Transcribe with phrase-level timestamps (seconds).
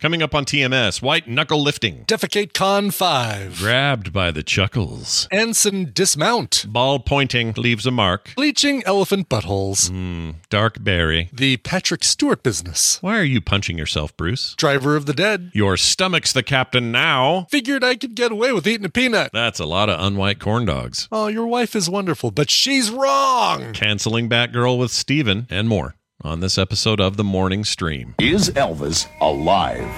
[0.00, 2.06] Coming up on TMS, white knuckle Lyfting.
[2.06, 3.58] Defecate Con 5.
[3.58, 5.26] Grabbed by the chuckles.
[5.32, 6.66] Anson Dismount.
[6.68, 8.30] Ball pointing leaves a mark.
[8.36, 9.90] Bleaching Elephant Buttholes.
[9.90, 11.30] Mm, dark berry.
[11.32, 13.02] The Patrick Stewart Business.
[13.02, 14.54] Why are you punching yourself, Bruce?
[14.54, 15.50] Driver of the Dead.
[15.52, 17.48] Your stomach's the captain now.
[17.50, 19.32] Figured I could get away with eating a peanut.
[19.32, 21.08] That's a lot of unwhite corn dogs.
[21.10, 23.72] Oh, your wife is wonderful, but she's wrong.
[23.72, 28.16] Canceling Batgirl with Stephen and more on this episode of The Morning Stream.
[28.18, 29.88] Is Elvis alive?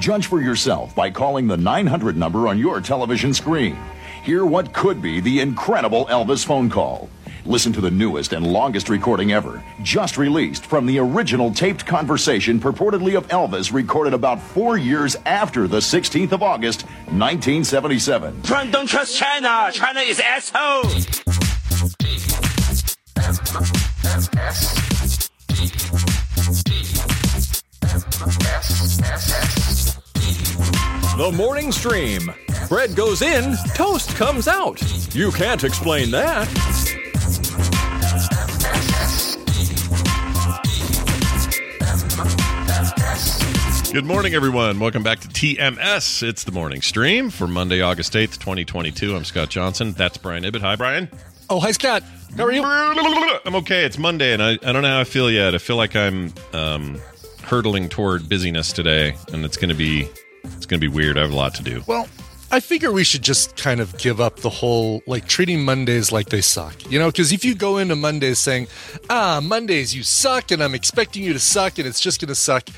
[0.00, 3.76] Judge for yourself by calling the 900 number on your television screen.
[4.24, 7.10] Hear what could be the incredible Elvis phone call.
[7.44, 12.58] Listen to the newest and longest recording ever, just released from the original taped conversation
[12.58, 18.40] purportedly of Elvis recorded about four years after the 16th of August, 1977.
[18.42, 19.70] Trump don't trust China.
[19.72, 20.84] China is asshole.
[25.58, 25.64] The
[31.34, 32.32] morning stream.
[32.68, 34.80] Bread goes in, toast comes out.
[35.16, 36.46] You can't explain that.
[43.92, 44.78] Good morning, everyone.
[44.78, 46.22] Welcome back to TMS.
[46.22, 49.16] It's the morning stream for Monday, August 8th, 2022.
[49.16, 49.92] I'm Scott Johnson.
[49.92, 50.60] That's Brian Ibbett.
[50.60, 51.08] Hi, Brian.
[51.50, 52.02] Oh, hi, Scott.
[52.36, 52.62] How are you?
[52.62, 53.84] I'm okay.
[53.84, 55.54] It's Monday, and I, I don't know how I feel yet.
[55.54, 57.00] I feel like I'm um,
[57.42, 60.06] hurtling toward busyness today, and it's going to be
[60.44, 61.16] it's going to be weird.
[61.16, 61.82] I have a lot to do.
[61.86, 62.06] Well,
[62.50, 66.28] I figure we should just kind of give up the whole like treating Mondays like
[66.28, 66.90] they suck.
[66.90, 68.68] You know, because if you go into Mondays saying,
[69.08, 72.34] ah, Mondays, you suck, and I'm expecting you to suck, and it's just going to
[72.34, 72.68] suck,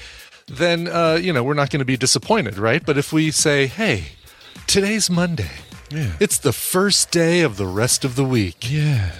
[0.47, 2.85] then, uh, you know, we're not going to be disappointed, right?
[2.87, 4.13] But if we say, hey,
[4.69, 5.51] today's Monday,
[5.91, 6.13] Yeah.
[6.21, 8.71] it's the first day of the rest of the week.
[8.71, 9.13] Yeah,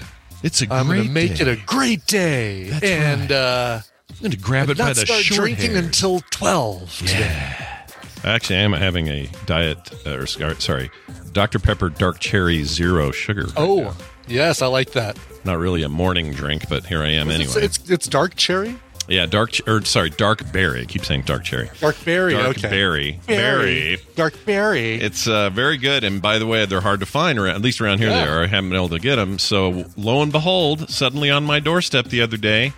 [0.43, 1.43] it's a I'm great going to make day.
[1.43, 2.65] it a great day.
[2.71, 3.31] That's and right.
[3.33, 5.85] uh, I'm going to grab it not by the start short drinking hairs.
[5.87, 7.57] until 12 today.
[8.23, 10.91] I actually, I am having a diet, uh, or sorry,
[11.33, 13.45] Dr Pepper Dark Cherry Zero Sugar.
[13.45, 13.95] right Oh, now.
[14.29, 15.19] yes, I like that.
[15.45, 17.65] not really a morning drink, but here I am It's, anyway.
[17.65, 18.79] it's, it's dark cherry?
[19.11, 20.83] Yeah, dark, or sorry, dark berry.
[20.83, 21.69] I keep saying dark cherry.
[21.81, 22.71] Dark berry, Dark okay.
[22.71, 23.21] berry.
[23.27, 23.99] Berry.
[24.17, 24.95] Dark berry.
[24.95, 27.39] It's uh, very good, and by the way, they're hard to find.
[27.39, 28.25] Around, at least around here, Yeah.
[28.25, 28.43] they are.
[28.45, 29.39] I haven't been able to get them.
[29.39, 32.73] So lo and behold, suddenly on my doorstep the other day,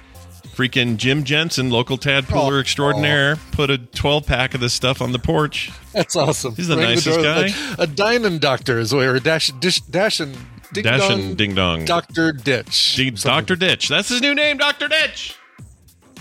[0.56, 2.60] freaking Jim Jensen, local tadpooler Oh.
[2.60, 5.70] extraordinaire, put a 12 pack of this stuff on the porch.
[5.92, 6.54] That's awesome.
[6.56, 7.50] He's the nicest door, guy.
[7.78, 10.36] A, a dining doctor is where, or dash, dish, dash and
[10.72, 11.84] ding Dash dong, and ding dong.
[11.84, 12.94] Doctor Ditch.
[12.96, 13.56] D- Dr.
[13.56, 13.88] Ditch.
[13.88, 14.88] That's his new name, Dr.
[14.88, 15.36] Ditch.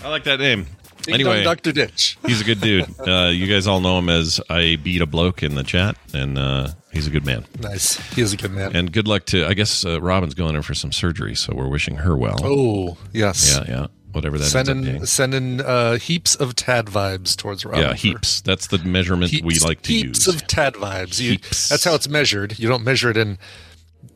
[0.04, 0.66] I like that name.
[1.02, 2.16] Ding anyway, Doctor Ditch.
[2.26, 2.86] he's a good dude.
[3.00, 6.38] Uh, you guys all know him as I beat a bloke in the chat, and
[6.38, 7.44] uh, he's a good man.
[7.60, 7.96] Nice.
[8.14, 8.76] He is a good man.
[8.76, 11.68] And good luck to, I guess uh, Robin's going in for some surgery, so we're
[11.68, 12.38] wishing her well.
[12.44, 13.56] oh, yes.
[13.56, 13.86] Yeah, yeah.
[14.12, 17.80] Whatever that sending sending uh, heaps of tad vibes towards Robin.
[17.80, 18.42] Yeah, heaps.
[18.42, 20.26] That's the measurement we like to heaps use.
[20.26, 21.18] Heaps of tad vibes.
[21.18, 21.70] You, Heaps.
[21.70, 22.58] that's how it's measured.
[22.58, 23.38] You don't measure it in,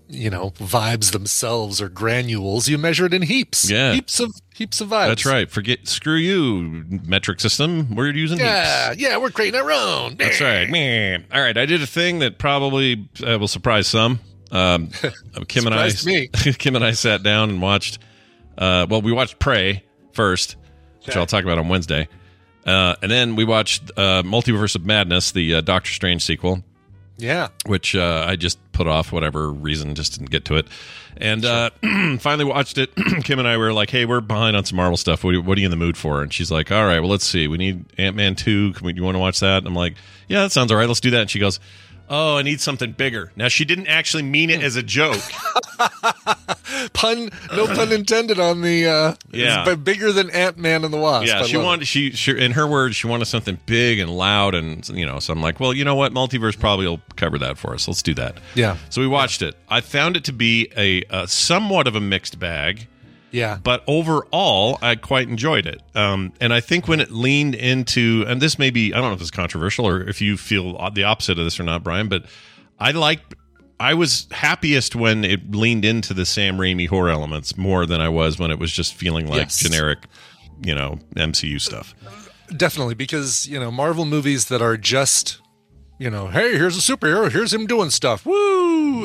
[0.08, 2.68] you know, vibes themselves or granules.
[2.68, 3.68] You measure it in heaps.
[3.70, 3.92] Yeah.
[3.94, 5.08] heaps of heaps of vibes.
[5.08, 5.50] That's right.
[5.50, 7.94] Forget, screw you, metric system.
[7.94, 9.00] We're using Yeah, heaps.
[9.02, 10.16] yeah, yeah, we're creating our own.
[10.16, 10.68] That's right.
[10.70, 11.18] Meh.
[11.32, 11.56] All right.
[11.56, 14.20] I did a thing that probably uh, will surprise some.
[14.52, 14.90] Um,
[15.48, 16.28] Kim and I, me.
[16.32, 17.98] Kim and I sat down and watched.
[18.56, 20.56] Uh, well, we watched Prey first,
[21.04, 22.08] which I'll talk about on Wednesday,
[22.64, 26.62] uh, and then we watched uh, Multiverse of Madness, the uh, Doctor Strange sequel.
[27.18, 27.48] Yeah.
[27.66, 30.66] which uh, I just put off whatever reason, just didn't get to it.
[31.18, 31.70] And uh,
[32.20, 32.90] finally watched it.
[33.24, 35.24] Kim and I were like, "Hey, we're behind on some Marvel stuff.
[35.24, 37.00] What are, you- what are you in the mood for?" And she's like, "All right,
[37.00, 37.48] well, let's see.
[37.48, 38.72] We need Ant Man two.
[38.74, 39.94] Can we, you want to watch that?" And I'm like,
[40.28, 40.86] "Yeah, that sounds all right.
[40.88, 41.58] Let's do that." And she goes,
[42.08, 45.20] "Oh, I need something bigger." Now she didn't actually mean it as a joke.
[46.92, 48.86] Pun, no pun intended on the.
[48.86, 49.60] Uh, Yeah.
[49.62, 51.26] it's b- bigger than Ant Man and the Wasp.
[51.26, 54.54] yeah, I she wanted she, she in her words she wanted something big and loud
[54.54, 55.18] and you know.
[55.18, 57.86] So I'm like, well, you know what, multiverse probably will cover that for us.
[57.88, 58.38] Let's do that.
[58.54, 58.76] Yeah.
[58.90, 59.56] So we watched it.
[59.68, 62.88] I found it to be a, a somewhat of a mixed bag.
[63.36, 63.58] Yeah.
[63.62, 68.40] but overall i quite enjoyed it um, and i think when it leaned into and
[68.40, 71.38] this may be i don't know if it's controversial or if you feel the opposite
[71.38, 72.24] of this or not brian but
[72.78, 73.34] i liked
[73.78, 78.08] i was happiest when it leaned into the sam raimi horror elements more than i
[78.08, 79.58] was when it was just feeling like Yes.
[79.58, 79.98] generic
[80.62, 81.94] you know mcu stuff
[82.56, 85.40] Definitely, because you know Marvel movies that are just,
[85.98, 88.34] you know, hey, here's a superhero, here's him doing stuff, woo,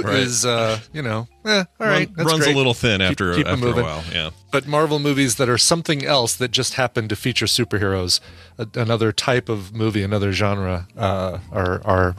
[0.04, 0.16] Right.
[0.16, 2.54] is uh, you know, eh, all right, Run- runs great.
[2.56, 6.06] a little thin Keep- after, after a while yeah But Marvel movies that are something
[6.06, 8.20] else that just happen to feature superheroes,
[8.58, 12.16] a, another type of movie, another genre, uh, are are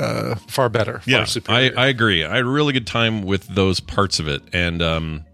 [0.00, 1.00] uh, far better.
[1.06, 1.70] yeah far I.
[1.76, 5.24] I agree i had a really good time with those parts of it and um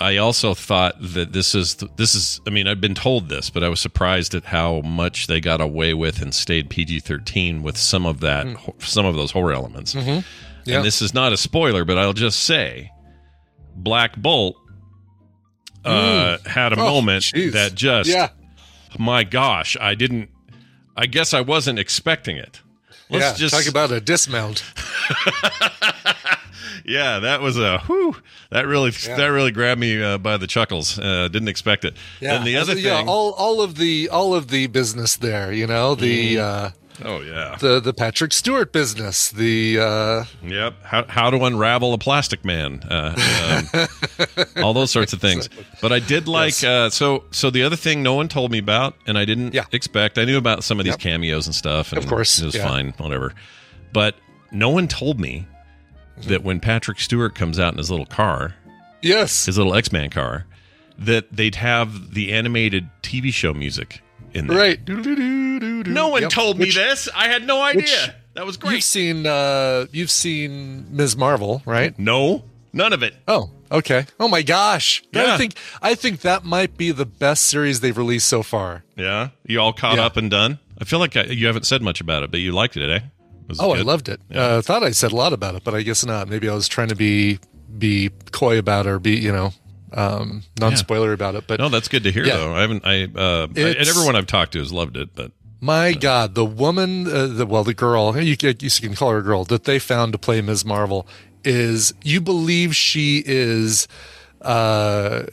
[0.00, 3.62] i also thought that this is this is i mean i've been told this but
[3.62, 8.06] i was surprised at how much they got away with and stayed pg-13 with some
[8.06, 8.44] of that
[8.80, 10.24] some of those horror elements Mm.
[10.64, 10.76] Yeah.
[10.76, 12.90] and this is not a spoiler but i'll just say
[13.76, 14.56] black bolt
[15.84, 17.52] uh had a Oh, moment jeez.
[17.52, 18.30] that just yeah,
[18.98, 20.28] my gosh i didn't
[20.96, 22.60] i guess i wasn't expecting it
[23.08, 23.34] let's yeah.
[23.48, 24.62] just talk about a dismount.
[26.84, 28.16] yeah, that was a whew.
[28.50, 30.98] That really that really grabbed me uh, by the chuckles.
[30.98, 31.94] Uh, didn't expect it.
[32.20, 35.52] Yeah, and the other yeah, thing, all all of the all of the business there,
[35.52, 36.70] you know, the uh,
[37.04, 40.74] oh yeah, the the Patrick Stewart business, the uh, yep.
[40.82, 45.48] How how to unravel a plastic man, uh, um, all those sorts of things.
[45.80, 48.94] But I did like uh, so so the other thing no one told me about,
[49.06, 49.64] and I didn't Yeah.
[49.72, 50.18] expect.
[50.18, 51.00] I knew about some of these Yep.
[51.00, 52.66] cameos and stuff, and Of course, it was yeah.
[52.68, 53.32] fine, whatever.
[53.92, 54.16] But
[54.52, 55.46] no one told me
[56.26, 58.54] that when Patrick Stewart comes out in his little car,
[59.02, 60.46] yes, his little X Man car,
[60.98, 64.02] that they'd have the animated TV show music
[64.34, 64.56] in there.
[64.58, 64.80] right.
[65.86, 66.30] No one Yep.
[66.30, 67.08] told me Which- this.
[67.14, 67.82] I had no idea.
[67.82, 68.74] which- that was great.
[68.74, 71.16] You've seen uh, you've seen Ms.
[71.16, 71.98] Marvel, right?
[71.98, 73.14] No, none of it.
[73.26, 74.06] Oh, okay.
[74.20, 75.02] Oh my gosh.
[75.12, 75.34] Yeah.
[75.34, 78.84] I think I think that might be the best series they've released so far.
[78.96, 80.04] Yeah, you all caught Yeah.
[80.06, 80.58] up and done.
[80.80, 83.00] I feel like I, you haven't said much about it, but you liked it, eh?
[83.48, 84.20] Was it Oh, I loved it.
[84.34, 86.28] Uh, I thought I said a lot about it, but I guess not.
[86.28, 87.38] Maybe I was trying to be
[87.76, 89.52] be coy about it or be, you know,
[89.92, 91.44] um, non spoiler about it.
[91.48, 92.36] But No, that's good to hear, Yeah.
[92.36, 92.54] though.
[92.54, 92.86] I haven't.
[92.86, 96.44] I uh, I- and everyone I've talked to has loved it, but My God, the
[96.44, 99.64] woman, uh, the well, the girl, you can, you can call her a girl that
[99.64, 100.64] they found to play Ms.
[100.64, 101.06] Marvel
[101.44, 103.86] is you believe she is
[104.42, 105.24] uh,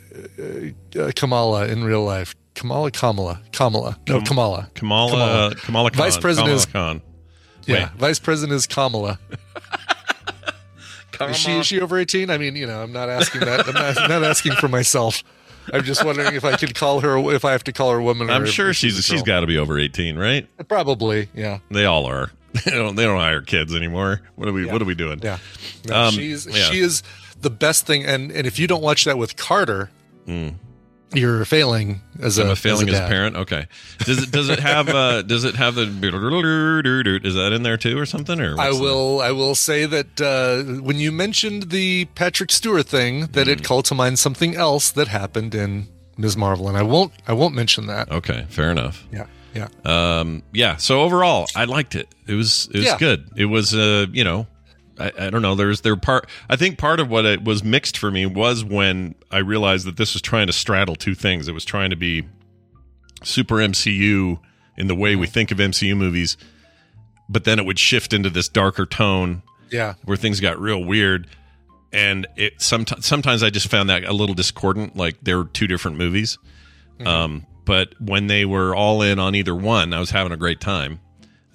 [1.00, 2.36] uh, Kamala in real life.
[2.56, 7.02] Kamala, Kamala, Kamala, no, Kamala, Kamala, Kamala, Khan, Vice President Kamala is- Khan.
[7.68, 8.00] yeah, Wait.
[8.00, 9.20] Vice President is Kamala.
[11.12, 11.32] Kamala.
[11.32, 12.30] Is she, is she over eighteen?
[12.30, 13.68] I mean, you know, I'm not asking that.
[13.68, 15.24] I'm not, not asking for myself.
[15.74, 18.04] I'm just wondering if I could call her, if I have to call her a
[18.04, 18.30] woman.
[18.30, 19.25] I'm or sure she's she's girl.
[19.25, 20.48] got to be over 18, right?
[20.68, 21.60] probably, yeah.
[21.72, 22.31] They all are.
[22.66, 22.96] They don't.
[22.96, 24.22] They don't hire kids anymore.
[24.36, 24.66] What are we?
[24.66, 25.19] What are we doing?
[25.22, 25.38] Yeah.
[25.88, 26.64] No, Um, she's yeah.
[26.64, 27.04] she is
[27.42, 29.92] the best thing and and if you don't watch that with Carter,
[31.13, 33.36] you're failing as I'm a a failing as as a a parent.
[33.38, 33.68] Okay.
[34.00, 35.86] Does it does it have uh does it have the
[37.24, 40.81] is that in there too or something or I will I will say that uh,
[40.81, 43.51] when you mentioned the Patrick Stewart thing, that Mm.
[43.51, 45.88] it called to mind something else that happened in
[46.18, 46.36] Ms.
[46.36, 48.12] Marvel, and I won't I won't mention that.
[48.12, 49.06] Okay, fair enough.
[49.12, 52.14] Yeah, yeah, Um yeah, so overall I liked it.
[52.28, 52.97] It was it was Yeah.
[52.97, 53.30] good.
[53.37, 54.47] It was uh you know
[54.99, 55.56] I, I don't know.
[55.56, 56.27] There's there part.
[56.49, 59.97] I think part of what it was mixed for me was when I realized that
[59.97, 61.47] this was trying to straddle two things.
[61.47, 62.23] It was trying to be
[63.23, 64.39] super MCU
[64.77, 66.37] in the way we think of MCU movies,
[67.30, 69.95] but then it would shift into this darker tone yeah.
[70.06, 71.27] where things got real weird
[71.94, 75.68] and it sometimes sometimes I just found that a little discordant like they were two
[75.68, 76.37] different movies
[76.99, 77.07] Mm-hmm.
[77.07, 80.59] um but when they were all in on either one I was having a great
[80.59, 80.99] time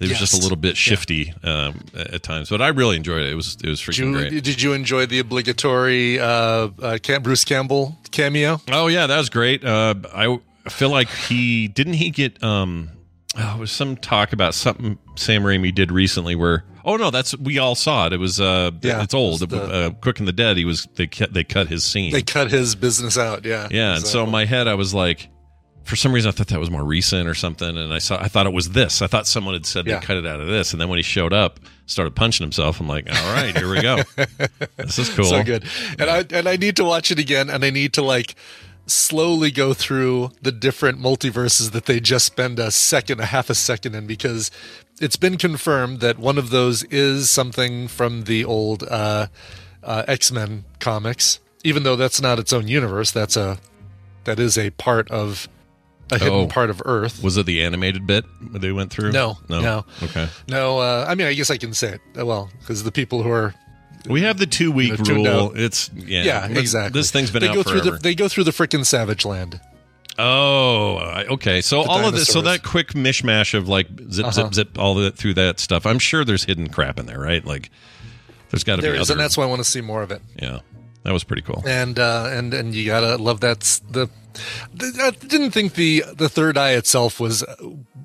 [0.03, 3.31] it was just a little bit shifty um, at times but I really enjoyed it.
[3.31, 4.43] It was it was Did freaking you, great.
[4.43, 8.61] did you enjoy the obligatory uh, uh, Bruce Campbell cameo?
[8.71, 9.63] oh yeah that was great.
[9.65, 10.37] Uh I
[10.69, 12.89] feel like he didn't he get um
[13.37, 17.37] oh, there was some talk about something Sam Raimi did recently where oh no that's
[17.37, 18.13] we all saw it.
[18.13, 19.41] It was uh Yeah, it's old.
[19.41, 22.11] it the- uh, Quick and the Dead he was they cut they cut his scene.
[22.11, 23.45] They cut his business out.
[23.45, 25.29] Yeah, Yeah, and so in my head I was like,
[25.83, 28.27] for some reason I thought that was more recent or something, and I saw I
[28.27, 29.01] thought it was this.
[29.01, 29.99] I thought someone had said Yeah.
[29.99, 32.79] they cut it out of this, and then when he showed up, started punching himself.
[32.79, 33.97] I'm like, all right, here we go.
[34.77, 35.25] this is cool.
[35.25, 35.63] so good
[35.99, 38.35] and i and i need to watch it again and i need to like
[38.85, 43.55] slowly go through the different multiverses that they just spend a second a half a
[43.55, 44.51] second in because
[44.99, 49.27] it's been confirmed that one of those is something from the old uh,
[49.83, 51.39] uh, X Men comics.
[51.63, 53.57] Even though that's not its own universe, that's a
[54.25, 55.47] that is a part of
[56.13, 56.47] a hidden Oh.
[56.47, 57.21] part of Earth.
[57.23, 59.11] Was it the animated bit they went through?
[59.11, 59.85] No, no, no.
[60.03, 62.01] Okay, No, uh, I mean, I guess I can say it.
[62.19, 63.53] Uh, Well, because the people who are
[64.07, 65.45] we have the two week You know, rule.
[65.51, 65.57] out.
[65.59, 66.99] It's yeah, yeah, exactly.
[66.99, 67.79] This thing's been they out go forever.
[67.81, 69.59] through the they go through the frickin' Savage Land.
[70.19, 70.97] Oh,
[71.31, 71.61] okay.
[71.61, 74.31] So The all of this, so that quick mishmash of like zip, Uh-huh.
[74.31, 75.85] zip, zip, all that through that stuff.
[75.85, 77.43] I'm sure there's hidden crap in there, right?
[77.45, 77.71] Like,
[78.51, 79.13] there's got to be There is, other.
[79.13, 80.21] and that's why I want to see more of it.
[80.39, 80.59] yeah,
[81.03, 81.63] that was pretty cool.
[81.65, 84.09] and uh, and and you gotta love that's the.
[84.73, 87.43] the- I didn't think the the third eye itself was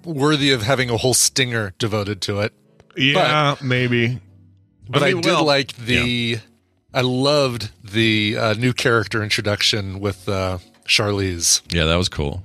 [0.04, 2.52] worthy of having a whole stinger devoted to it,
[2.96, 4.20] Yeah, maybe.
[4.88, 6.38] but I, mean, did well, like the.
[6.92, 11.60] I loved the uh, new character introduction with uh, Charlize.
[11.72, 12.42] Yeah, that was cool.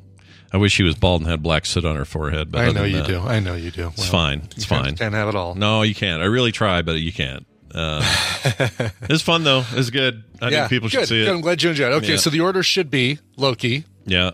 [0.51, 2.51] I wish she was bald and had black soot on her forehead.
[2.51, 3.19] But I know you that, do.
[3.19, 3.87] I know you do.
[3.87, 4.43] It's fine.
[4.51, 4.95] It's you can't- fine.
[4.97, 5.55] Can't have it all.
[5.55, 6.21] No, you can't.
[6.21, 7.45] I really try, but you can't.
[7.73, 8.03] Uh,
[9.09, 9.63] it's fun though.
[9.71, 10.23] It's good.
[10.41, 11.25] I yeah, think people should good, see it.
[11.25, 11.33] good.
[11.35, 11.95] I'm glad you enjoyed it.
[11.95, 12.17] Okay, Yeah.
[12.17, 14.31] so the order should be Loki Yeah.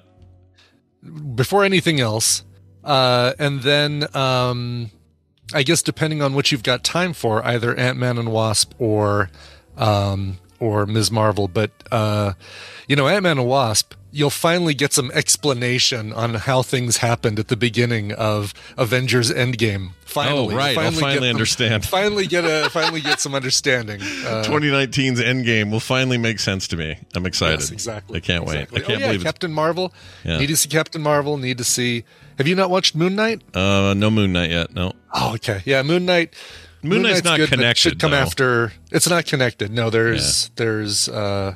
[1.36, 2.44] before anything else,
[2.84, 4.92] uh, and then um,
[5.54, 9.30] I guess depending on what you've got time for, either Ant Man and Wasp or
[9.78, 11.10] um, or Ms.
[11.12, 11.48] Marvel.
[11.48, 12.34] But uh,
[12.88, 17.40] you know, Ant Man and Wasp, you'll finally get some explanation on how things happened
[17.40, 19.92] at the beginning of Avengers Endgame.
[20.06, 20.78] Finally, Oh, right.
[20.78, 21.86] I'll finally them- understand.
[22.00, 24.02] Finally get a finally get some understanding.
[24.02, 26.98] Uh, 2019's Endgame will finally make sense to me.
[27.16, 27.60] I'm excited.
[27.60, 28.18] Yes, exactly.
[28.18, 28.76] I can't Exactly.
[28.80, 28.84] wait.
[28.84, 29.94] I can't oh, yeah, believe Captain Marvel.
[30.24, 30.40] Yeah.
[30.40, 31.38] Need to see Captain Marvel.
[31.38, 32.06] Need to see.
[32.40, 33.42] Have you not watched Moon Knight?
[33.56, 34.74] Uh, no Moon Knight yet.
[34.74, 34.94] No.
[35.14, 35.62] Oh, okay.
[35.66, 36.34] Yeah, Moon Knight.
[36.82, 38.18] Moon Knight's not good, connected, Should come though.
[38.18, 38.72] after.
[38.92, 39.70] It's not connected.
[39.72, 41.54] No, there's there's uh,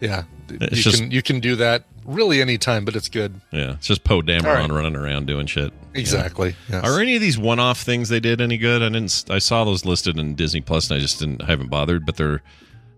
[0.00, 0.24] yeah.
[0.48, 3.40] It's you just- can you can do that really any time, but it's good.
[3.52, 4.70] Yeah, it's just Poe Dameron right.
[4.70, 5.72] running around doing shit.
[5.94, 6.54] Exactly.
[6.68, 6.84] Yes.
[6.84, 8.82] Are any of these one-off things they did any good?
[8.82, 9.24] I didn't.
[9.28, 11.42] I saw those listed in Disney Plus, and I just didn't.
[11.42, 12.06] I haven't bothered.
[12.06, 12.42] But they're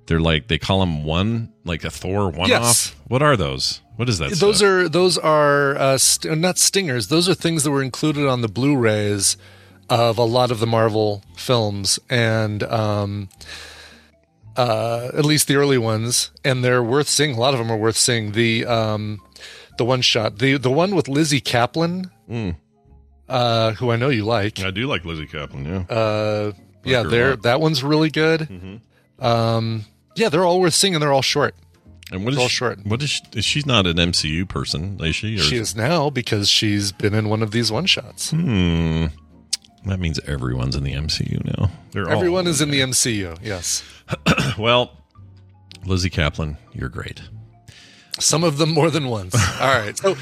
[0.07, 2.49] they're like they call them one, like a Thor one-off.
[2.49, 2.95] Yes.
[3.09, 3.81] What are those?
[3.97, 4.31] What is that?
[4.33, 4.69] Those stuff?
[4.69, 7.09] are those are uh, st- not stingers.
[7.09, 9.37] Those are things that were included on the Blu-rays
[9.91, 13.29] of a lot of the Marvel films, and um,
[14.57, 16.31] uh, at least the early ones.
[16.45, 17.35] And they're worth seeing.
[17.37, 18.33] A lot of them are worth seeing.
[18.33, 19.21] The um,
[19.79, 22.57] the one shot, the the one with Lizzy Caplan, Mm.
[23.29, 24.61] uh, who I know you like.
[24.61, 25.67] I do like Lizzy Caplan.
[25.67, 25.95] Yeah.
[25.97, 26.53] Uh,
[26.85, 27.43] yeah, her they're lot.
[27.43, 28.41] that one's really good.
[28.43, 28.81] Mhm.
[29.25, 29.85] Um,
[30.17, 31.55] yeah, they're all worth seeing, and they're all short.
[32.11, 32.85] And what is all she, short.
[32.85, 35.37] What is she, is she's not an MCU person, is she?
[35.37, 38.31] Or She is now because she's been in one of these one shots.
[38.33, 39.07] Hmm.
[39.87, 41.71] That means everyone's in the MCU now.
[41.91, 43.39] They're all- Everyone is in the MCU.
[43.43, 43.83] Yes,
[44.59, 44.97] well,
[45.85, 47.23] Lizzy Caplan, you're great.
[48.21, 49.35] some of them more than once.
[49.61, 49.97] All right.
[49.97, 50.17] So,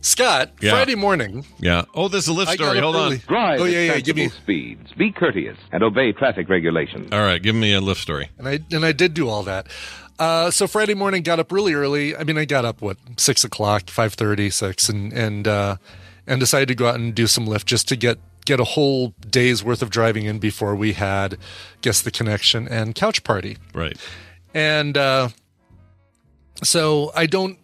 [0.00, 0.72] Scott, Yeah.
[0.72, 1.46] Friday morning.
[1.60, 1.84] Yeah.
[1.94, 2.78] Oh, there's a Lyft story.
[2.78, 3.16] up Hold on.
[3.28, 4.00] Drive Oh yeah, yeah.
[4.00, 4.28] Give me.
[4.28, 4.92] speeds.
[4.94, 7.10] Be courteous and obey traffic regulations.
[7.12, 8.28] All right, give me a Lyft story.
[8.36, 9.68] And I and I did do all that.
[10.18, 12.16] Uh, so Friday morning, got up really early.
[12.16, 15.76] I mean, I got up what six o'clock, five thirty, six, and and uh,
[16.26, 19.08] and decided to go out and do some Lyft just to get get a whole
[19.28, 21.36] day's worth of driving in before we had
[21.82, 23.58] guess the connection and couch party.
[23.74, 23.98] Right.
[24.54, 25.28] And uh,
[26.62, 27.58] so I don't.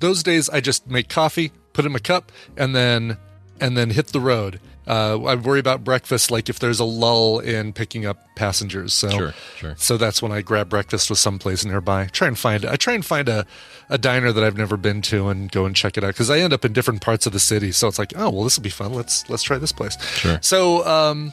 [0.00, 3.18] Those days I just make coffee, put in a cup, and then
[3.60, 4.60] and then hit the road.
[4.88, 8.94] Uh, I worry about breakfast, like if there's a lull in picking up passengers.
[8.94, 9.74] So Sure, sure.
[9.76, 12.06] So that's when I grab breakfast with someplace nearby.
[12.06, 12.64] Try and find.
[12.64, 13.46] I try and find a
[13.90, 16.38] a diner that I've never been to and go and check it out because I
[16.38, 17.70] end up in different parts of the city.
[17.72, 18.94] So it's like, oh well, this will be fun.
[18.94, 20.00] Let's let's try this place.
[20.14, 20.38] Sure.
[20.42, 21.32] So um,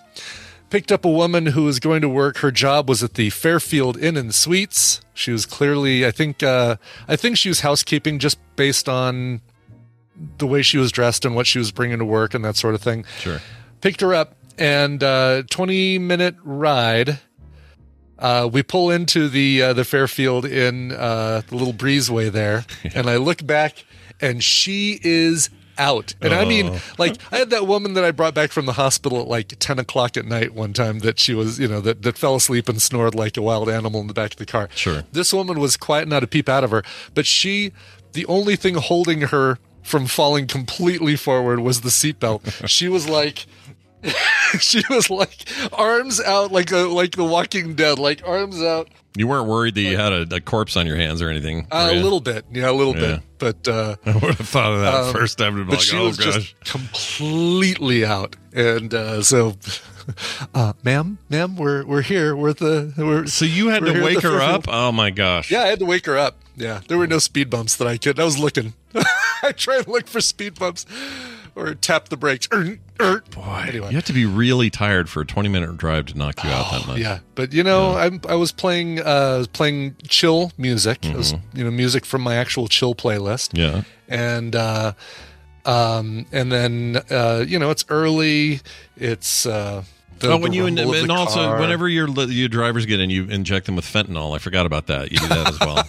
[0.70, 2.38] picked up a woman who was going to work.
[2.38, 5.02] Her job was at the Fairfield Inn and Suites.
[5.14, 6.76] She was clearly, I think, uh,
[7.08, 9.42] I think she was housekeeping just based on
[10.38, 12.76] the way she was dressed and what she was bringing to work and that sort
[12.76, 13.06] of thing.
[13.20, 13.40] Sure.
[13.82, 17.20] Picked her up and uh, 20 minute ride.
[18.18, 23.10] Uh, we pull into the uh, the Fairfield in uh, the little breezeway there, and
[23.10, 23.84] I look back,
[24.22, 26.16] and she is out.
[26.22, 26.80] And I mean, Oh.
[26.98, 29.80] like I had that woman that I brought back from the hospital at like ten
[29.80, 32.82] o'clock at night one time that she was, you know, that, that fell asleep and
[32.82, 34.70] snored like a wild animal in the back of the car.
[34.74, 35.04] Sure.
[35.12, 37.74] This woman was quiet, not a peep out of her, but she,
[38.14, 42.68] the only thing holding her from falling completely forward was the seatbelt.
[42.68, 43.46] she was like.
[44.60, 48.88] she was like arms out like a like the walking dead like arms out
[49.18, 51.66] You weren't worried that you had a, a corpse on your hands or anything.
[51.72, 53.16] uh, a little bit yeah a little Yeah.
[53.40, 55.56] bit but uh I would have thought of that Um, first time.
[55.66, 56.36] but like, she oh was gosh.
[56.36, 59.56] just completely out and uh so
[60.54, 64.40] uh ma'am ma'am we're we're here we're the we're so you had to wake her
[64.40, 64.66] up?
[64.68, 65.50] Oh my gosh.
[65.50, 67.98] yeah i had to wake her up yeah there were no speed bumps that i
[67.98, 68.74] could i was looking
[69.48, 70.86] i try to look for speed bumps
[71.56, 72.50] or tap the brakes.
[72.54, 73.24] Er, er.
[73.32, 73.88] Boy, Anyway.
[73.90, 76.70] you have to be really tired for a 20 minute drive to knock you out
[76.72, 76.98] that much.
[77.00, 81.06] Yeah, but you know, I'm, I was playing uh, playing chill music.
[81.06, 83.54] It was, you know, music from my actual chill playlist.
[83.54, 83.78] Mm-hmm.
[83.78, 83.84] Yeah.
[84.10, 84.94] and uh,
[85.66, 88.60] um, and then uh, you know, it's early.
[88.98, 89.84] It's uh,
[90.20, 91.60] the, oh, when you and, and also car.
[91.60, 94.36] whenever your your drivers get in, you inject them with fentanyl.
[94.36, 95.12] I forgot about that.
[95.12, 95.84] You do that as well.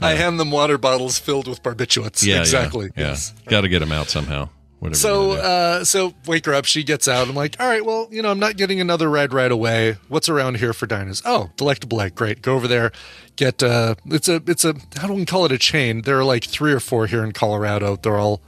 [0.02, 2.24] I hand them water bottles filled with barbiturates.
[2.24, 2.90] yeah, exactly.
[2.96, 3.32] Yeah, Yes.
[3.46, 4.48] Got to get them out somehow.
[4.80, 4.96] Whatever.
[4.96, 5.48] So, you're gonna do.
[5.48, 6.64] uh, so wake her up.
[6.64, 7.28] She gets out.
[7.28, 9.96] I'm like, all right, well, you know, I'm not getting another ride right away.
[10.08, 11.22] What's around here for diners?
[11.24, 12.16] Oh, delectable egg.
[12.16, 12.42] Great.
[12.42, 12.90] Go over there.
[13.36, 13.62] Get.
[13.62, 14.42] Uh, it's a.
[14.48, 14.74] It's a.
[14.96, 15.52] How do we call it?
[15.52, 16.02] A chain.
[16.02, 17.94] There are like three or four here in Colorado.
[17.94, 18.40] They're all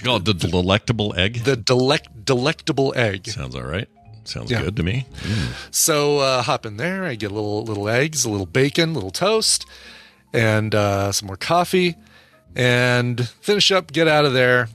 [0.00, 1.44] you call it the delectable egg.
[1.44, 3.28] the delect delectable egg.
[3.28, 3.88] Sounds all right.
[4.24, 4.62] Sounds Yeah.
[4.62, 5.06] good to me.
[5.70, 7.04] So uh, hop in there.
[7.04, 9.66] I get little little eggs, a little bacon, a little toast,
[10.32, 11.96] and uh, some more coffee,
[12.54, 13.92] and finish up.
[13.92, 14.68] Get out of there.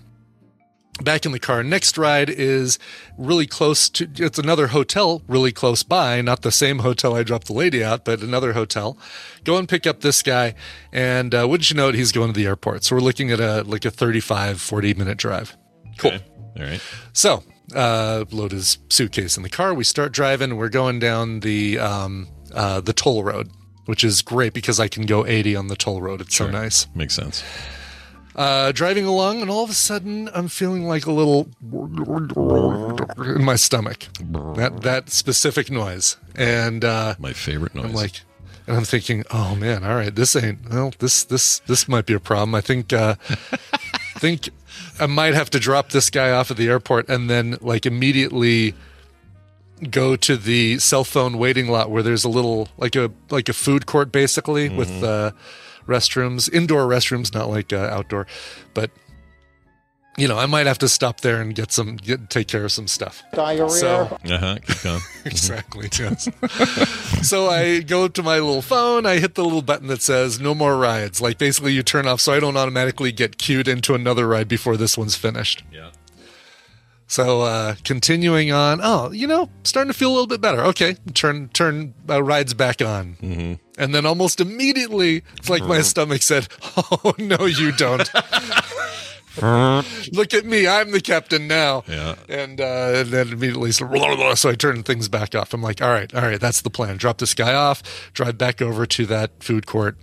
[1.03, 1.61] Back in the car.
[1.61, 2.79] Next ride is
[3.17, 4.07] really close to.
[4.15, 6.21] It's another hotel really close by.
[6.21, 8.97] Not the same hotel I dropped the lady out, but another hotel.
[9.43, 10.55] Go and pick up this guy,
[10.93, 12.85] and uh, wouldn't you know it, he's going to the airport.
[12.85, 15.57] So we're looking at a like a 35, 40 minute drive.
[15.97, 16.11] Cool.
[16.11, 16.23] Okay.
[16.57, 16.81] All right.
[17.11, 17.43] So,
[17.75, 19.73] uh, load his suitcase in the car.
[19.73, 20.55] We start driving.
[20.55, 23.49] We're going down the um, uh, the toll road,
[23.85, 26.21] which is great because I can go 80 on the toll road.
[26.21, 26.87] It's so nice.
[26.95, 27.43] Makes sense.
[28.35, 31.47] Uh, driving along, and all of a sudden, I'm feeling like a little
[33.17, 34.07] in my stomach.
[34.19, 37.85] That that specific noise, and uh, My favorite noise.
[37.85, 38.21] I'm like,
[38.67, 42.13] and I'm thinking, oh man, all right, this ain't well, this this this might be
[42.13, 42.55] a problem.
[42.55, 43.15] I think uh
[44.17, 44.49] think
[44.99, 48.73] I might have to drop this guy off at the airport and then like immediately
[49.91, 53.53] go to the cell phone waiting lot where there's a little like a like a
[53.53, 55.31] food court basically with uh
[55.87, 58.27] restrooms, indoor restrooms, not like uh, outdoor,
[58.73, 58.91] but
[60.17, 62.71] you know, I might have to stop there and get some get take care of
[62.71, 63.21] some stuff.
[63.33, 63.69] Diarrhea.
[63.69, 64.57] So uh huh.
[64.65, 65.01] Keep going.
[65.25, 65.89] exactly.
[65.99, 66.29] Yes.
[67.27, 69.05] so I go to my little phone.
[69.05, 72.21] I hit the little button that says "No more rides." Like basically, you turn off,
[72.21, 75.63] so I don't automatically get queued into another ride before this one's finished.
[75.71, 75.91] Yeah.
[77.07, 78.79] So uh, continuing on.
[78.81, 80.61] Oh, you know, starting to feel a little bit better.
[80.65, 83.53] Okay, turn turn uh, rides back on, mm-hmm.
[83.81, 88.09] and then almost immediately, it's like my stomach said, "Oh no, you don't."
[89.41, 91.83] Look at me, I'm the captain now.
[91.87, 92.15] Yeah.
[92.29, 95.53] And, uh, and then immediately, so, so I turn things back off.
[95.53, 96.96] I'm like, all right, all right, that's the plan.
[96.98, 99.98] Drop this guy off, drive back over to that food court.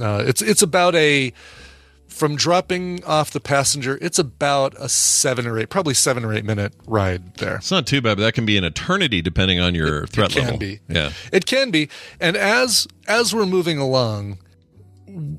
[0.00, 1.32] Uh, it's it's about a
[2.08, 3.98] from dropping off the passenger.
[4.00, 7.56] It's about a seven or eight, probably seven or eight minute ride there.
[7.56, 10.34] It's not too bad, but that can be an eternity depending on your threat it
[10.34, 10.58] can level.
[10.58, 10.80] be.
[10.88, 11.12] Yeah.
[11.32, 11.88] It can be.
[12.20, 14.38] And as as we're moving along,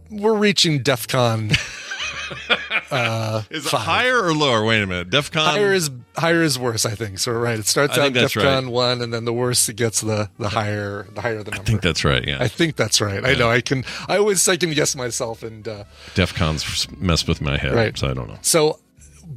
[0.10, 1.58] we're reaching DEFCON.
[2.92, 3.82] uh, Is it five.
[3.82, 4.64] higher or lower?
[4.66, 5.10] Wait a minute.
[5.10, 5.44] DEFCON.
[5.46, 6.86] higher is higher is worse.
[6.86, 7.32] I think so.
[7.32, 7.60] Right.
[7.60, 8.72] It starts I out that's DEFCON right.
[8.72, 11.62] one, and then the worse it gets, the the higher the higher the number.
[11.62, 12.28] I think that's right.
[12.28, 12.38] Yeah.
[12.40, 13.24] I think that's right.
[13.26, 13.50] I know.
[13.50, 13.84] I can.
[14.08, 15.84] I always second guess myself, and uh,
[16.16, 17.98] DEFCON's messed with my head, Right.
[17.98, 18.38] so I don't know.
[18.42, 18.80] so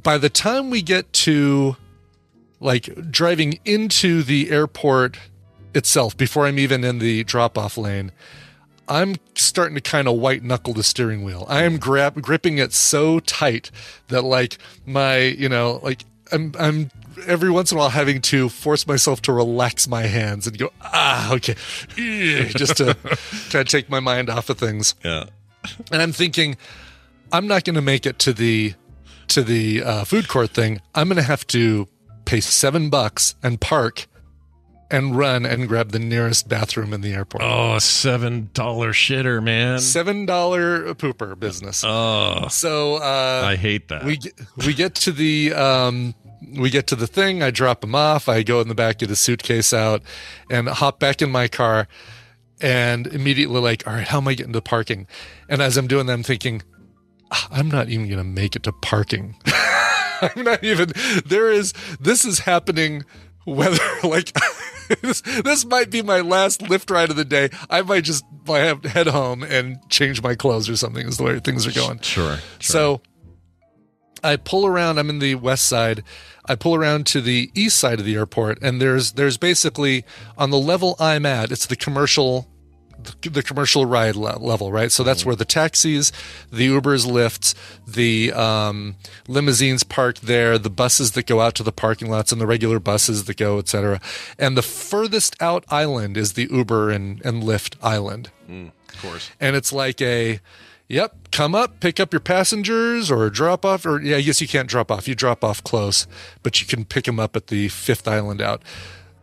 [0.02, 1.76] by the time we get to
[2.60, 5.18] like driving into the airport
[5.74, 8.12] itself, before I'm even in the drop off lane,
[8.92, 11.46] I'm starting to kind of white knuckle the steering wheel.
[11.48, 13.70] I am grab gripping it so tight
[14.08, 16.90] that like my, you know, like I'm I'm
[17.26, 20.70] every once in a while having to force myself to relax my hands and go,
[20.82, 21.54] ah, okay.
[21.96, 22.94] Just to
[23.50, 24.94] kind of take my mind off of things.
[25.02, 25.24] Yeah.
[25.90, 26.58] And I'm thinking,
[27.32, 28.74] I'm not going to make it to the
[29.28, 30.82] to the uh, food court thing.
[30.94, 31.88] I'm going to have to
[32.26, 34.06] pay seven bucks and park
[34.92, 37.42] and run and grab the nearest bathroom in the airport.
[37.42, 39.78] Oh, seven dollar shitter, man.
[39.80, 41.82] Seven dollar pooper business.
[41.84, 44.04] Oh, So uh, I hate that.
[44.04, 46.14] we get, we get to the um,
[46.58, 47.42] we get to the thing.
[47.42, 48.28] I drop him off.
[48.28, 50.02] I go in the back, get his suitcase out,
[50.50, 51.88] and hop back in my car.
[52.60, 55.08] And immediately, like, all right, how am I getting to parking?
[55.48, 56.62] And as I'm doing that, I'm thinking,
[57.32, 59.34] "Ah, I'm not even going to make it to parking.
[60.22, 60.92] I'm not even.
[61.26, 61.72] There is.
[61.98, 63.04] This is happening.
[63.44, 64.30] Whether like
[65.00, 67.50] this, this might be my last Lyft ride of the day.
[67.70, 71.06] I might just I have head home and change my clothes or something.
[71.06, 72.00] Is the way things are going.
[72.00, 72.36] sure.
[72.36, 72.40] sure.
[72.60, 73.02] So
[74.22, 74.98] I pull around.
[74.98, 76.02] I'm in the west side.
[76.46, 80.04] I pull around to the east side of the airport, and there's there's basically
[80.36, 81.52] on the level I'm at.
[81.52, 82.48] It's the commercial,
[83.22, 84.90] the commercial ride le- level, right?
[84.90, 86.12] So that's where the taxis,
[86.50, 87.54] the Ubers, Lyfts,
[87.86, 88.96] the um,
[89.28, 92.78] limousines park there, the buses that go out to the parking lots, and the regular
[92.78, 94.00] buses that go, etc.
[94.38, 99.30] And the furthest out island is the Uber and and Lyft island of course.
[99.40, 100.40] and it's like a
[100.88, 103.86] Yep, come up, pick up your passengers, or drop off.
[103.86, 105.08] Or yeah, I guess you can't drop off.
[105.08, 106.06] You drop off close,
[106.42, 108.60] but you can pick them up at the fifth island out.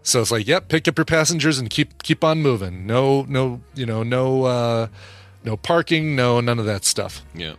[0.01, 2.87] So it's like, yep, pick up your passengers and keep keep on moving.
[2.87, 4.87] No, no, you know, no, uh,
[5.43, 7.21] no parking, no, none of that stuff.
[7.33, 7.55] Yeah.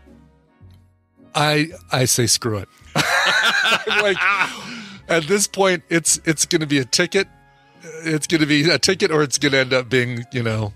[1.35, 2.69] I I say screw it.
[3.87, 4.17] Like
[5.09, 7.29] at this point, it's it's going to be a ticket.
[8.03, 10.73] It's going to be a ticket, or it's going to end up being you know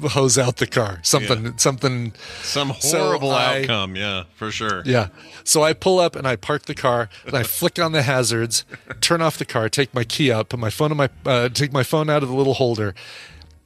[0.00, 0.98] hose out the car.
[1.02, 1.50] Something Yeah.
[1.56, 3.96] something Some So horrible I- outcome.
[3.96, 4.82] Yeah, for sure.
[4.84, 5.08] Yeah.
[5.44, 8.64] So I pull up and I park the car and I flick on the hazards,
[9.00, 11.72] turn off the car, take my key out, put my phone in my uh, take
[11.72, 12.94] my phone out of the little holder,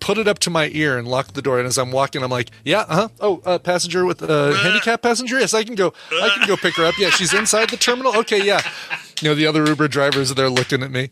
[0.00, 1.58] put it up to my ear and lock the door.
[1.58, 3.08] And as I'm walking, I'm like, yeah, uh huh.
[3.20, 5.38] Oh, uh, passenger with uh, handicap passenger.
[5.38, 5.92] Yes, I can go.
[6.12, 6.98] I can go pick her up.
[6.98, 8.16] Yeah, she's inside the terminal.
[8.18, 8.60] Okay, yeah.
[9.22, 11.10] You know, the other Uber drivers are there looking at me.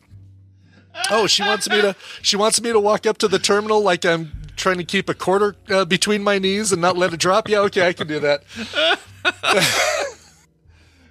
[1.11, 1.96] Oh, she wants me to.
[2.22, 5.14] She wants me to walk up to the terminal like I'm trying to keep a
[5.14, 7.48] quarter uh, between my knees and not let it drop.
[7.48, 8.42] Yeah, okay, I can do that.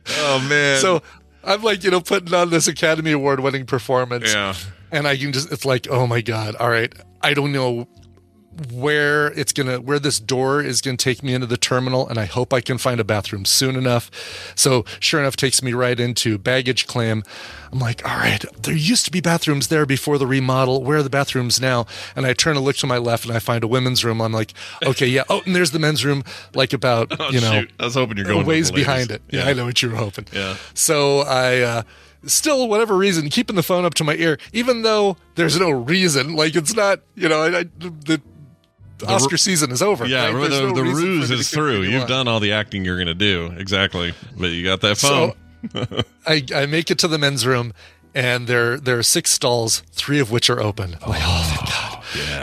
[0.08, 0.79] Oh man.
[0.79, 1.01] So
[1.43, 4.34] I'm like, you know, putting on this Academy Award winning performance.
[4.34, 4.53] Yeah.
[4.91, 6.56] And I can just, it's like, oh my God.
[6.56, 6.93] All right.
[7.21, 7.88] I don't know
[8.72, 12.08] where it's to, where this door is going to take me into the terminal.
[12.08, 14.12] And I hope I can find a bathroom soon enough.
[14.56, 17.24] So sure enough, takes me right into baggage claim.
[17.72, 20.84] I'm like, all right, there used to be bathrooms there before the remodel.
[20.84, 21.88] Where are the bathrooms now?
[22.16, 24.22] And I turn to look to my left and I find a women's room.
[24.22, 24.54] I'm like,
[24.86, 25.24] okay, yeah.
[25.30, 27.72] Oh, and there's the men's room, like about, Oh, you know, shoot.
[27.80, 29.22] I was hoping you're going ways behind it.
[29.30, 30.28] Yeah, I know what you were hoping.
[30.32, 30.58] Yeah.
[30.74, 31.84] So I uh,
[32.26, 36.36] still, whatever reason, keeping the phone up to my ear, even though there's no reason.
[36.36, 38.22] Like it's not, you know, I, I, the,
[39.08, 40.06] Oscar season is over.
[40.06, 41.82] Yeah, Like, the, no the ruse is through.
[41.84, 42.08] You've on.
[42.08, 43.54] done all the acting you're going to do.
[43.58, 44.13] Exactly.
[44.38, 45.34] But you got that phone.
[45.72, 47.74] So I, I make it to the men's room,
[48.13, 50.96] and there there are six stalls, three of which are open.
[51.02, 51.89] I'm like, oh, thank God.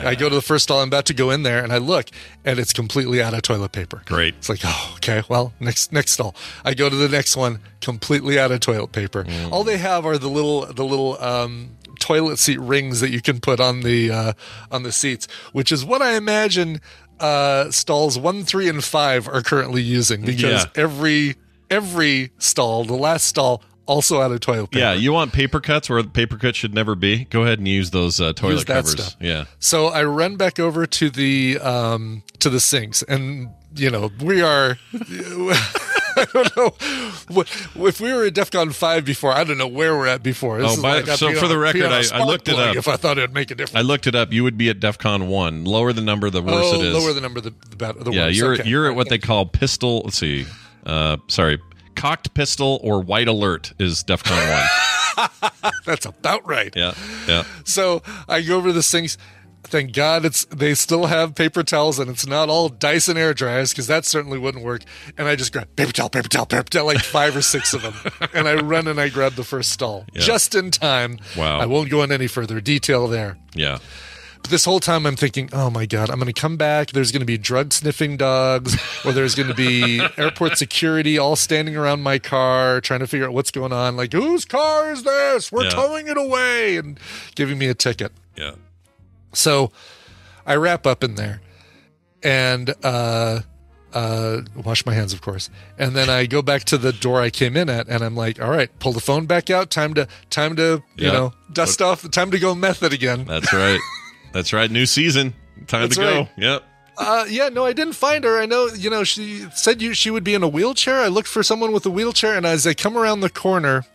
[0.05, 0.81] I go to the first stall.
[0.81, 2.09] I'm about to go in there, and I look,
[2.43, 4.01] and it's completely out of toilet paper.
[4.05, 4.33] Great.
[4.35, 5.23] It's like, oh, okay.
[5.29, 6.35] Well, next next stall.
[6.65, 9.23] I go to the next one, completely out of toilet paper.
[9.23, 9.51] Mm.
[9.51, 11.69] All they have are the little the little um,
[12.01, 14.33] toilet seat rings that you can put on the uh,
[14.69, 16.81] on the seats, which is what I imagine
[17.21, 20.81] uh, stalls one, three, and five are currently using because Yeah.
[20.83, 21.35] every
[21.69, 24.79] every stall, the last stall, also out of toilet paper.
[24.79, 27.25] Yeah, you want paper cuts where the paper cut should never be?
[27.25, 28.91] Go ahead and use those uh, toilet Use covers.
[28.91, 29.15] stuff.
[29.21, 29.45] Yeah.
[29.59, 34.41] So I run back over to the um to the sinks, and you know we
[34.41, 34.77] are.
[36.17, 37.43] I don't know
[37.87, 39.31] if we were at DefCon five before.
[39.31, 40.59] I don't know where we're at before.
[40.61, 42.75] This Oh, like so for on- the record, I- I looked it up.
[42.75, 43.77] If I thought it would make a difference.
[43.77, 44.31] I looked it up.
[44.33, 45.65] You would be at DEF CON 1.
[45.65, 46.93] Lower the number, the worse oh, it is.
[46.93, 48.03] lower the number, the the better.
[48.03, 48.37] The yeah, worse.
[48.37, 48.69] you're Okay.
[48.69, 50.01] you're at what they call pistol.
[50.03, 50.45] Let's see.
[50.85, 51.59] Uh, sorry.
[51.95, 54.37] Cocked pistol or white alert is DEF CON
[55.17, 55.51] 1.
[55.85, 56.73] That's about right.
[56.75, 56.93] Yeah.
[57.27, 57.43] Yeah.
[57.65, 59.17] So I go over to the sinks.
[59.63, 63.71] Thank God it's they still have paper towels and it's not all Dyson air dryers
[63.71, 64.81] because that certainly wouldn't work.
[65.17, 67.81] And I just grab paper towel, paper towel, paper towel, like five or six of
[67.83, 67.93] them.
[68.33, 70.21] And I run and I grab the first stall Yeah.
[70.21, 71.19] just in time.
[71.37, 71.59] Wow.
[71.59, 73.37] I won't go into any further detail there.
[73.53, 73.77] Yeah.
[74.41, 76.89] But this whole time I'm thinking, oh my God, I'm going to come back.
[76.91, 81.35] There's going to be drug sniffing dogs, or there's going to be airport security all
[81.35, 83.95] standing around my car trying to figure out what's going on.
[83.95, 85.51] Like, whose car is this?
[85.51, 85.69] We're Yeah.
[85.69, 86.99] towing it away and
[87.35, 88.11] giving me a ticket.
[88.35, 88.53] Yeah.
[89.33, 89.71] So
[90.45, 91.41] I wrap up in there
[92.23, 93.41] and uh,
[93.93, 95.49] uh, wash my hands, of course.
[95.77, 98.41] And then I go back to the door I came in at, and I'm like,
[98.41, 99.69] all right, pull the phone back out.
[99.69, 101.11] Time to, time to, you Yeah.
[101.13, 102.09] know, dust off.
[102.11, 103.25] Time to go method again.
[103.25, 103.79] That's right.
[104.33, 104.69] That's right.
[104.71, 105.33] New season.
[105.67, 106.17] Time That's to go.
[106.19, 106.29] right.
[106.37, 106.63] Yep.
[106.97, 108.39] Uh, yeah, no, I didn't find her.
[108.39, 110.99] I know, you know, she said you she would be in a wheelchair.
[111.01, 113.85] I looked for someone with a wheelchair, and as I come around the corner,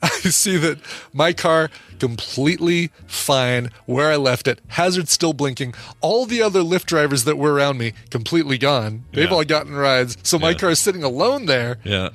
[0.02, 0.78] I see that
[1.12, 4.60] my car completely fine where I left it.
[4.68, 5.74] Hazard still blinking.
[6.00, 9.04] All the other Lyft drivers that were around me completely gone.
[9.12, 9.34] They've Yeah.
[9.36, 10.56] all gotten rides, so my Yeah.
[10.58, 11.78] car is sitting alone there.
[11.84, 12.08] Yeah.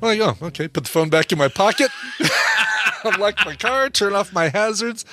[0.00, 0.68] Well, yeah, okay.
[0.68, 1.90] Put the phone back in my pocket.
[3.04, 3.88] Unlock my car.
[3.90, 5.04] Turn off my hazards.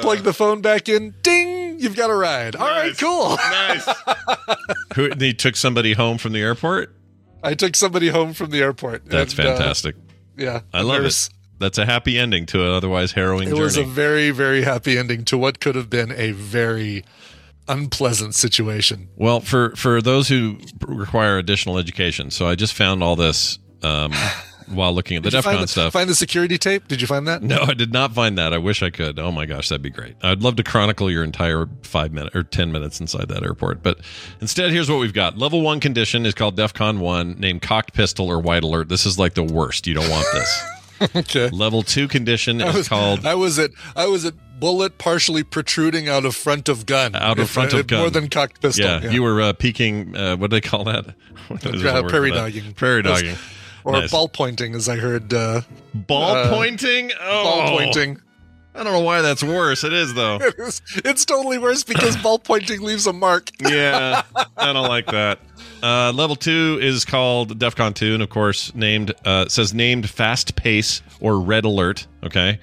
[0.00, 1.14] plug the phone back in.
[1.22, 1.78] Ding!
[1.80, 2.56] You've got a ride.
[2.56, 3.36] All right, cool.
[3.36, 3.88] Nice.
[4.94, 6.94] Who he took somebody home from the airport?
[7.42, 9.06] I took somebody home from the airport.
[9.06, 9.96] That's and, uh, fantastic.
[10.36, 11.34] Yeah, I love there's- it.
[11.60, 13.60] That's a happy ending to an otherwise harrowing It journey.
[13.60, 17.04] was a very, very happy ending to what could have been a very
[17.68, 19.08] unpleasant situation.
[19.16, 24.12] Well, for for those who require additional education, so I just found all this um,
[24.66, 25.92] while looking at the DEF CON the, stuff.
[25.92, 26.88] Find the security tape?
[26.88, 27.42] Did you find that?
[27.42, 28.52] no, I did not find that.
[28.52, 29.18] I wish I could.
[29.18, 30.16] Oh my gosh, that'd be great.
[30.22, 33.82] I'd love to chronicle your entire five minute or ten minutes inside that airport.
[33.82, 33.98] But
[34.40, 35.38] instead, here's what we've got.
[35.38, 38.88] Level one condition is called DEF CON one, named cocked pistol or white alert.
[38.88, 39.86] This is like the worst.
[39.86, 40.64] You don't want this.
[41.16, 41.48] okay.
[41.50, 45.42] Level two condition I is was, called I was at I was at bullet partially
[45.42, 47.14] protruding out of front of gun.
[47.14, 48.00] Out of front of gun.
[48.00, 48.84] More than cocked pistol.
[48.84, 50.16] Yeah, you were uh, peeking.
[50.16, 51.06] Uh, what do they call that?
[51.50, 52.72] Uh, prairie dogging.
[52.72, 53.36] Prairie dogging.
[53.84, 54.10] Or Nice.
[54.10, 55.32] ball pointing, as I heard.
[55.32, 55.60] Uh,
[55.94, 57.12] Ball uh, pointing.
[57.20, 58.20] Oh, Ball pointing.
[58.74, 59.84] I don't know why that's worse.
[59.84, 60.38] It is though.
[60.58, 63.50] it's, it's totally worse because ball pointing leaves a mark.
[63.60, 64.22] yeah,
[64.56, 65.38] I don't like that.
[65.80, 70.56] Uh, level two is called DEFCON two, and of course, named uh, says named fast
[70.56, 72.08] pace or red alert.
[72.24, 72.58] Okay.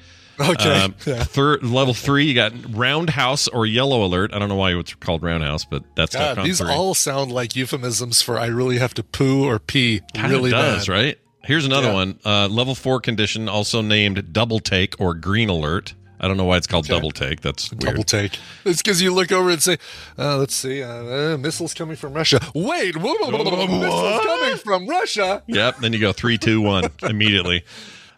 [0.49, 0.81] Okay.
[0.83, 1.23] Um, Yeah.
[1.23, 4.33] Third level three, you got roundhouse or yellow alert.
[4.33, 6.69] I don't know why it's called roundhouse, but that's God, these three.
[6.71, 10.87] all sound like euphemisms for I really have to poo or pee Kinda really does,
[10.87, 10.93] bad.
[10.93, 11.17] right?
[11.43, 11.93] Here's another Yeah.
[11.93, 12.19] one.
[12.23, 15.95] Uh, level four condition, also named double take or green alert.
[16.23, 16.93] I don't know why it's called Okay.
[16.93, 17.41] double take.
[17.41, 17.79] That's weird.
[17.79, 18.37] Double take.
[18.63, 19.77] It's because you look over and say,
[20.19, 24.57] uh, "Let's see, uh, uh, missiles coming from Russia." Wait, whoa, whoa, whoa, missiles coming
[24.57, 25.41] from Russia.
[25.47, 25.79] Yep.
[25.79, 27.63] Then you go three, two, one immediately.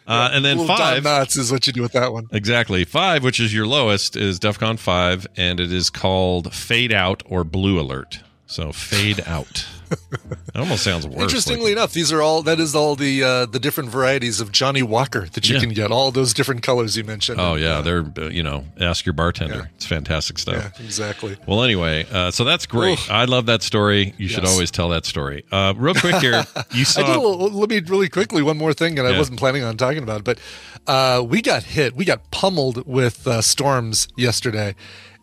[0.06, 1.02] Uh, and then five.
[1.02, 2.28] knots is what you do with that one.
[2.30, 2.84] Exactly.
[2.84, 7.42] Five, which is your lowest, is DEFCON 5, and it is called Fade Out or
[7.42, 8.20] Blue Alert.
[8.46, 9.66] So Fade Out.
[9.94, 11.20] It almost sounds worse.
[11.22, 14.82] Interestingly enough, these are all that is all the uh, the different varieties of Johnnie
[14.82, 15.60] Walker that you Yeah.
[15.62, 15.90] can get.
[15.90, 17.40] All those different colors you mentioned.
[17.40, 17.80] oh, yeah.
[17.80, 19.70] They're, you know, ask your bartender.
[19.76, 20.56] It's fantastic stuff.
[20.78, 21.36] yeah, exactly.
[21.46, 22.98] Well, anyway, uh, so that's great.
[22.98, 23.10] Oof.
[23.10, 24.14] I love that story.
[24.18, 25.44] You should always tell that story.
[25.50, 26.32] Uh, real quick here,
[26.72, 27.06] you I saw.
[27.06, 29.76] did a little, let me really quickly one more thing, and I wasn't planning on
[29.76, 30.38] talking about it, but
[30.86, 31.94] uh, we got hit.
[31.96, 34.74] We got pummeled with uh, storms yesterday,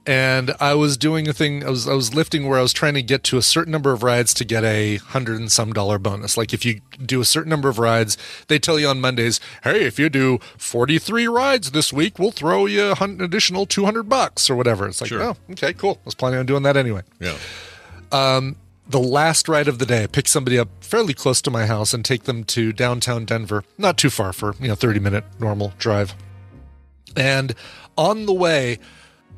[0.07, 1.63] and I was doing a thing.
[1.63, 3.91] I was I was Lyfting where I was trying to get to a certain number
[3.91, 6.37] of rides to get a hundred and some dollar bonus.
[6.37, 9.83] Like if you do a certain number of rides, they tell you on Mondays, "Hey,
[9.85, 14.09] if you do forty three rides this week, we'll throw you an additional two hundred
[14.09, 15.21] bucks or whatever." It's like, Sure.
[15.23, 15.99] oh, okay, cool.
[16.01, 17.37] I was planning on doing that anyway yeah.
[18.11, 18.55] Um,
[18.87, 21.93] the last ride of the day, I pick somebody up fairly close to my house
[21.93, 25.73] and take them to downtown Denver, not too far for, you know, 30 minute normal
[25.77, 26.13] drive.
[27.15, 27.55] And
[27.97, 28.79] on the way,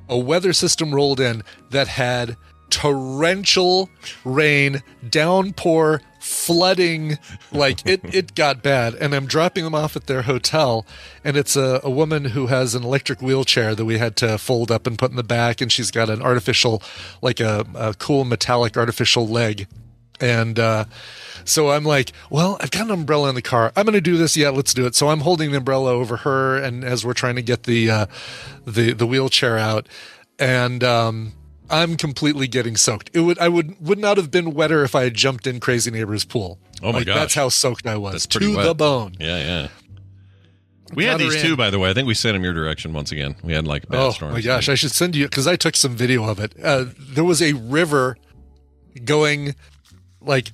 [0.09, 2.37] a weather system rolled in that had
[2.69, 3.89] torrential
[4.25, 7.19] rain, downpour, flooding.
[7.51, 8.95] Like it, it got bad.
[8.95, 10.85] And I'm dropping them off at their hotel.
[11.23, 14.71] And it's a, a woman who has an electric wheelchair that we had to fold
[14.71, 15.61] up and put in the back.
[15.61, 16.81] And she's got an artificial,
[17.21, 19.67] like a, a cool metallic artificial leg.
[20.19, 20.85] And uh,
[21.45, 23.71] so I'm like, well, I've got an umbrella in the car.
[23.75, 24.36] I'm going to do this.
[24.38, 24.95] Yeah, let's do it.
[24.95, 28.06] So I'm holding the umbrella over her, and as we're trying to get the uh,
[28.65, 29.88] the the wheelchair out,
[30.39, 31.34] and um,
[31.69, 33.10] I'm completely getting soaked.
[33.13, 35.91] It would I would would not have been wetter if I had jumped in Crazy
[35.91, 36.60] Neighbor's pool.
[36.82, 37.15] Oh my Like, gosh.
[37.15, 39.15] that's how soaked I was to pretty the bone.
[39.19, 39.67] Yeah, yeah.
[40.93, 41.41] We had these in.
[41.41, 41.89] too, by the way.
[41.89, 43.36] I think we sent them your direction once again.
[43.43, 44.32] We had like a bad storm.
[44.32, 46.53] oh my gosh, I should send you because I took some video of it.
[46.62, 48.15] Uh, there was a river
[49.03, 49.56] going
[50.21, 50.51] like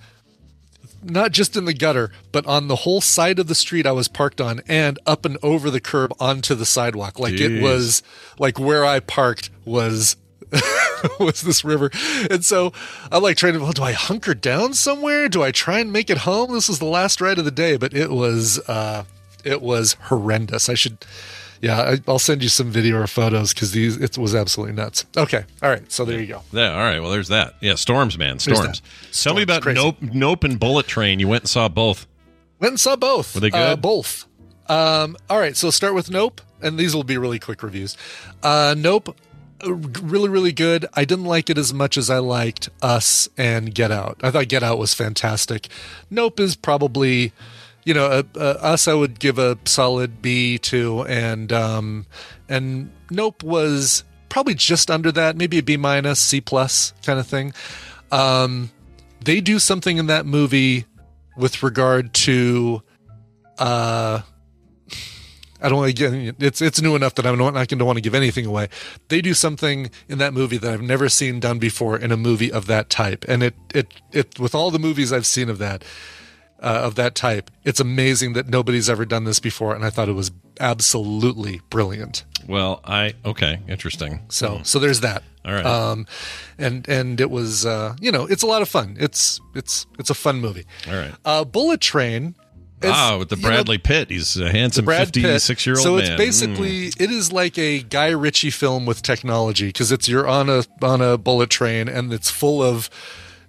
[1.04, 4.08] not just in the gutter, but on the whole side of the street I was
[4.08, 7.20] parked on and up and over the curb onto the sidewalk.
[7.20, 7.58] Like Jeez.
[7.58, 8.04] it was
[8.38, 10.16] like where I parked was
[11.20, 11.92] was this river.
[12.30, 12.74] And so
[13.12, 15.30] I'm like trying to, well, do I hunker down somewhere?
[15.30, 16.54] Do I try and make it home?
[16.54, 19.04] This was the last ride of the day, but it was, uh,
[19.44, 20.70] it was horrendous.
[20.70, 21.06] I should,
[21.62, 25.06] yeah, I, I'll send you some video or photos because these, it was absolutely nuts.
[25.18, 25.44] Okay.
[25.62, 25.90] All right.
[25.92, 26.42] So there you go.
[26.52, 27.00] Yeah, all right.
[27.00, 27.56] Well, there's that.
[27.62, 28.40] Yeah, storms, man.
[28.40, 28.82] Storms.
[29.12, 29.76] Tell me about crazy.
[29.80, 31.20] Nope, Nope and Bullet Train.
[31.20, 32.08] You went and saw both.
[32.60, 33.36] Went and saw both.
[33.36, 33.82] Were they Uh, good?
[33.82, 34.26] both.
[34.68, 37.98] Um, all right, so start with Nope, and these will be really quick reviews.
[38.44, 39.18] Uh, nope,
[39.66, 40.86] uh, really, really good.
[40.94, 44.20] I didn't like it as much as I liked Us and Get Out.
[44.22, 45.70] I thought Get Out was fantastic.
[46.12, 47.34] Nope is probably,
[47.84, 52.06] you know, uh, uh, Us I would give a solid B to, and um,
[52.48, 57.28] and Nope was probably just under that, maybe a B minus, C plus kind of
[57.28, 57.54] thing.
[58.12, 58.72] Um,
[59.24, 60.86] they do something in that movie
[61.38, 62.82] with regard to
[63.58, 64.22] uh
[65.62, 68.02] I don't get it's it's new enough that I'm not, not going to want to
[68.02, 68.70] give anything away.
[69.10, 72.52] They do something in that movie that I've never seen done before in a movie
[72.52, 75.84] of that type, and it it it with all the movies I've seen of that
[76.62, 80.10] uh, of that type, it's amazing that nobody's ever done this before, and I thought
[80.10, 82.24] it was absolutely brilliant.
[82.48, 84.22] Well, I okay, interesting.
[84.30, 85.24] So so there's that.
[85.46, 85.66] All right.
[85.66, 86.06] Um,
[86.58, 88.98] and and it was uh, you know it's a lot of fun.
[89.00, 90.66] It's it's it's a fun movie.
[90.88, 91.14] All right.
[91.24, 92.36] Uh, Bullet Train.
[92.82, 94.10] is, ah, with the you know, Bradley Pitt.
[94.10, 96.06] He's a handsome 56 year old So man.
[96.06, 100.50] it's basically it is like a Guy Ritchie film with technology because it's you're on
[100.50, 102.90] a on a bullet train and it's full of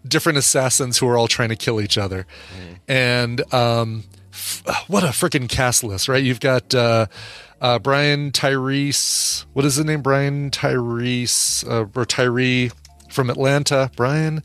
[0.07, 2.27] different assassins who are all trying to kill each other.
[2.89, 6.23] And um, f- what a freaking cast list, right?
[6.23, 7.07] You've got uh,
[7.61, 9.45] uh, Brian Tyrese.
[9.53, 10.03] What is the name?
[10.03, 12.71] Brian Tyrese uh, or Tyree
[13.11, 13.91] from Atlanta.
[13.97, 14.43] Brian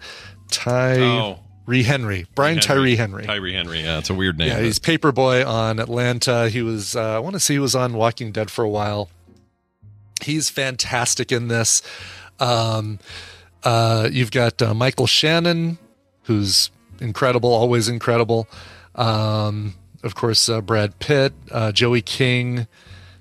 [0.52, 1.40] Tyree Oh.
[1.84, 2.26] Henry.
[2.36, 3.26] Brian Tyree Henry.
[3.26, 3.82] Tyree Henry.
[3.82, 4.50] Yeah, it's a weird name.
[4.50, 6.50] Yeah, he's Paper Boi on Atlanta.
[6.50, 9.10] He was, uh, I want to say he was on Walking Dead for a while.
[10.22, 11.82] He's fantastic in this.
[12.40, 13.00] Um,
[13.66, 15.78] uh, you've got uh, Michael Shannon,
[16.24, 16.70] who's
[17.02, 18.48] incredible, always incredible.
[18.94, 19.74] Um,
[20.04, 22.68] of course, uh, Brad Pitt, uh, Joey King.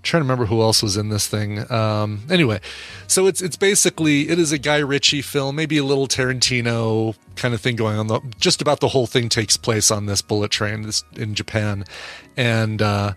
[0.04, 1.70] trying to remember who else was in this thing.
[1.72, 2.60] Um, anyway,
[3.06, 7.54] so it's it's basically it is a Guy Ritchie film, maybe a little Tarantino kind
[7.54, 8.06] of thing going on.
[8.06, 11.84] The, just about the whole thing takes place on this bullet train this, in Japan,
[12.36, 13.14] and uh,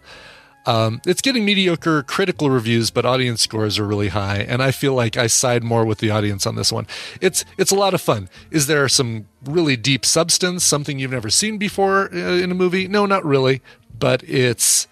[0.68, 4.94] um, it's getting mediocre critical reviews, but audience scores are really high, and I feel
[4.94, 6.86] like I side more with the audience on this one.
[7.22, 8.30] It's it's a lot of fun.
[8.52, 12.88] Is there some really deep substance, something you've never seen before uh, in a movie?
[12.88, 13.62] No, not really,
[13.98, 14.88] but it's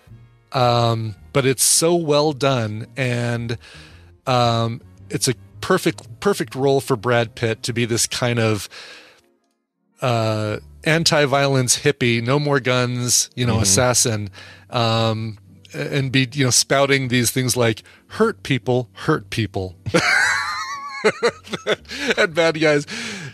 [0.53, 3.57] um, but it's so well done, and
[4.25, 8.69] um, it's a perfect perfect role for Brad Pitt to be this kind of
[10.01, 13.61] uh, anti-violence hippie, no more guns, you know, Mhm.
[13.63, 14.29] assassin,
[14.69, 15.37] um,
[15.75, 19.75] and be you know spouting these things like hurt people, hurt people.
[22.17, 22.85] and bad guys.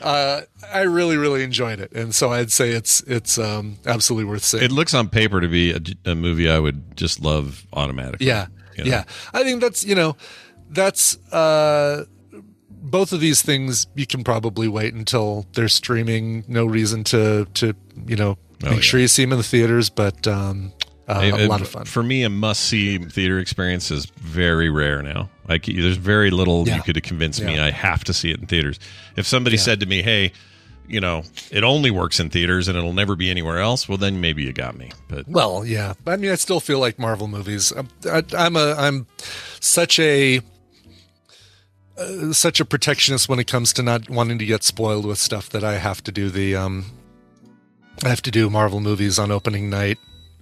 [0.02, 0.42] Uh,
[0.74, 4.64] I really, really enjoyed it, and so I'd say it's it's um, absolutely worth seeing.
[4.64, 5.80] It looks on paper to be a,
[6.12, 8.28] a movie I would just love automatically.
[8.28, 8.90] Yeah, you know?
[8.90, 9.04] yeah.
[9.34, 10.16] I think that's you know,
[10.70, 12.06] that's uh,
[12.70, 13.88] both of these things.
[13.96, 16.44] You can probably wait until they're streaming.
[16.48, 17.76] No reason to to
[18.08, 18.82] you know Oh, make yeah.
[18.82, 20.72] sure you see them in the theaters, but um,
[21.18, 21.86] uh, a lot of fun.
[21.86, 25.30] For me, a must-see theater experience is very rare now.
[25.48, 26.78] Like, there's very little Yeah.
[26.78, 28.80] you could convince me I have to see it in theaters.
[29.16, 29.62] If somebody Yeah.
[29.64, 30.32] said to me, "Hey,
[30.88, 34.20] you know, it only works in theaters and it'll never be anywhere else," well, then
[34.22, 34.92] maybe you got me.
[35.08, 35.94] But Well, yeah.
[36.08, 37.72] I mean, I still feel like Marvel movies.
[37.72, 39.08] I'm, I, I'm a I'm
[39.60, 40.42] such a
[41.98, 45.50] uh, such a protectionist when it comes to not wanting to get spoiled with stuff
[45.50, 46.86] that I have to do the um
[48.04, 49.98] I have to do Marvel movies on opening night.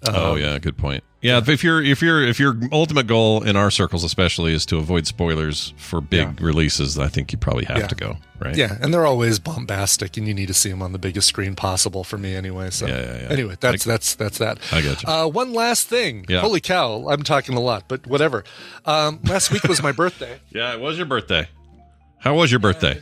[0.08, 1.04] Oh Um, yeah, good point.
[1.22, 4.78] Yeah, if you're if you're if your ultimate goal in our circles, especially, is to
[4.78, 7.88] avoid spoilers for big releases, I think you probably have Yeah.
[7.88, 8.18] to go.
[8.40, 8.56] Right?
[8.56, 11.56] Yeah, and they're always bombastic, and you need to see them on the biggest screen
[11.56, 12.70] possible for me, anyway.
[12.70, 13.28] So, Yeah, yeah, yeah.
[13.32, 14.60] anyway, that's that's that's that.
[14.72, 15.10] I got you.
[15.10, 16.24] Uh, one last thing.
[16.30, 16.40] Yeah.
[16.40, 17.10] Holy cow!
[17.10, 18.46] I'm talking a lot, but whatever.
[18.86, 20.40] Um, last week was my birthday.
[20.52, 21.50] Yeah, it was your birthday.
[22.20, 23.02] How was your birthday?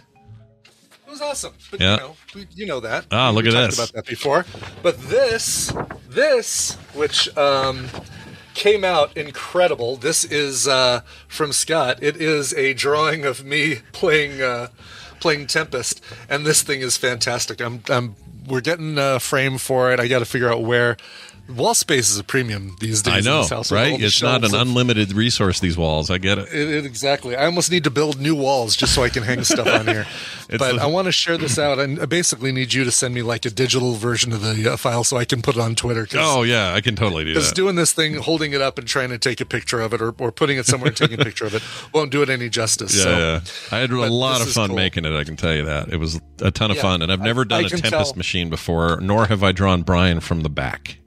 [1.20, 1.54] Was awesome.
[1.72, 1.92] But Yeah.
[1.94, 3.06] you know, we, you know that.
[3.12, 3.80] Ah, We look at talked this.
[3.80, 4.46] about that before.
[4.84, 5.74] But this,
[6.08, 7.88] this, which um,
[8.54, 9.96] came out incredible.
[9.98, 11.98] This is uh, from Scott.
[12.04, 14.68] It is a drawing of me playing uh,
[15.20, 17.60] playing Tempest, and this thing is fantastic.
[17.62, 18.16] I'm, I'm
[18.48, 20.00] we're getting a frame for it.
[20.00, 20.98] I got to figure out where.
[21.50, 23.14] Wall space is a premium these days.
[23.26, 24.02] I know, this house with all right?
[24.02, 25.60] It's not an of- unlimited resource.
[25.60, 26.50] These walls, I get it.
[26.54, 27.36] it, it- exactly.
[27.36, 30.06] I almost need to build new walls just so I can hang stuff on here.
[30.50, 32.92] It's but the- I want to share this out, and I basically need you to
[32.92, 35.62] send me like a digital version of the uh, file so I can put it
[35.62, 36.08] on Twitter.
[36.16, 37.56] Oh yeah, I can totally do Because that.
[37.56, 40.16] doing this thing, holding it up and trying to take a picture of it, or,
[40.20, 41.62] or putting it somewhere and taking a picture of it,
[41.94, 42.96] won't do it any justice.
[42.96, 43.18] yeah, so.
[43.18, 43.40] yeah.
[43.76, 44.78] I had a lot of fun cool.
[44.78, 45.12] making it.
[45.12, 47.42] I can tell you that it was a ton of Yeah, fun, and I've never
[47.42, 48.14] I- done I a Tempest tell.
[48.16, 50.98] machine before, nor have I drawn Brian from the back.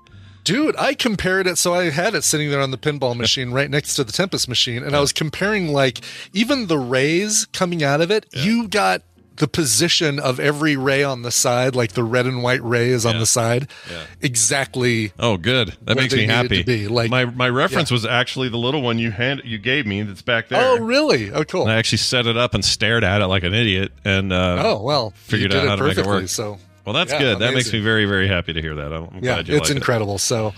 [0.44, 1.58] Dude, I compared it.
[1.58, 4.48] So I had it sitting there on the pinball machine right next to the Tempest
[4.48, 6.00] machine, and I was comparing like
[6.32, 8.26] even the rays coming out of it.
[8.32, 9.02] You got
[9.36, 13.06] the position of every ray on the side, like the red and white ray is
[13.06, 14.02] on the side, Yeah.
[14.20, 15.12] exactly.
[15.18, 15.76] Oh, good.
[15.84, 16.58] That makes me happy.
[16.58, 17.94] to be, like- my my reference Yeah.
[17.94, 20.60] was actually the little one you hand you gave me that's back there.
[20.62, 21.30] Oh, really?
[21.32, 21.62] Oh, cool.
[21.62, 24.62] And I actually set it up and stared at it like an idiot, and uh,
[24.62, 26.12] oh, well, figured out how to make it perfectly.
[26.22, 26.28] work.
[26.28, 27.38] So, well, that's yeah, good.
[27.40, 28.92] That makes me very very happy to hear that.
[28.92, 29.60] I'm, I'm yeah, glad you it's like it.
[29.62, 30.18] It's incredible.
[30.18, 30.52] So,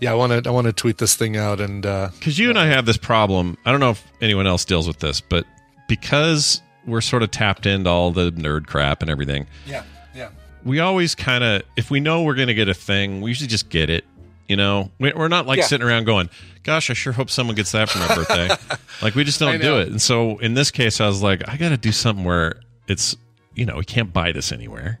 [0.00, 2.50] yeah, I want to I want to tweet this thing out and uh, because you
[2.50, 3.56] and I have this problem.
[3.64, 5.44] I don't know if anyone else deals with this, but
[5.88, 9.82] because we're sort of tapped into all the nerd crap and everything, yeah,
[10.14, 10.30] yeah.
[10.64, 13.48] we always kind of, if we know we're going to get a thing, we usually
[13.48, 14.04] just get it.
[14.48, 15.66] You know, We- we're not like Yeah.
[15.66, 16.30] sitting around going,
[16.62, 18.48] "Gosh, I sure hope someone gets that for my birthday."
[19.02, 19.88] like we just don't do it.
[19.88, 22.54] And so in this case, I was like, I got to do something where
[22.86, 23.14] it's,
[23.54, 24.98] you know, we can't buy this anywhere,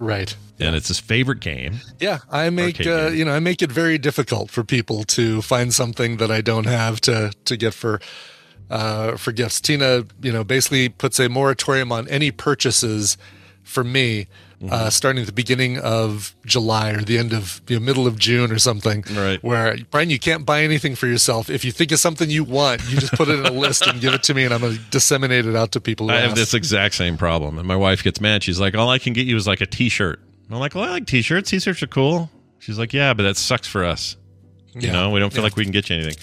[0.00, 0.34] Right.
[0.58, 1.80] and it's his favorite game.
[2.00, 5.72] Yeah, I make uh, you know I make it very difficult for people to find
[5.74, 8.00] something that I don't have to to get for
[8.70, 9.60] uh, for gifts.
[9.60, 13.18] Tina, you know, basically puts a moratorium on any purchases
[13.62, 14.26] for me.
[14.60, 14.74] Mm-hmm.
[14.74, 18.52] Uh, starting at the beginning of July or the end of the middle of June
[18.52, 19.42] or something, Right.
[19.42, 21.48] Where Brian, you can't buy anything for yourself.
[21.48, 24.02] If you think of something you want, you just put it in a list and
[24.02, 26.08] give it to me, and I'm going to disseminate it out to people.
[26.08, 28.42] Who I have this exact same problem, and my wife gets mad.
[28.42, 30.90] She's like, "All I can get you is like a T-shirt." I'm like, "Well, I
[30.90, 31.48] like T-shirts.
[31.48, 34.18] T-shirts are cool." She's like, "Yeah, but that sucks for us.
[34.74, 34.92] You Yeah.
[34.92, 35.44] know, we don't feel Yeah.
[35.44, 36.16] like we can get you anything."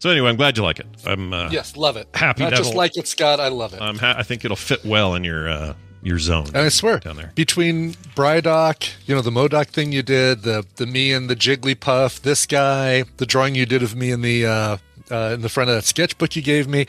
[0.00, 0.86] So anyway, I'm glad you like it.
[1.06, 2.08] I'm uh, Yes, love it.
[2.14, 3.38] happy Not to just like it, Scott.
[3.38, 3.80] I love it.
[3.80, 5.74] I'm ha- I think it'll fit well in your uh,
[6.06, 6.46] your zone.
[6.48, 7.32] And I swear, down there.
[7.34, 12.20] between Brydock, you know, the Modoc thing you did, the the me and the Jigglypuff,
[12.22, 14.76] this guy, the drawing you did of me in the uh,
[15.10, 16.86] uh, in the front of that sketchbook you gave me.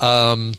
[0.00, 0.54] Um,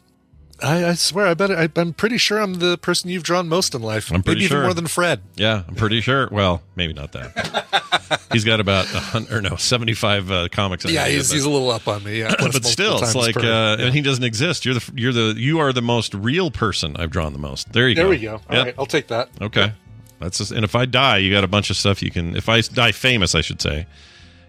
[0.64, 3.76] I, I swear, I bet I, I'm pretty sure I'm the person you've drawn most
[3.76, 4.12] in life.
[4.12, 4.58] I'm pretty Maybe sure.
[4.60, 5.22] even more than Fred.
[5.36, 6.30] Yeah, I'm pretty sure.
[6.32, 8.22] Well, maybe not that.
[8.32, 8.88] he's got about
[9.32, 10.86] or no seventy five uh, comics.
[10.86, 12.20] Yeah, he's, he's a little up on me.
[12.20, 14.66] Yeah, but still, it's like, uh, and he doesn't exist.
[14.66, 17.74] You're the you're the you are the most real person I've drawn the most.
[17.74, 18.10] There you there go.
[18.10, 18.34] There we go.
[18.50, 18.66] All Yep.
[18.66, 19.30] right, I'll take that.
[19.42, 19.74] Okay,
[20.20, 22.36] that's just, and if I die, you got a bunch of stuff you can.
[22.36, 23.86] If I die famous, I should say,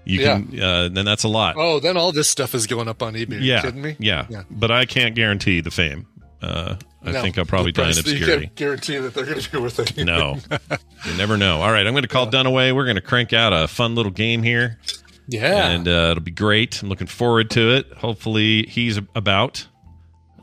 [0.04, 0.60] you can.
[0.60, 1.56] Uh, then that's a lot.
[1.58, 3.32] Oh, then all this stuff is going up on eBay.
[3.32, 3.96] Are you yeah, kidding me?
[3.98, 4.26] Yeah.
[4.28, 4.42] Yeah.
[4.50, 6.06] but I can't guarantee the fame.
[6.42, 7.22] Uh, I No.
[7.22, 9.78] think I'll probably die in that you can't guarantee that they're going to be worth
[9.78, 10.06] anything.
[10.06, 10.38] No,
[11.06, 11.62] you never know.
[11.62, 12.74] All right, I'm going to call Dunaway.
[12.74, 14.78] We're going to crank out a fun little game here.
[15.26, 15.70] Yeah.
[15.70, 16.82] and uh, it'll be great.
[16.82, 17.92] I'm looking forward to it.
[17.94, 19.66] Hopefully, he's about.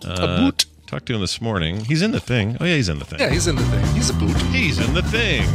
[0.04, 0.66] Uh, About.
[0.88, 1.86] Talked to him this morning.
[1.86, 2.58] He's in the thing.
[2.60, 3.20] Oh yeah, he's in the thing.
[3.20, 3.86] yeah, he's in the thing.
[3.96, 4.36] He's a boot.
[4.52, 5.46] He's in the thing.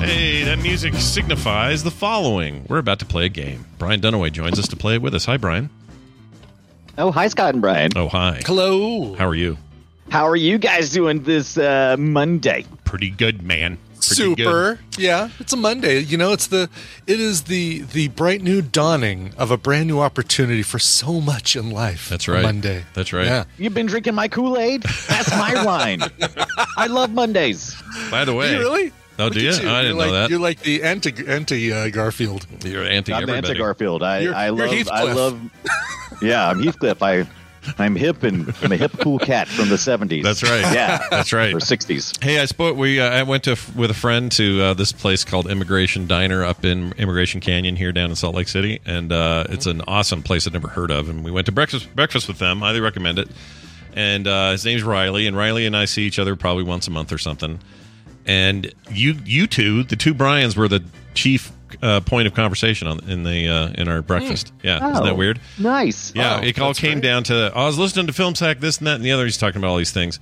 [0.00, 2.64] Hey, that music signifies the following.
[2.68, 3.66] We're about to play a game.
[3.78, 5.26] Brian Dunaway joins us to play it with us.
[5.26, 5.68] Hi, Brian.
[6.96, 7.92] Oh, hi, Scott and Brian.
[7.96, 8.40] Oh, hi.
[8.46, 9.14] Hello.
[9.14, 9.58] How are you?
[10.08, 12.64] How are you guys doing this uh, Monday?
[12.84, 13.76] Pretty good, man.
[13.94, 14.34] Pretty Super.
[14.36, 14.78] good.
[14.98, 15.98] Yeah, it's a Monday.
[16.00, 16.70] You know, it's the
[17.06, 21.54] it is the the bright new dawning of a brand new opportunity for so much
[21.54, 22.08] in life.
[22.08, 22.42] That's right.
[22.42, 22.84] Monday.
[22.94, 23.26] That's right.
[23.26, 23.44] Yeah.
[23.58, 24.82] You've been drinking my Kool Aid?
[24.82, 26.00] That's my wine.
[26.78, 27.76] I love Mondays.
[28.10, 28.92] By the way, You really?
[29.20, 29.50] Oh, Look do you?
[29.50, 30.30] at Oh, I You're didn't like, know that.
[30.30, 32.46] You're like the anti anti uh, Garfield.
[32.64, 33.28] You're anti I'm.
[33.28, 34.02] Anti Garfield.
[34.02, 34.88] I, You're- I you're love.
[34.90, 35.40] I love.
[36.22, 37.02] Yeah, I'm Heathcliff.
[37.02, 37.26] I,
[37.78, 40.22] I'm hip and I'm a hip, cool cat from the '70s.
[40.22, 40.60] That's right.
[40.74, 41.54] Yeah, That's right.
[41.54, 42.22] or '60s.
[42.22, 42.76] Hey, I spoke.
[42.76, 46.44] We uh, I went to with a friend to uh, this place called Emigration Diner
[46.44, 50.22] up in Emigration Canyon here down in Salt Lake City, and uh, it's an awesome
[50.22, 51.08] place I'd never heard of.
[51.08, 52.60] And we went to breakfast breakfast with them.
[52.60, 53.28] Highly recommend it.
[53.94, 56.90] And uh, his name's Riley, and Riley and I see each other probably once a
[56.90, 57.60] month or something.
[58.26, 61.52] And you you two, the two Bryans, were the chief
[61.82, 64.52] uh, point of conversation on in the uh, in our breakfast.
[64.62, 65.40] Yeah, isn't that Oh, weird?
[65.58, 66.12] Nice.
[66.14, 67.02] Yeah, Wow, it all came great.
[67.02, 69.24] down to I was listening to Film Sack, this and that and the other.
[69.24, 70.18] He's talking about all these things,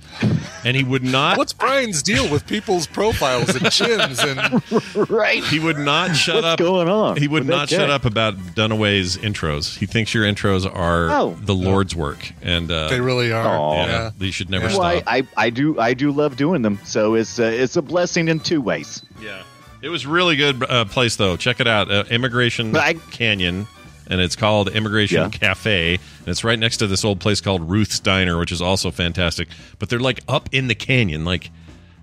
[0.65, 1.37] and he would not.
[1.37, 4.63] What's Brian's deal with people's profiles and chins and
[5.09, 5.43] Right.
[5.43, 6.59] He would not shut What's up.
[6.59, 9.77] going on He would not shut up about Dunaway's intros.
[9.77, 11.37] He thinks your intros are Oh.
[11.41, 13.45] the Lord's work, and uh, they really are?
[13.45, 13.75] Aw.
[13.75, 14.11] yeah, Yeah.
[14.19, 14.77] you should never Yeah.
[14.77, 15.07] Well, I, stop.
[15.13, 16.79] I, I do I do love doing them.
[16.83, 19.01] So it's uh, it's a blessing in two ways.
[19.21, 19.41] yeah,
[19.81, 21.37] it was really good uh, place though.
[21.37, 23.67] Check it out, uh, Emigration I- Canyon,
[24.07, 25.29] and it's called Emigration Yeah.
[25.29, 28.91] Cafe, and it's right next to this old place called Ruth's Diner, which is also
[28.91, 29.47] fantastic.
[29.79, 31.51] But they're like up in the canyon, like.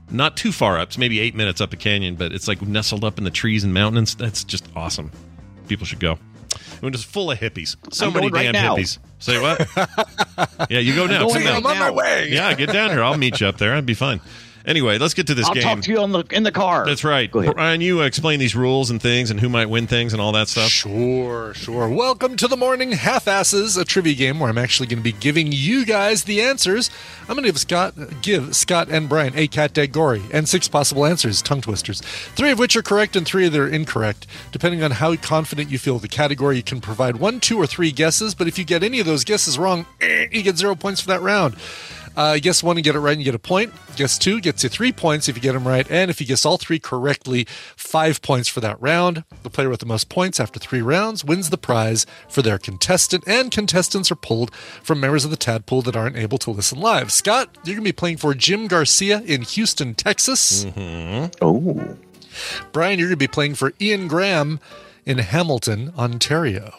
[0.09, 0.91] Not too far up.
[0.91, 3.65] It's maybe eight minutes up the canyon, but it's like nestled up in the trees
[3.65, 4.15] and mountains.
[4.15, 5.11] That's just awesome.
[5.67, 6.13] People should go.
[6.77, 7.75] It was just full of hippies.
[7.93, 8.99] So I'm many going right damn hippies.
[9.19, 9.67] Say what?
[10.71, 11.23] yeah, you go now.
[11.27, 11.57] going Come right down.
[11.57, 12.29] I'm on my way.
[12.31, 13.03] Yeah, get down here.
[13.03, 13.71] I'll meet you up there.
[13.71, 14.21] That'd be fun.
[14.67, 15.63] Anyway, let's get to this I'll game.
[15.63, 16.85] talk to you on the in the car.
[16.85, 17.31] That's right.
[17.31, 17.55] Go ahead.
[17.55, 20.49] Brian, you explain these rules and things and who might win things and all that
[20.49, 20.71] stuff.
[20.71, 21.89] Sure, sure.
[21.89, 25.13] Welcome to the Morning Half Asses, a trivia game where I'm actually going to be
[25.13, 26.91] giving you guys the answers.
[27.29, 30.67] I'm going to give Scott, give Scott and Brian a cat dead gory and six
[30.67, 34.27] possible answers, tongue twisters, three of which are correct and three that are incorrect.
[34.51, 37.93] Depending on how confident you feel the category, you can provide one, two, or three
[37.93, 38.35] guesses.
[38.35, 41.23] But if you get any of those guesses wrong, you get zero points for that
[41.23, 41.55] round.
[42.17, 43.73] Uh, guess one and get it right and you get a point.
[43.97, 45.89] Guess two gets you three points if you get them right.
[45.91, 47.47] And if you guess all three correctly,
[47.77, 49.25] five points for that round.
[49.43, 53.25] The player with the most points after three rounds wins the prize for their contestant.
[53.27, 57.13] And contestants are pulled from members of the Tadpool that aren't able to listen live.
[57.13, 60.65] Scott, you're going to be playing for Jim Garcia in Houston, Texas.
[61.43, 61.97] Oh,
[62.73, 64.61] Brian, you're going to be playing for Ian Graham
[65.05, 66.73] in Hamilton, Ontario.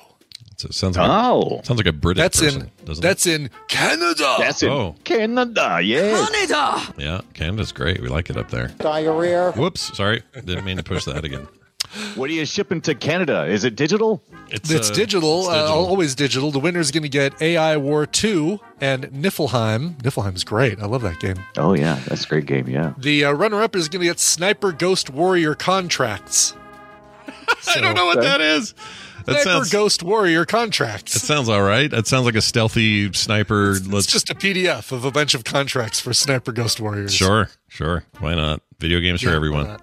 [0.57, 3.51] So it sounds like oh, sounds like a British That's person, in doesn't that's in
[3.67, 4.35] Canada.
[4.39, 4.95] that's in Oh.
[5.03, 5.79] Canada.
[5.83, 6.29] Yes.
[6.33, 6.99] it?
[6.99, 8.01] Yeah, Canada's great.
[8.01, 8.69] We like it up there.
[8.79, 9.51] Diarrhea.
[9.51, 10.23] Whoops, sorry.
[10.33, 11.47] Didn't mean to push that again.
[12.15, 13.45] What are you shipping to Canada?
[13.45, 14.21] Is it digital?
[14.49, 16.49] It's, It's uh, digital, it's Uh, always digital.
[16.51, 19.95] The winner's going to get AI War 2 and Niffelheim.
[20.01, 20.79] Niffelheim's great.
[20.81, 21.37] I love that game.
[21.55, 22.67] Oh yeah, that's a great game.
[22.67, 22.93] Yeah.
[22.97, 26.55] The uh, runner up is going to get Sniper Ghost Warrior contracts.
[27.67, 28.73] I don't know what that is.
[29.27, 29.69] That Sniper sounds.
[29.71, 31.13] Ghost Warrior contracts.
[31.13, 31.91] That sounds all right.
[31.91, 33.71] That sounds like a stealthy sniper.
[33.71, 37.13] It's Let's just a PDF of a bunch of contracts for Sniper Ghost Warriors.
[37.13, 38.03] sure, sure.
[38.19, 38.61] Why not?
[38.79, 39.77] Video games for everyone.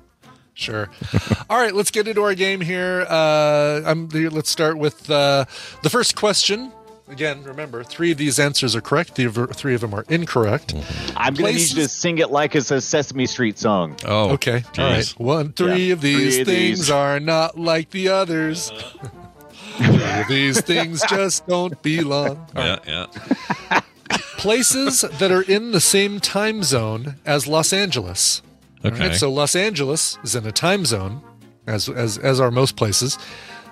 [0.55, 0.89] Sure.
[1.51, 3.07] All right, let's get into our game here.
[3.09, 5.45] Uh, I'm, let's start with uh,
[5.83, 6.73] the first question.
[7.09, 9.15] Again, remember, three of these answers are correct.
[9.17, 10.73] The three of them are incorrect.
[11.17, 13.97] I'm gonna need you to sing it like it's a Sesame Street song.
[14.07, 14.65] Oh, Okay.
[14.79, 15.07] All right.
[15.19, 15.93] One, three Yeah.
[15.93, 16.91] of these Three of things these.
[16.91, 18.71] are not like the others.
[18.71, 19.24] three of
[20.29, 22.47] these things just don't belong.
[22.55, 23.81] Yeah, yeah.
[24.37, 28.43] Places that are in the same time zone as Los Angeles.
[28.85, 29.09] Okay.
[29.09, 31.23] right, so Los Angeles is in a time zone,
[31.67, 33.19] as as as are most places.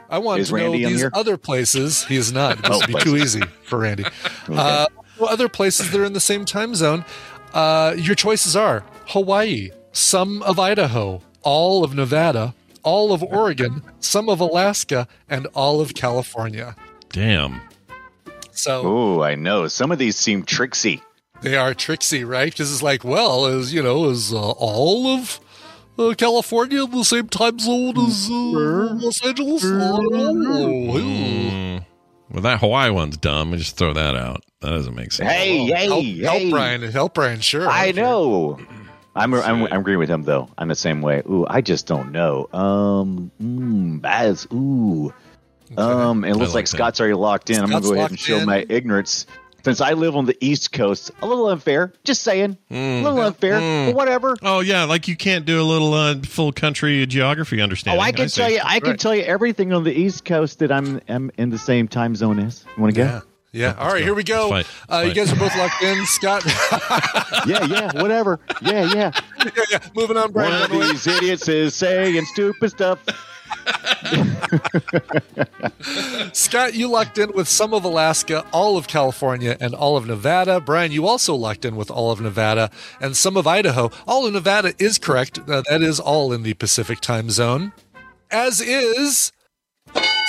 [0.09, 1.11] I want Is to know Randy on these here?
[1.15, 2.05] other places.
[2.07, 2.59] He is not.
[2.63, 4.05] This Oh, would be too easy for Randy.
[4.49, 4.87] Uh,
[5.19, 7.05] well, other places that are in the same time zone.
[7.53, 14.29] Uh, your choices are Hawaii, some of Idaho, all of Nevada, all of Oregon, some
[14.29, 16.75] of Alaska, and all of California.
[17.11, 17.61] Damn.
[18.53, 19.69] So Oh, I know.
[19.69, 21.03] Some of these seem tricksy.
[21.43, 22.53] they are tricksy, right?
[22.53, 25.41] Because it's like, well, is you know, is uh, all of
[25.99, 29.65] uh, California in the same time zone as uh, Los Angeles?
[29.65, 31.85] Mm.
[32.31, 33.53] Well, that Hawaii one's dumb.
[33.53, 34.43] I just throw that out.
[34.61, 35.31] That doesn't make sense.
[35.31, 36.19] Hey, hey, help, hey.
[36.23, 37.69] help Brian, help Brian, sure.
[37.69, 38.59] I Sure.
[39.15, 39.21] Know.
[39.21, 40.49] I'm, I'm I'm agreeing with him though.
[40.57, 41.23] I'm the same way.
[41.29, 42.49] Ooh, I just don't know.
[42.53, 44.47] Um, mm, Baz.
[44.53, 45.13] Ooh.
[45.77, 46.67] Um, it looks like, like.
[46.67, 47.61] Scott's already locked in.
[47.61, 48.47] I'm gonna go ahead and show in.
[48.47, 49.27] my ignorance.
[49.65, 51.93] Since I live on the East Coast, a little unfair.
[52.03, 54.37] Just saying, a little unfair, but whatever.
[54.43, 58.01] Oh yeah, like you can't do a little uh, full country geography understanding.
[58.01, 58.05] Oh.
[58.05, 58.41] I can see.
[58.41, 61.51] tell you, I can tell you everything on the East Coast that I'm, I'm in
[61.51, 62.65] the same time zone as.
[62.77, 63.21] You want to Yeah.
[63.21, 63.27] go?
[63.53, 63.75] Yeah.
[63.79, 64.49] All right, here we go.
[64.49, 64.89] Let's fight.
[64.89, 66.05] Uh, you guys are both locked in.
[66.07, 66.45] Scott.
[67.45, 68.39] Yeah, yeah, whatever.
[68.61, 69.11] Yeah, yeah.
[69.45, 69.79] yeah, yeah.
[69.97, 70.53] Moving on, Brian.
[70.53, 70.91] One of Dunaway.
[70.93, 73.01] these idiots is saying stupid stuff.
[76.33, 80.61] Scott, you locked in with some of Alaska, all of California, and all of Nevada.
[80.61, 83.91] Brian, you also locked in with all of Nevada and some of Idaho.
[84.07, 85.41] All of Nevada is correct.
[85.41, 87.73] Uh, that is all in the Pacific time zone,
[88.31, 89.33] as is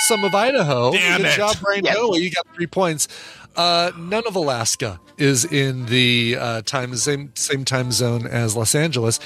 [0.06, 0.92] some of Idaho.
[0.92, 1.36] Damn Good it.
[1.36, 2.20] job, Brian Dunaway.
[2.20, 3.08] You got three points.
[3.56, 8.74] Uh, none of Alaska is in the uh, time same same time zone as Los
[8.74, 9.20] Angeles.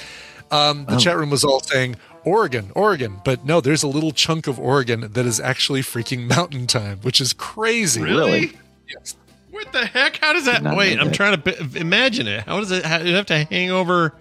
[0.51, 4.47] Um, the chat room was all saying Oregon, Oregon, but no, there's a little chunk
[4.47, 8.01] of Oregon that is actually freaking mountain time, which is crazy.
[8.01, 8.51] Really?
[8.87, 9.15] Yes.
[9.51, 10.17] What the heck?
[10.17, 10.63] How does that?
[10.75, 11.13] Wait, I'm that.
[11.15, 12.41] trying to b- imagine it.
[12.43, 12.85] How does it?
[12.85, 14.13] How, you have to hang over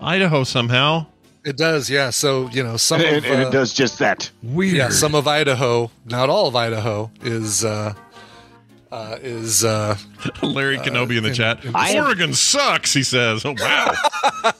[0.00, 1.06] Idaho somehow.
[1.44, 2.10] It does, yeah.
[2.10, 4.30] So you know, some And, of and uh, it does just that.
[4.42, 4.76] Weird.
[4.76, 7.92] yeah, some of Idaho, not all of Idaho, is uh,
[8.90, 9.96] uh, is uh,
[10.42, 11.64] Larry Kenobi in the in- chat.
[11.64, 12.92] in- I am- Oregon sucks.
[12.94, 13.44] He says.
[13.44, 13.92] Oh wow.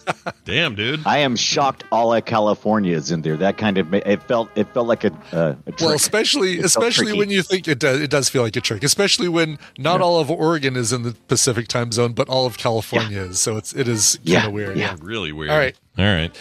[0.45, 1.07] Damn, dude.
[1.07, 1.85] I am shocked.
[1.91, 3.37] All of California is in there.
[3.37, 5.81] That kind of it felt it felt like a, uh, a trick.
[5.81, 8.01] well, especially It especially when you think it does.
[8.01, 11.13] It does feel like a trick, especially when not all of Oregon is in the
[11.29, 13.41] Pacific time zone, but all of California is.
[13.41, 14.77] So it's it is kind Yeah, of weird.
[14.77, 14.97] yeah.
[15.01, 15.51] Really weird.
[15.51, 15.75] All right.
[15.97, 16.37] All right.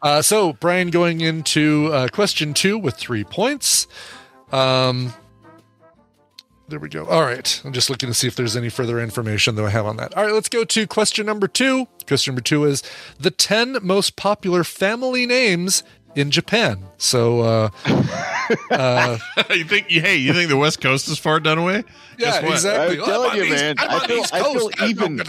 [0.00, 3.86] Uh, so Brian going into uh, question two with three points.
[4.52, 5.12] Um,
[6.68, 7.04] there we go.
[7.06, 7.60] All right.
[7.64, 10.14] I'm just looking to see if there's any further information that I have on that.
[10.16, 11.86] All right, let's go to question number two.
[12.06, 12.82] Question number two is
[13.18, 15.82] the 10 most popular family names
[16.14, 16.84] in Japan.
[16.98, 17.70] So, uh,
[19.50, 19.88] you think?
[19.88, 21.84] Hey, you think the West Coast is far Dunaway?
[22.18, 22.98] yeah, exactly.
[23.00, 23.74] I'm telling on you, man.
[23.78, 25.22] I'm I on the feel- I feel even.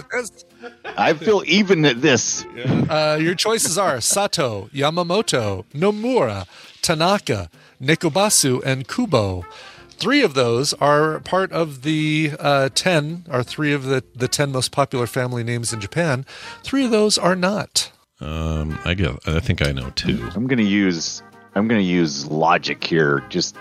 [0.61, 0.93] Not good at this.
[0.97, 2.45] I feel even at this.
[2.89, 6.47] Uh, your choices are Sato, Yamamoto, Nomura,
[6.81, 7.49] Tanaka,
[7.81, 9.45] Nekobasu, and Kubo.
[9.89, 14.51] Three of those are part of the uh, 10, are three of the, the 10
[14.51, 16.25] most popular family names in Japan.
[16.63, 17.91] Three of those are not.
[18.21, 19.15] Um, I get.
[19.27, 20.29] I think I know two.
[20.35, 21.23] I'm gonna use
[21.55, 23.23] I'm gonna use logic here.
[23.29, 23.55] Just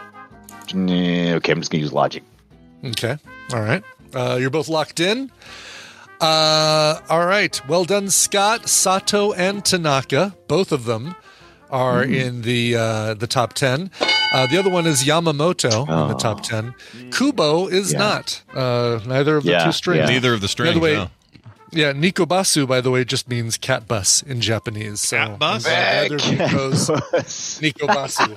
[0.74, 1.53] okay.
[1.53, 2.22] I'm just gonna use logic.
[2.84, 3.16] Okay.
[3.53, 3.82] All right.
[4.14, 5.30] Uh, you're both locked in.
[6.21, 7.61] Uh, all right.
[7.69, 10.35] Well done, Scott, Sato, and Tanaka.
[10.49, 11.14] Both of them
[11.71, 13.91] are in the uh, the top ten.
[14.35, 16.75] Uh, the other one is Yamamoto in the top ten.
[17.12, 17.99] Kubo is Yeah.
[17.99, 18.43] not.
[18.55, 20.01] Uh, neither of the Yeah, two strings.
[20.01, 20.14] yeah.
[20.14, 20.75] Neither of the strings.
[20.75, 21.11] the way- no.
[21.71, 25.01] Yeah, Nekobasu, by the way, just means cat bus in Japanese.
[25.03, 25.66] So Cat bus?
[25.66, 28.35] Neither of you Nekobasu.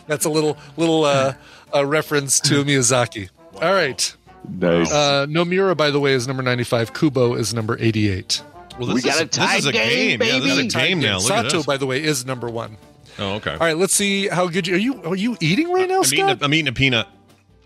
[0.06, 1.34] That's a little little uh,
[1.74, 3.28] a reference to Miyazaki.
[3.60, 4.14] All right.
[4.50, 4.90] Nice.
[4.92, 6.92] Uh, Nomura, by the way, is number 95.
[6.94, 8.42] Kubo is number 88.
[8.78, 10.28] Well, We this got is, a tied This is a game, game.
[10.28, 10.68] Yeah, this is a baby.
[10.68, 11.18] game now.
[11.18, 11.66] Look at Sato, this.
[11.66, 12.76] by the way, is number one.
[13.18, 13.52] Oh, okay.
[13.52, 14.78] All right, let's see how good you are.
[14.78, 17.06] You are you eating right now, I'm eating, a, I'm eating a peanut.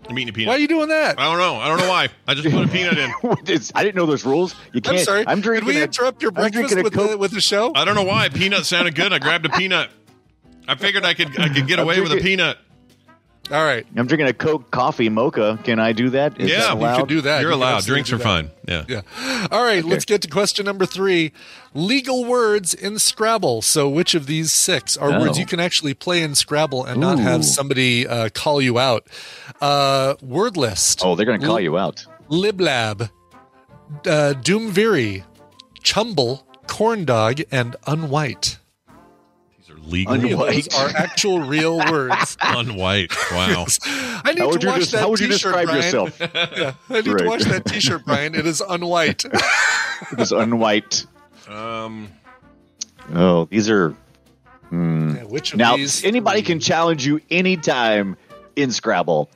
[0.09, 0.47] I'm eating a peanut.
[0.49, 1.19] Why are you doing that?
[1.19, 1.55] I don't know.
[1.57, 2.07] I don't know why.
[2.27, 3.11] I just put a peanut in.
[3.75, 4.55] I didn't know those rules.
[4.73, 4.97] You can't.
[4.99, 5.23] I'm sorry.
[5.27, 5.67] I'm drinking.
[5.67, 7.11] Did we a- interrupt your breakfast with Coke.
[7.11, 7.71] the, with the show?
[7.75, 8.29] I don't know why.
[8.29, 9.11] Peanut sounded good.
[9.13, 9.89] I grabbed a peanut.
[10.67, 12.57] I figured I could I could get I'm away with a peanut.
[13.51, 13.85] All right.
[13.97, 15.59] I'm drinking a Coke coffee mocha.
[15.63, 16.39] Can I do that?
[16.39, 16.97] Is Yeah, that you You allowed?
[16.97, 17.41] can do that.
[17.41, 17.83] You're You allowed.
[17.83, 18.23] Drinks are that.
[18.23, 18.51] fine.
[18.67, 18.85] Yeah.
[18.87, 19.47] Yeah.
[19.51, 21.33] All right, let's get to question number three.
[21.73, 23.61] Legal words in Scrabble.
[23.61, 25.39] So, which of these six are words Oh.
[25.41, 29.05] you can actually play in Scrabble and not have somebody uh, call you out?
[29.59, 31.01] Uh, word list.
[31.03, 32.05] Oh, they're going to call you out.
[32.29, 33.09] Liblab,
[34.05, 35.23] uh, Duumviri,
[35.83, 38.57] Chumble, Corn Dog, and Unwhite.
[39.91, 40.39] These are legal.
[40.39, 40.75] Unwhite.
[40.79, 42.35] Are actual real words.
[42.41, 43.11] Unwhite.
[43.31, 43.65] Wow.
[44.25, 45.83] I need How to you, watch des- that how would you t-shirt, describe Brian.
[45.83, 46.19] yourself?
[46.57, 47.27] Yeah, I need to Right.
[47.27, 48.35] watch that T-shirt, Brian.
[48.35, 49.25] It is unwhite.
[50.19, 51.05] It's unwhite.
[51.49, 52.09] Um.
[53.13, 53.95] Oh, these are
[54.71, 58.15] Yeah, which of Now, these anybody can challenge you anytime
[58.55, 59.29] in Scrabble,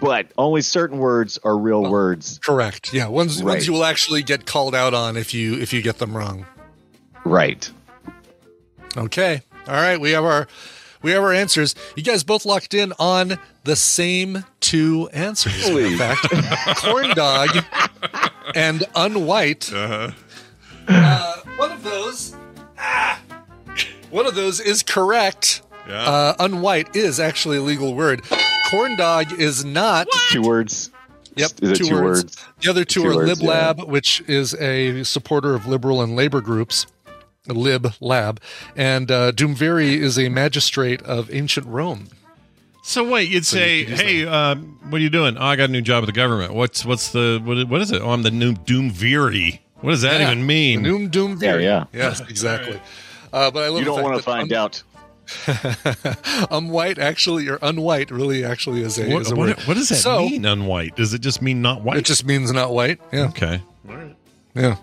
[0.00, 2.38] but only certain words are real words.
[2.42, 2.94] Correct.
[2.94, 3.52] Yeah, ones Right.
[3.54, 6.46] ones you will actually get called out on if you if you get them wrong.
[7.24, 7.70] Right.
[8.96, 9.42] Okay.
[9.66, 10.00] All right.
[10.00, 10.46] We have our
[11.02, 11.74] we have our answers.
[11.96, 15.68] You guys both locked in on the same two answers.
[15.68, 16.28] In fact,
[16.78, 17.48] corn dog
[18.54, 19.72] and unwhite.
[19.72, 20.10] Uh-huh.
[20.88, 22.36] Uh, one of those.
[22.78, 23.20] Ah,
[24.10, 25.62] one of those is correct.
[25.88, 26.02] Yeah.
[26.02, 28.22] Uh, unwhite is actually a legal word.
[28.70, 30.06] Corn dog is not.
[30.30, 30.90] Two words.
[31.36, 32.36] Yep, Is it two words?
[32.60, 33.72] The other two, Two are words, yeah.
[33.72, 36.86] LibLab, which is a supporter of liberal and labor groups.
[37.54, 38.40] Lib Lab,
[38.76, 42.08] and uh, Duumviri is a magistrate of ancient Rome.
[42.82, 45.36] So wait, you'd So say, you "Hey, uh, what are you doing?
[45.36, 46.54] Oh, I got a new job at the government.
[46.54, 48.00] What's what's the what, what is it?
[48.02, 49.60] Oh, I'm the new Duumviri.
[49.80, 50.30] What does that Yeah.
[50.30, 50.82] even mean?
[50.82, 51.62] Doom Doomviri.
[51.62, 52.80] Yeah, Yes, exactly.
[53.32, 54.82] Uh, but I love You don't want to that find out.
[56.50, 59.66] unwhite actually, or unwhite really actually is a, What, is a what- word.
[59.66, 60.42] what does that so, mean?
[60.42, 60.96] Unwhite?
[60.96, 61.98] Does it just mean not white?
[61.98, 63.00] It just means not white.
[63.12, 63.28] Yeah.
[63.28, 63.62] okay.
[64.54, 64.76] Yeah.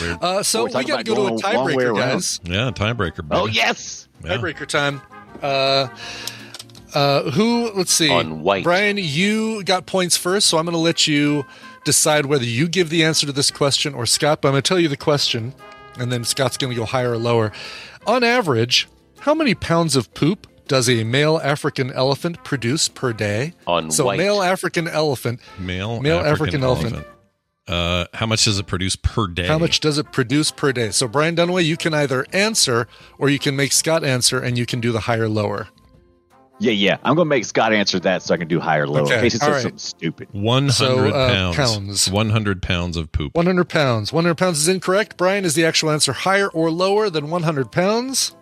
[0.00, 0.18] Weird.
[0.22, 1.96] Uh, so We're we talking got to go to a going a long way tiebreaker,
[1.96, 2.40] guys.
[2.44, 3.26] Yeah, tiebreaker.
[3.30, 4.08] Oh, yes.
[4.24, 4.36] Yeah.
[4.36, 5.00] Tiebreaker time.
[5.42, 5.88] Uh,
[6.94, 7.70] uh, who?
[7.72, 8.08] Let's see.
[8.08, 8.64] Unwhite.
[8.64, 11.44] Brian, you got points first, so I'm going to let you
[11.84, 14.40] decide whether you give the answer to this question or Scott.
[14.40, 15.54] But I'm going to tell you the question,
[15.98, 17.52] and then Scott's going to go higher or lower.
[18.06, 18.88] On average,
[19.20, 23.52] how many pounds of poop does a male African elephant produce per day?
[23.66, 24.18] On so white.
[24.18, 25.40] male African elephant.
[25.58, 26.92] Male, Male African, African elephant.
[26.94, 27.17] elephant.
[27.68, 29.46] Uh, how much does it produce per day?
[29.46, 30.90] How much does it produce per day?
[30.90, 32.88] So Brian Dunaway, you can either answer
[33.18, 35.68] or you can make Scott answer, and you can do the higher lower.
[36.60, 36.96] Yeah, yeah.
[37.04, 39.20] I'm going to make Scott answer that so I can do higher lower Okay, in
[39.20, 39.62] case it says right.
[39.62, 40.28] something stupid.
[40.32, 41.56] One So, hundred uh, pounds.
[41.56, 42.10] pounds.
[42.10, 43.34] One hundred pounds of poop.
[43.36, 44.12] 100 pounds.
[44.12, 45.16] 100 pounds is incorrect.
[45.16, 48.34] Brian, is the actual answer higher or lower than 100 pounds?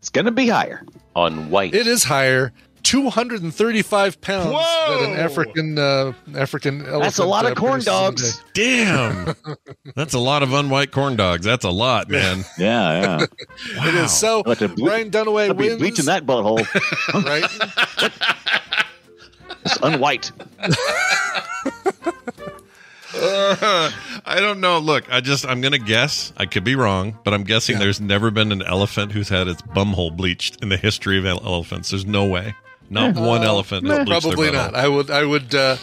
[0.00, 0.84] It's going to be higher.
[1.16, 1.74] On white.
[1.74, 2.52] It is higher.
[2.84, 5.00] 235 pounds Whoa!
[5.00, 7.02] that an African uh, African elephant.
[7.02, 8.44] That's a lot uh, of corn produces in a dogs.
[8.54, 9.34] Damn,
[9.96, 11.44] that's a lot of unwhite corn dogs.
[11.44, 12.44] That's a lot, man.
[12.58, 13.26] Yeah, yeah.
[13.88, 14.12] It is.
[14.16, 15.78] So I'll to ble- Brian Dunaway I'll be wins.
[15.80, 16.64] bleaching that butthole.
[17.24, 17.44] Right?
[19.64, 20.30] It's unwhite.
[23.16, 23.90] Uh,
[24.26, 24.78] I don't know.
[24.78, 26.32] Look, I just I'm gonna guess.
[26.36, 27.80] I could be wrong, but I'm guessing Yeah.
[27.80, 31.40] there's never been an elephant who's had its bumhole bleached in the history of ele-
[31.44, 31.90] elephants.
[31.90, 32.54] There's no way.
[32.90, 33.86] Not one elephant.
[33.86, 34.74] has bleached their Probably not.
[34.74, 35.10] I would.
[35.10, 35.54] I would.
[35.54, 35.76] Uh,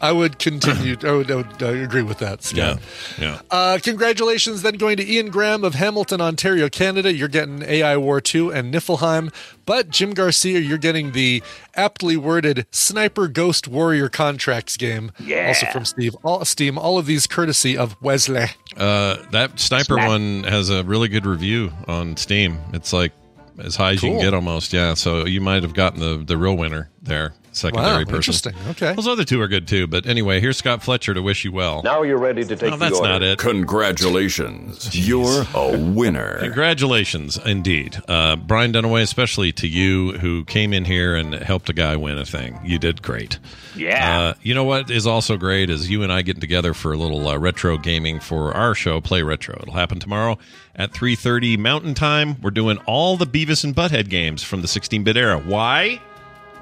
[0.00, 0.96] I would continue.
[1.02, 2.42] I would, I would uh, agree with that.
[2.42, 2.78] Scott.
[3.18, 3.40] Yeah, yeah.
[3.50, 7.12] Uh, congratulations then going to Ian Graham of Hamilton, Ontario, Canada.
[7.12, 9.32] You're getting AI War 2 and Niffelheim.
[9.64, 11.42] But Jim Garcia, you're getting the
[11.74, 15.12] aptly worded Sniper Ghost Warrior Contracts game.
[15.18, 15.48] Yeah.
[15.48, 16.14] Also from Steve.
[16.22, 16.78] All, Steam.
[16.78, 18.46] All of these courtesy of Wesley.
[18.76, 20.08] Uh, that sniper Smack.
[20.08, 22.58] one has a really good review on Steam.
[22.72, 23.12] It's like
[23.58, 24.72] as high as you can get almost.
[24.72, 28.16] Yeah, so you might have gotten the the real winner there, secondary Wow, person.
[28.16, 28.54] interesting.
[28.70, 28.94] Okay.
[28.94, 29.86] Those other two are good too.
[29.86, 31.82] But anyway, here's Scott Fletcher to wish you well.
[31.82, 33.08] Now you're ready to take no, that's order.
[33.08, 33.38] not it.
[33.38, 35.08] Congratulations.
[35.08, 36.38] You're a winner.
[36.40, 41.72] Congratulations, indeed, uh, Brian Dunaway, especially to you who came in here and helped a
[41.72, 42.58] guy win a thing.
[42.64, 43.38] You did great.
[43.76, 44.20] Yeah.
[44.20, 46.96] Uh, you know what is also great is you and I getting together for a
[46.96, 49.58] little uh, retro gaming for our show, Play Retro.
[49.62, 50.38] It'll happen tomorrow
[50.74, 52.36] at 3:30 Mountain Time.
[52.42, 55.38] We're doing all the Beavis and Butthead games from the 16-bit era.
[55.38, 56.00] Why?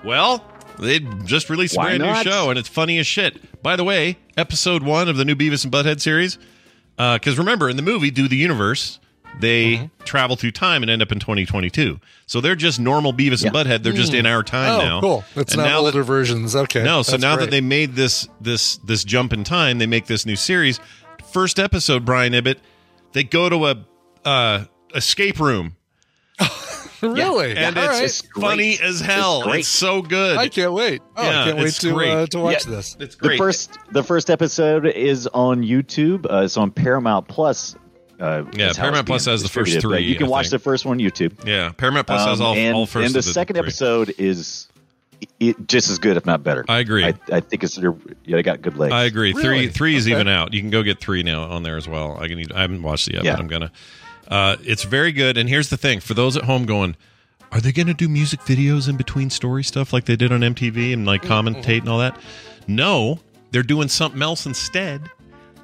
[0.05, 0.45] Well,
[0.79, 2.25] they just released a Why brand not?
[2.25, 3.63] new show, and it's funny as shit.
[3.63, 6.39] By the way, episode one of the new Beavis and Butthead series.
[6.97, 9.01] Because remember, in the movie Do the Universe,
[9.41, 10.05] they Mm-hmm.
[10.05, 11.99] travel through time and end up in 2022.
[12.27, 13.83] So they're just normal Beavis and Butthead.
[13.83, 15.01] They're just in our time Oh, now.
[15.01, 15.25] cool.
[15.35, 16.55] It's And not now that- older versions.
[16.55, 16.85] Okay.
[16.85, 17.47] no, so That's now great.
[17.47, 20.79] that they made this this this jump in time, they make this new series.
[21.33, 22.59] First episode, Brian Ibbott,
[23.13, 23.85] they go to a
[24.25, 24.65] uh,
[24.95, 25.75] escape room,
[27.03, 27.57] Really?
[27.57, 28.05] and All it's, right.
[28.05, 29.43] It's funny as hell.
[29.49, 29.59] It's.
[29.59, 30.37] It's, so good.
[30.39, 31.03] I can't wait.
[31.17, 32.11] Oh, Yeah, I can't wait it's to great.
[32.11, 32.71] uh, to watch Yeah.
[32.77, 32.97] this.
[33.01, 33.33] it's great.
[33.33, 36.27] The first the first episode is on YouTube.
[36.31, 37.77] Uh, it's on Paramount Plus.
[38.21, 40.53] Uh, Yeah, Paramount Plus has the first three, You can I watch think.
[40.53, 41.45] the first one on YouTube.
[41.47, 43.07] yeah, Paramount Plus has Um, all, and, all first.
[43.07, 43.65] and the of second three.
[43.65, 44.69] episode is
[45.41, 46.65] it, just as good, if not better.
[46.69, 47.05] I agree.
[47.05, 48.93] I, I think it's they're- yeah, they got good legs.
[48.93, 49.33] I agree.
[49.33, 49.69] Three Really?
[49.69, 50.15] three is Okay.
[50.15, 50.53] even out.
[50.55, 52.17] You can go get three now on there as well.
[52.21, 52.45] I can.
[52.53, 53.33] I haven't watched it yet, Yeah.
[53.33, 53.73] but I'm gonna.
[54.29, 55.37] Uh, it's very good.
[55.37, 56.97] And here's the thing: for those at home going,
[57.53, 60.41] are they going to do music videos in between story stuff like they did on
[60.41, 62.19] MTV and like commentate and all that?
[62.67, 63.21] No,
[63.51, 65.11] they're doing something else instead.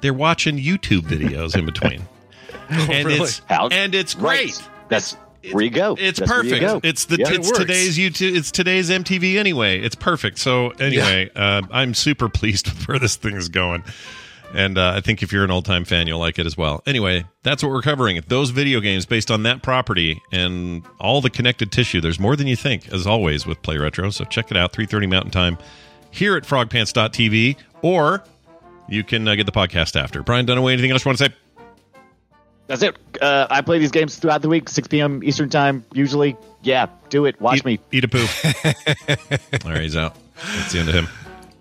[0.01, 2.07] They're watching YouTube videos in between,
[2.69, 3.21] and really?
[3.21, 4.45] it's and it's Right.
[4.45, 4.61] great.
[4.89, 5.15] That's
[5.51, 5.95] where you go.
[5.99, 6.61] It's That's perfect.
[6.61, 6.79] go.
[6.83, 7.29] It's the Yeah.
[7.31, 7.57] it's works.
[7.59, 8.35] today's YouTube.
[8.35, 9.79] It's today's MTV anyway.
[9.79, 10.37] It's perfect.
[10.39, 13.83] So anyway, uh, I'm super pleased with where this thing is going.
[14.53, 16.83] And uh, I think if you're an old time fan, you'll like it as well.
[16.85, 18.21] Anyway, that's what we're covering.
[18.27, 22.01] Those video games based on that property and all the connected tissue.
[22.01, 24.09] There's more than you think, as always, with Play Retro.
[24.09, 25.57] So check it out, 3.30 Mountain Time,
[26.11, 28.23] here at frogpants.tv, or
[28.89, 30.21] you can uh, get the podcast after.
[30.23, 31.35] Brian Dunaway, anything else you want to say?
[32.67, 32.97] That's it.
[33.21, 35.23] Uh, I play these games throughout the week, 6 p.m.
[35.23, 36.37] Eastern Time, usually.
[36.61, 37.39] Yeah, do it.
[37.41, 37.79] Watch eat, me.
[37.91, 38.19] Eat a poo.
[39.65, 40.15] all right, he's out.
[40.35, 41.07] That's the end of him.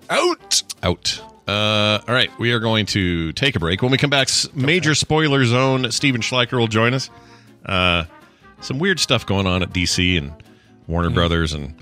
[0.08, 0.62] Out.
[0.82, 1.20] Out.
[1.50, 3.82] Uh, all right, we are going to take a break.
[3.82, 5.90] When we come back, major spoiler zone.
[5.90, 7.10] Stephen Schleicher will join us.
[7.66, 8.04] Uh,
[8.60, 10.32] some weird stuff going on at DC and
[10.86, 11.14] Warner mm.
[11.14, 11.74] Brothers and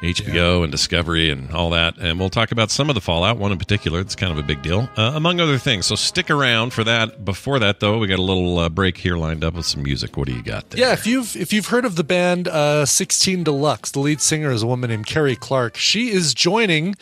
[0.00, 0.62] HBO yeah.
[0.62, 1.98] and Discovery and all that.
[1.98, 3.98] And we'll talk about some of the fallout, one in particular.
[3.98, 5.86] It's kind of a big deal, uh, among other things.
[5.86, 7.24] So stick around for that.
[7.24, 10.16] Before that, though, we got a little uh, break here lined up with some music.
[10.16, 10.80] What do you got there?
[10.82, 14.52] Yeah, if you've if you've heard of the band uh, 16 Deluxe, the lead singer
[14.52, 15.76] is a woman named Carrie Clark.
[15.76, 16.94] She is joining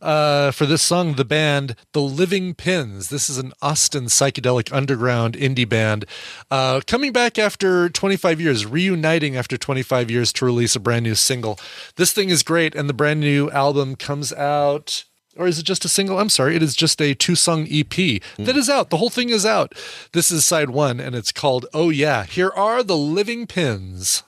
[0.00, 3.08] uh, for this song, the band The Living Pins.
[3.08, 6.04] This is an Austin psychedelic underground indie band
[6.50, 11.14] uh, coming back after 25 years, reuniting after 25 years to release a brand new
[11.14, 11.58] single.
[11.96, 15.04] This thing is great, and the brand new album comes out
[15.36, 16.18] or is it just a single?
[16.18, 18.20] I'm sorry, it is just a two song EP mm.
[18.44, 18.90] that is out.
[18.90, 19.74] The whole thing is out.
[20.12, 24.22] This is side one, and it's called Oh Yeah, Here Are the Living Pins.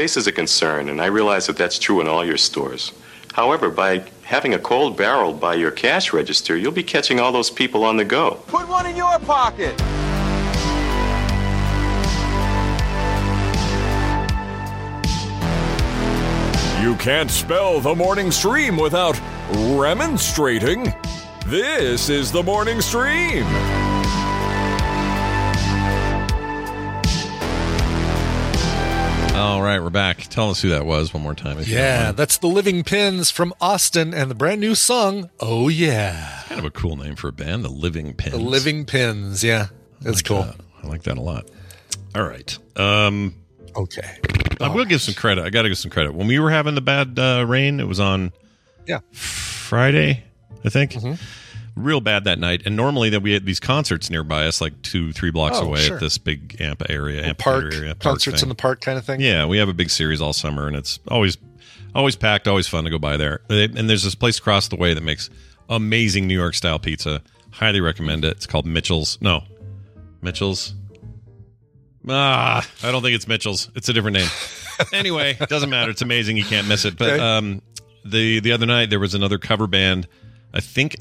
[0.00, 2.92] Space is a concern, and I realize that that's true in all your stores.
[3.34, 7.50] However, by having a cold barrel by your cash register, you'll be catching all those
[7.50, 8.42] people on the go.
[8.46, 9.78] Put one in your pocket.
[16.82, 19.20] You can't spell the morning stream without
[19.52, 20.94] remonstrating.
[21.44, 23.44] This is the morning stream.
[29.40, 30.18] All right, we're back.
[30.28, 31.58] Tell us who that was one more time.
[31.58, 35.30] if you don't Yeah, that's the Living Pins from Austin and the brand new song,
[35.40, 36.42] Oh Yeah.
[36.46, 38.32] kind of a cool name for a band, the Living Pins.
[38.32, 39.42] The Living Pins.
[39.42, 39.68] Yeah,
[40.02, 40.46] that's cool.
[40.82, 41.46] I like that a lot.
[42.14, 42.56] All right.
[42.76, 43.34] Um,
[43.74, 44.18] okay.
[44.60, 45.42] I will give some credit.
[45.42, 46.14] I got to give some credit.
[46.14, 48.32] When we were having the bad uh, rain, it was on
[48.86, 49.00] Yeah.
[49.12, 50.22] Friday,
[50.66, 50.94] I think.
[51.76, 52.62] Real bad that night.
[52.66, 55.80] And normally that we had these concerts nearby us, like two, three blocks Oh, away
[55.80, 55.96] sure.
[55.96, 58.46] at this big amp area, amphitheater Park area, park concerts thing.
[58.46, 59.20] in the park kind of thing.
[59.20, 61.38] Yeah, we have a big series all summer, and it's always
[61.94, 63.40] always packed, always fun to go by there.
[63.48, 65.30] And there's this place across the way that makes
[65.68, 67.22] amazing New York style pizza.
[67.52, 68.32] Highly recommend it.
[68.36, 69.18] It's called Mitchell's.
[69.20, 69.44] No,
[70.22, 70.74] Mitchell's.
[72.08, 73.70] Ah, I don't think it's Mitchell's.
[73.74, 74.28] It's a different name.
[74.92, 75.90] anyway, it doesn't matter.
[75.90, 76.36] It's amazing.
[76.36, 76.96] You can't miss it.
[76.96, 77.22] But Okay.
[77.22, 77.60] um,
[78.04, 80.08] the the other night there was another cover band.
[80.52, 80.96] I think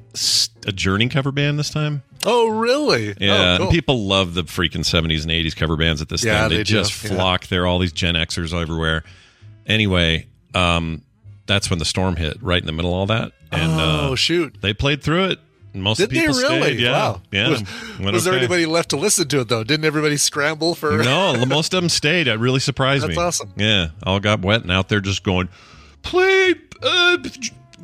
[0.67, 2.03] a Journey cover band this time.
[2.25, 3.15] Oh, really?
[3.19, 3.71] Yeah, Oh, cool.
[3.71, 6.49] people love the freaking 70s and 80s cover bands at this Yeah, thing.
[6.49, 7.11] They, they do, just yeah.
[7.15, 9.03] flock there, all these Gen Xers everywhere.
[9.65, 11.01] Anyway, um,
[11.47, 13.31] that's when the storm hit, right in the middle of all that.
[13.51, 14.57] And oh, uh, shoot.
[14.61, 15.39] they played through it.
[15.73, 16.61] Most Did of the they people really?
[16.61, 16.79] stayed.
[16.79, 17.21] Yeah, Wow.
[17.31, 17.49] yeah.
[17.49, 17.63] Was,
[17.99, 18.39] was there okay.
[18.43, 19.63] anybody left to listen to it, though?
[19.63, 20.97] Didn't everybody scramble for.
[20.97, 22.27] No, most of them stayed.
[22.27, 23.15] It really surprised That's me.
[23.15, 23.53] That's awesome.
[23.55, 25.47] Yeah, all got wet and out there just going,
[26.01, 27.17] play, uh,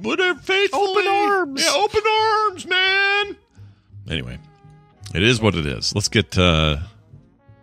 [0.06, 0.84] whatever, faithfully.
[0.88, 1.64] Open arms.
[1.64, 3.36] Yeah, open arms, man.
[4.10, 4.38] Anyway,
[5.14, 5.93] it is what it is.
[5.95, 6.78] Let's get uh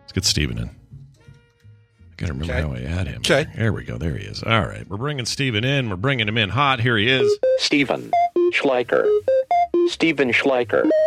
[0.00, 0.68] let's get Stephen in.
[0.68, 2.62] I gotta remember Okay.
[2.62, 3.18] how I had him.
[3.20, 3.46] Okay.
[3.56, 3.96] There we go.
[3.98, 4.42] There he is.
[4.42, 4.88] All right.
[4.88, 5.88] We're bringing Stephen in.
[5.90, 6.80] We're bringing him in hot.
[6.80, 7.30] Here he is.
[7.58, 8.10] Stephen
[8.52, 9.08] Schleicher.
[9.88, 10.88] Stephen Schleicher.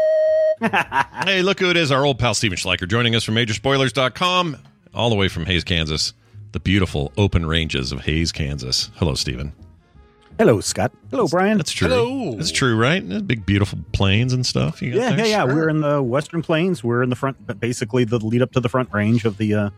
[1.25, 1.91] Hey, look who it is.
[1.91, 4.55] Our old pal Stephen Schleicher joining us from MajorSpoilers.com,
[4.93, 6.13] all the way from Hays, Kansas.
[6.53, 8.89] The beautiful open ranges of Hays, Kansas.
[8.95, 9.51] Hello, Stephen.
[10.37, 10.91] Hello, Scott.
[11.11, 11.57] Hello, Brian.
[11.57, 11.87] That's true.
[11.87, 12.35] Hello.
[12.35, 13.07] That's true, right?
[13.07, 14.81] The Big, beautiful plains and stuff.
[14.81, 15.25] You got Yeah, yeah, there?
[15.27, 15.43] yeah.
[15.45, 16.83] We're in the Western Plains.
[16.83, 19.69] We're in the front, basically the lead up to the front range of the uh,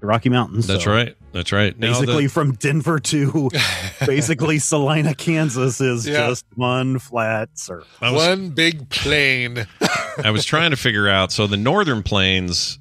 [0.00, 0.66] the Rocky Mountains.
[0.66, 1.14] That's So right.
[1.32, 1.78] That's right.
[1.78, 3.50] Now, Basically, the- from Denver to
[4.06, 6.28] basically Salina, Kansas, is Yeah.
[6.28, 7.86] just one flat surf.
[8.00, 9.66] I was, One big plane.
[10.24, 11.30] I was trying to figure out.
[11.30, 12.78] So the northern plains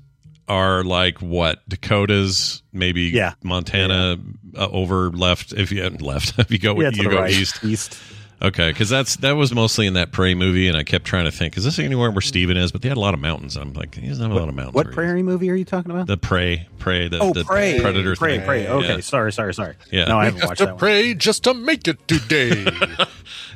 [0.47, 3.33] are like what Dakotas, maybe Yeah.
[3.43, 4.17] Montana
[4.57, 5.53] uh, over left.
[5.53, 7.63] If you left, if you go yeah, you go right, east.
[7.63, 7.97] east.
[8.41, 11.31] Okay, because that's that was mostly in that prey movie, and I kept trying to
[11.31, 12.69] think, is this anywhere where Stephen is?
[12.71, 13.55] But they had a lot of mountains.
[13.55, 14.75] I'm like, he doesn't have a lot of mountains.
[14.75, 16.07] What where he prairie movie are you talking about?
[16.07, 18.45] The prey, prey, the, oh, the prey, predator, prey, thing.
[18.45, 18.67] prey.
[18.67, 18.99] Okay, Yeah.
[18.99, 19.75] sorry, sorry, sorry.
[19.89, 20.05] Yeah.
[20.05, 20.79] no, I haven't have watched to that one.
[20.79, 22.67] pray just to make it today.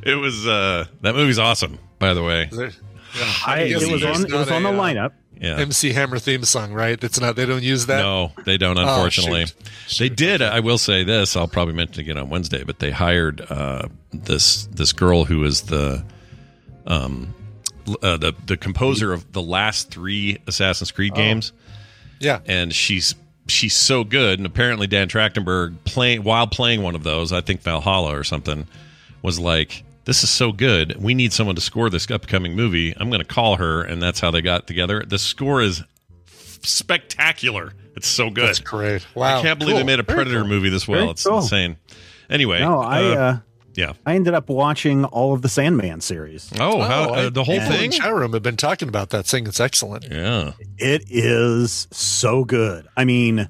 [0.01, 2.49] It was uh that movie's awesome, by the way.
[3.45, 4.25] I, it was on.
[4.25, 5.11] It was on the a, uh, lineup.
[5.39, 5.57] Yeah.
[5.57, 6.99] MC Hammer theme song, right?
[6.99, 7.35] That's not.
[7.37, 8.01] They don't use that.
[8.01, 8.77] No, they don't.
[8.77, 9.45] Oh, Unfortunately,
[9.87, 9.97] shoot.
[9.99, 10.41] they did.
[10.41, 11.37] I will say this.
[11.37, 12.63] I'll probably mention it again on Wednesday.
[12.63, 16.03] But they hired uh, this this girl who is the
[16.87, 17.33] um
[18.03, 21.53] uh, the the composer of the last three Assassin's Creed games,
[22.19, 22.39] Yeah.
[22.45, 23.15] and she's
[23.47, 24.39] she's so good.
[24.39, 28.67] And apparently, Dan Trachtenberg playing while playing one of those, I think Valhalla or something,
[29.21, 29.83] was like.
[30.09, 30.95] This is so good.
[30.99, 32.95] We need someone to score this upcoming movie.
[32.97, 35.03] I'm going to call her, and that's how they got together.
[35.07, 35.83] The score is
[36.63, 37.73] spectacular.
[37.95, 38.47] It's so good.
[38.47, 39.05] That's great.
[39.13, 39.37] Wow.
[39.37, 39.81] I can't believe Cool.
[39.81, 40.47] they made a Predator cool.
[40.47, 40.99] movie this well.
[41.01, 41.37] Very it's cool.
[41.37, 41.77] insane.
[42.27, 43.03] Anyway, No, I.
[43.03, 43.37] Uh,
[43.75, 43.93] yeah.
[44.03, 46.51] I ended up watching all of the Sandman series.
[46.59, 47.91] Oh, how I- uh, the whole people thing?
[47.91, 50.07] chat room have been talking about that, saying it's excellent.
[50.09, 50.53] Yeah.
[50.79, 52.87] It is so good.
[52.97, 53.47] I mean,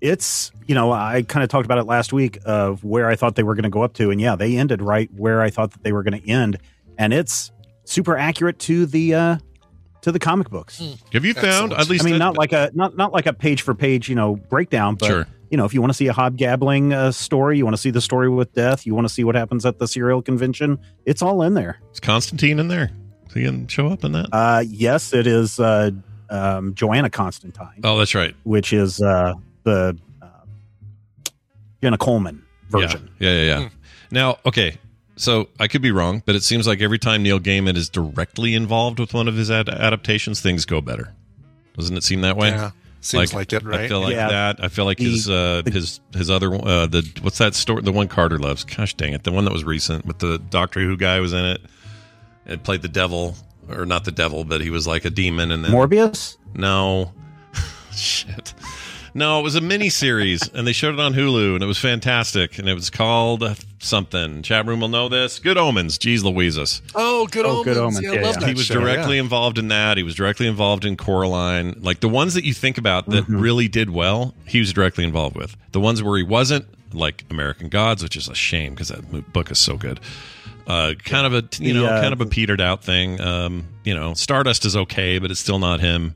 [0.00, 3.34] it's you know I kind of talked about it last week of where I thought
[3.36, 5.72] they were going to go up to, and yeah, they ended right where I thought
[5.72, 6.58] that they were going to end,
[6.98, 7.50] and it's
[7.84, 9.36] super accurate to the uh
[10.02, 10.78] to the comic books.
[11.12, 11.72] Have you found Excellent.
[11.80, 12.04] at least?
[12.04, 14.36] I mean, that- not like a not not like a page for page you know
[14.36, 15.26] breakdown, but Sure.
[15.50, 17.80] you know if you want to see a Hob Gadling uh, story, you want to
[17.82, 20.78] see the story with death, you want to see what happens at the serial convention,
[21.06, 21.80] it's all in there.
[21.92, 22.90] is Constantine in there?
[23.26, 24.28] Is he going to show up in that?
[24.32, 25.90] Uh, yes, it is uh,
[26.30, 27.68] um, Johanna Constantine.
[27.84, 28.34] oh, that's right.
[28.44, 29.34] which is uh,
[29.68, 30.26] the uh,
[31.82, 33.10] Jenna Coleman version.
[33.18, 33.60] Yeah, yeah, yeah.
[33.60, 33.68] yeah.
[34.10, 34.78] Now, okay.
[35.16, 38.54] So I could be wrong, but it seems like every time Neil Gaiman is directly
[38.54, 41.12] involved with one of his ad- adaptations, things go better.
[41.76, 42.50] Doesn't it seem that way?
[42.50, 42.70] Yeah.
[43.00, 43.80] Seems like it, right?
[43.82, 44.28] I feel like Yeah.
[44.28, 44.64] that.
[44.64, 47.82] I feel like The- his uh, his his other uh, the what's that story?
[47.82, 48.64] The one Carter loves.
[48.64, 49.22] Gosh dang it!
[49.24, 51.60] The one that was recent with the Doctor Who guy was in it.
[52.46, 53.36] It played the devil,
[53.68, 55.52] or not the devil, but he was like a demon.
[55.52, 56.36] And then Morbius.
[56.54, 57.12] no,
[57.92, 58.52] shit,
[59.18, 61.78] No, it was a mini series, and they showed it on Hulu, and it was
[61.78, 62.58] fantastic.
[62.58, 63.42] And it was called
[63.80, 64.42] something.
[64.42, 65.38] Chat room will know this.
[65.40, 65.98] Good Omens.
[65.98, 66.80] Jeez Louises.
[66.94, 67.64] Oh, good Oh, omens.
[67.64, 68.02] Good Omens.
[68.02, 68.40] Yeah, Yeah, I love yeah.
[68.40, 69.22] that he was show, directly yeah.
[69.22, 69.96] involved in that.
[69.96, 71.74] He was directly involved in Coraline.
[71.80, 73.40] Like the ones that you think about that Mm-hmm.
[73.40, 75.56] really did well, he was directly involved with.
[75.72, 79.50] The ones where he wasn't, like American Gods, which is a shame because that book
[79.50, 80.00] is so good.
[80.66, 83.20] Uh, kind of a you know uh, kind of a petered out thing.
[83.20, 86.14] Um, you know, Stardust is okay, but it's still not him.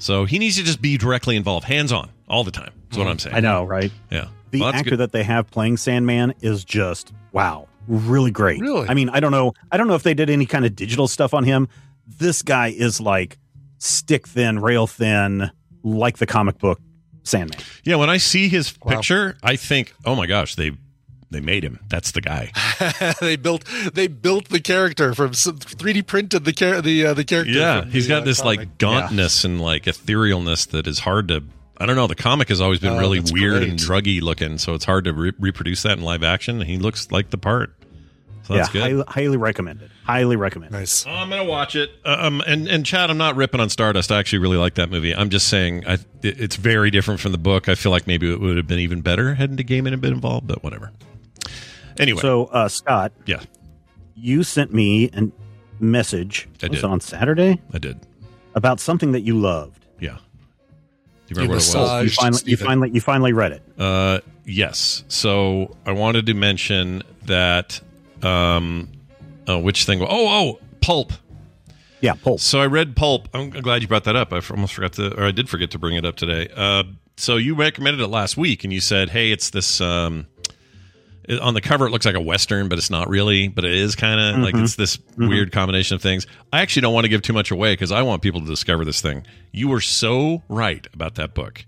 [0.00, 2.72] So he needs to just be directly involved, hands on, all the time.
[2.88, 3.10] That's what mm-hmm.
[3.10, 3.36] I'm saying.
[3.36, 3.92] I know, right?
[4.10, 4.28] Yeah.
[4.50, 4.96] The Well, actor good.
[5.00, 8.60] that they have playing Sandman is just wow, really great.
[8.60, 8.88] Really?
[8.88, 11.06] I mean, I don't know, I don't know if they did any kind of digital
[11.06, 11.68] stuff on him.
[12.06, 13.38] This guy is like
[13.78, 15.50] stick thin, rail thin,
[15.84, 16.80] like the comic book
[17.22, 17.60] Sandman.
[17.84, 20.72] Yeah, when I see his picture, I think, oh my gosh, they
[21.30, 21.78] they made him.
[21.88, 22.50] That's the guy.
[23.20, 23.64] they built
[23.94, 27.52] they built the character from 3D printed the char- the uh, the character.
[27.52, 28.58] Yeah, from he's the, got uh, this comic.
[28.58, 31.44] like gauntness and like etherealness that is hard to.
[31.78, 32.06] I don't know.
[32.06, 33.70] The comic has always been Oh, really weird great.
[33.70, 36.60] and druggy looking, so it's hard to re- reproduce that in live action.
[36.60, 37.74] He looks like the part,
[38.42, 38.82] so yeah, good.
[38.82, 39.90] highly, highly recommended.
[40.04, 40.76] Highly recommended.
[40.76, 41.06] Nice.
[41.06, 41.90] Oh, I'm gonna watch it.
[42.04, 44.12] Um, and and Chad, I'm not ripping on Stardust.
[44.12, 45.14] I actually really like that movie.
[45.14, 47.68] I'm just saying, I, it's very different from the book.
[47.68, 50.12] I feel like maybe it would have been even better had the game had been
[50.12, 50.90] involved, but whatever.
[52.00, 53.40] Anyway, So, uh, Scott, yeah,
[54.16, 55.30] you sent me a
[55.78, 56.84] message I was did.
[56.84, 58.00] it on Saturday I did.
[58.54, 59.84] about something that you loved.
[59.98, 60.16] Yeah.
[60.16, 62.04] Do you remember You what it was?
[62.04, 63.62] You finally, you finally, you finally read it.
[63.78, 65.04] Uh, yes.
[65.08, 67.80] So I wanted to mention that.
[68.22, 68.88] Um,
[69.46, 70.02] oh, which thing?
[70.02, 71.12] Oh, oh, Pulp.
[72.00, 72.40] Yeah, Pulp.
[72.40, 73.28] So I read Pulp.
[73.32, 74.32] I'm glad you brought that up.
[74.32, 76.48] I almost forgot to, or I did forget to bring it up today.
[76.54, 76.82] Uh,
[77.16, 80.26] so you recommended it last week, and you said, "Hey, it's this." Um,
[81.30, 83.48] it- on the cover, it looks like a western, but it's not really.
[83.48, 84.42] But it is kind of mm-hmm.
[84.42, 85.28] like it's this mm-hmm.
[85.28, 86.26] weird combination of things.
[86.52, 88.84] I actually don't want to give too much away because I want people to discover
[88.84, 89.26] this thing.
[89.52, 91.64] You were so right about that book.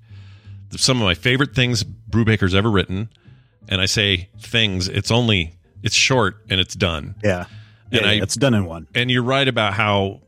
[0.76, 3.10] Some of my favorite things Brubaker's ever written,
[3.68, 4.88] and I say things.
[4.88, 7.14] It's only it's short and it's done.
[7.22, 7.46] Yeah.
[7.90, 8.86] And Yeah, I- it's done in one.
[8.94, 10.20] And you're right about how,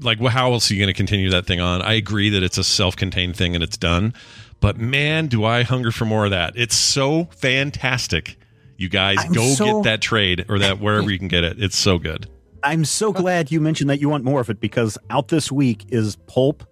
[0.00, 1.82] like, well, how else are you going to continue that thing on?
[1.82, 4.14] I agree that it's a self-contained thing and it's done,
[4.60, 6.54] but man, do I hunger for more of that!
[6.56, 8.37] It's so fantastic.
[8.78, 11.62] You guys I'm go so- get that trade or that wherever you can get it.
[11.62, 12.26] It's so good.
[12.62, 15.84] I'm so glad you mentioned that you want more of it because out this week
[15.90, 16.64] is Pulp.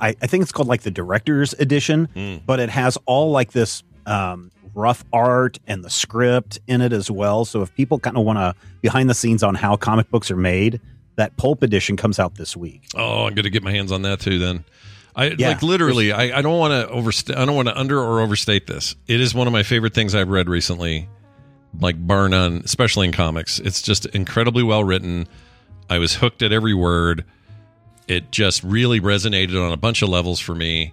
[0.00, 2.36] I, I think it's called like the director's edition, Hmm.
[2.46, 7.10] but it has all like this um, rough art and the script in it as
[7.10, 7.44] well.
[7.44, 10.36] So if people kind of want to behind the scenes on how comic books are
[10.36, 10.80] made,
[11.16, 12.84] that Pulp edition comes out this week.
[12.94, 14.38] Oh, I'm going to get my hands on that too.
[14.38, 14.64] Then,
[15.14, 15.48] I Yeah.
[15.48, 16.12] like literally.
[16.12, 17.36] I, I don't want to overstate.
[17.36, 18.96] I don't want to under or overstate this.
[19.06, 21.08] It is one of my favorite things I've read recently,
[21.80, 23.58] like bar none, especially in comics.
[23.58, 25.26] It's just incredibly well written.
[25.90, 27.24] I was hooked at every word.
[28.08, 30.92] It just really resonated on a bunch of levels for me,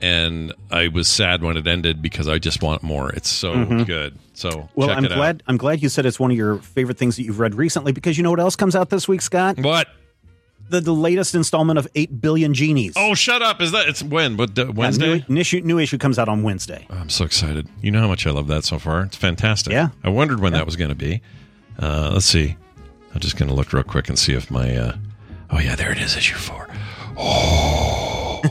[0.00, 3.10] and I was sad when it ended because I just want more.
[3.10, 3.86] It's so Mhm.
[3.86, 4.18] good.
[4.34, 5.16] So Well, check I'm it out.
[5.16, 7.92] glad I'm glad you said it's one of your favorite things that you've read recently
[7.92, 9.58] because you know what else comes out this week, Scott?
[9.58, 9.88] What?
[10.70, 12.94] The, the latest installment of Eight Billion Genies.
[12.96, 13.60] Oh, shut up!
[13.60, 14.34] Is that it's when?
[14.36, 15.24] But uh, Yeah, Wednesday?
[15.28, 16.86] new, issue, new issue comes out on Wednesday.
[16.90, 17.68] I'm so excited.
[17.82, 19.02] You know how much I love that so far.
[19.02, 19.72] It's fantastic.
[19.72, 19.88] Yeah.
[20.02, 21.20] I wondered when that was going to be.
[21.78, 22.56] Uh, let's see.
[23.14, 24.74] I'm just going to look real quick and see if my.
[24.76, 24.96] Uh,
[25.50, 26.66] oh, yeah, there it is, issue four.
[27.16, 28.42] Oh.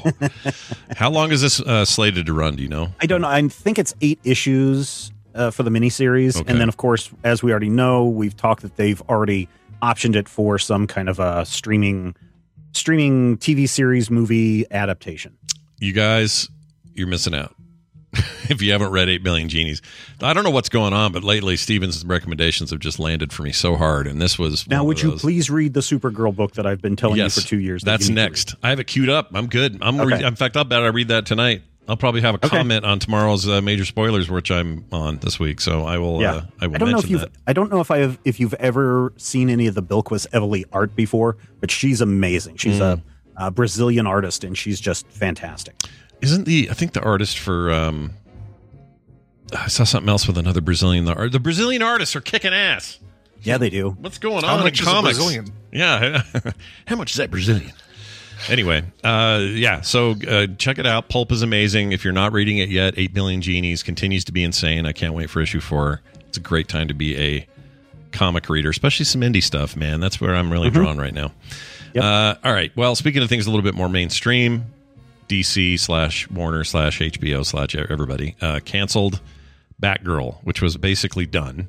[0.95, 2.55] how long is this uh, slated to run?
[2.55, 2.89] Do you know?
[3.01, 3.27] I don't know.
[3.27, 6.51] I think it's eight issues uh, for the miniseries, Okay.
[6.51, 9.49] and then of course, as we already know, we've talked that they've already
[9.83, 12.15] optioned it for some kind of a streaming
[12.71, 15.37] streaming TV series movie adaptation.
[15.79, 16.49] You guys,
[16.93, 17.55] you're missing out.
[18.49, 19.81] if you haven't read 8 Billion Genies,
[20.21, 23.51] I don't know what's going on, but lately Steven's recommendations have just landed for me
[23.51, 24.05] so hard.
[24.07, 24.67] And this was.
[24.67, 25.21] Now, would you those.
[25.21, 27.81] please read the Supergirl book that I've been telling yes, you for two years?
[27.83, 28.55] that That's you need to next.
[28.61, 29.31] I have it queued up.
[29.33, 29.79] I'm good.
[29.81, 30.17] I'm Okay.
[30.17, 31.63] re- in fact, I'll bet I read that tonight.
[31.87, 32.49] I'll probably have a Okay.
[32.57, 35.59] comment on tomorrow's uh, major spoilers, which I'm on this week.
[35.59, 36.21] So I will.
[36.21, 37.19] Yeah, Uh, I will don't know if you've.
[37.21, 37.31] that.
[37.45, 38.17] I don't know if I have.
[38.23, 42.55] If you've ever seen any of the Bilquis Evely art before, but she's amazing.
[42.57, 43.01] She's Mm.
[43.37, 45.75] a, a Brazilian artist, and she's just fantastic.
[46.21, 48.11] Isn't the I think the artist for um,
[49.53, 51.05] I saw something else with another Brazilian.
[51.05, 52.99] The, the Brazilian artists are kicking ass.
[53.41, 53.89] Yeah, they do.
[53.99, 55.17] What's going How on in comics?
[55.17, 55.47] Brazilian?
[55.73, 56.23] Yeah,
[56.87, 57.73] how much is that Brazilian?
[58.49, 59.81] Anyway, uh, yeah.
[59.81, 61.09] So uh, check it out.
[61.09, 61.91] Pulp is amazing.
[61.91, 64.85] If you're not reading it yet, Eight Billion Genies continues to be insane.
[64.85, 66.01] I can't wait for issue four.
[66.27, 67.47] It's a great time to be a
[68.11, 69.75] comic reader, especially some indie stuff.
[69.75, 71.31] Man, that's where I'm really drawn right now.
[71.95, 72.71] Uh, all right.
[72.75, 74.65] Well, speaking of things a little bit more mainstream,
[75.29, 79.21] DC slash Warner slash HBO slash everybody uh, canceled
[79.81, 81.67] Batgirl, which was basically done.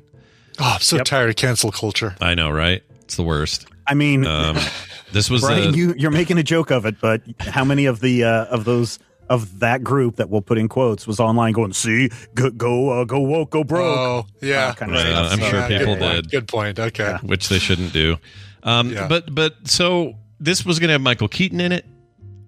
[0.59, 2.15] Oh, I'm so tired of cancel culture.
[2.21, 2.81] I know, right?
[3.01, 3.67] It's the worst.
[3.87, 4.57] I mean, Um,
[5.15, 7.99] this was Brian, uh, you you're making a joke of it, but how many of
[8.01, 11.73] the uh, of those of that group that we'll put in quotes was online going,
[11.73, 14.67] "See, go go uh, go woke, go broke." Oh, yeah.
[14.67, 15.31] Uh, kind Right, of stuff.
[15.31, 16.15] I'm sure Yeah, people good point.
[16.23, 16.31] did.
[16.31, 16.79] Good point.
[16.79, 17.17] Okay.
[17.23, 18.17] which they shouldn't do.
[18.61, 19.07] Um, Yeah.
[19.07, 21.85] But but so this was going to have Michael Keaton in it.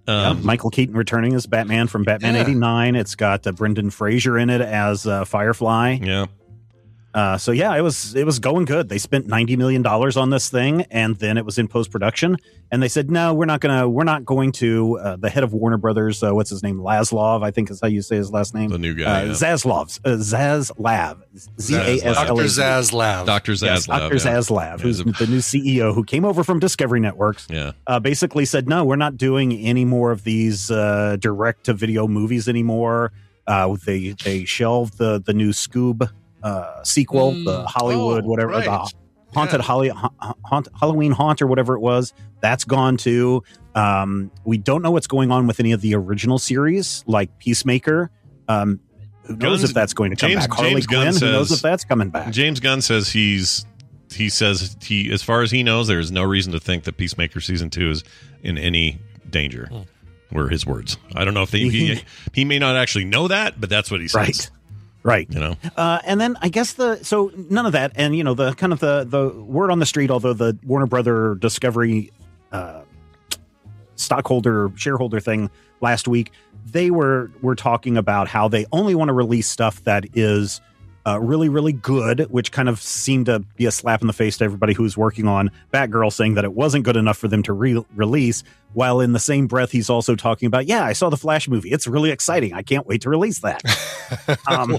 [0.08, 2.42] Yeah, Um, Michael Keaton returning as Batman from Batman Yeah.
[2.42, 2.96] '89.
[2.96, 5.98] It's got uh, Brendan Fraser in it as uh, Firefly.
[6.02, 6.28] yeah,
[7.18, 8.90] Uh, so yeah, it was it was going good.
[8.90, 12.38] They spent ninety million dollars on this thing, and then it was in post production.
[12.72, 15.00] And they said, no, we're not gonna we're not going to.
[15.00, 17.88] Uh, the head of Warner Brothers, uh, what's his name, Laslov, I think is how
[17.88, 18.70] you say his last name.
[18.70, 19.32] the new guy, Uh, yeah.
[19.32, 21.18] Zaslav, uh, Zaslav,
[21.60, 22.28] Z A S Dr.
[22.30, 22.50] L A V.
[22.50, 23.26] Zaslav.
[23.26, 23.52] Dr.
[23.54, 23.62] Zaslav.
[23.66, 24.14] Yes, Dr.
[24.16, 24.38] yeah.
[24.38, 28.68] Zaslav, who's the new CEO who came over from Discovery Networks, yeah, uh, basically said,
[28.70, 33.12] no, we're not doing any more of these uh, direct to video movies anymore.
[33.48, 36.12] Uh, they they shelved the the new Scoob
[36.44, 37.66] uh, sequel, the Mm.
[37.66, 38.66] Hollywood, Oh, whatever, right.
[38.66, 38.92] the
[39.34, 39.66] haunted Yeah.
[39.66, 42.14] Holly, ha- haunt, Halloween haunt or whatever it was.
[42.42, 43.44] That's gone too.
[43.76, 48.10] Um, we don't know what's going on with any of the original series, like Peacemaker.
[48.48, 48.80] Um,
[49.24, 50.54] who knows Gunn's- if that's going to come James- back?
[50.56, 51.22] Harley James Gunn Quinn.
[51.22, 52.32] who knows if that's coming back?
[52.32, 53.66] James Gunn says he's
[54.14, 56.96] he says he as far as he knows, there is no reason to think that
[56.98, 58.04] Peacemaker season two is
[58.42, 59.70] in any danger.
[60.32, 60.98] Were his words.
[61.16, 62.02] I don't know if they, he
[62.34, 64.16] he may not actually know that, but that's what he says.
[64.16, 64.50] Right.
[65.08, 65.26] Right.
[65.32, 65.56] You know.
[65.78, 68.74] Uh, and then I guess the so none of that, and you know the kind
[68.74, 72.12] of the the word on the street, although the Warner Brother Discovery
[72.52, 72.82] uh,
[73.96, 75.50] stockholder shareholder thing
[75.80, 76.34] last week,
[76.66, 80.60] they were were talking about how they only want to release stuff that is
[81.08, 84.38] uh, really really good, which kind of seemed to be a slap in the face
[84.38, 87.54] to everybody who's working on Batgirl, saying that it wasn't good enough for them to
[87.54, 88.44] re- release.
[88.74, 91.72] While in the same breath, he's also talking about, yeah, I saw the Flash movie.
[91.72, 92.54] It's really exciting.
[92.54, 93.64] I can't wait to release that.
[94.48, 94.78] um,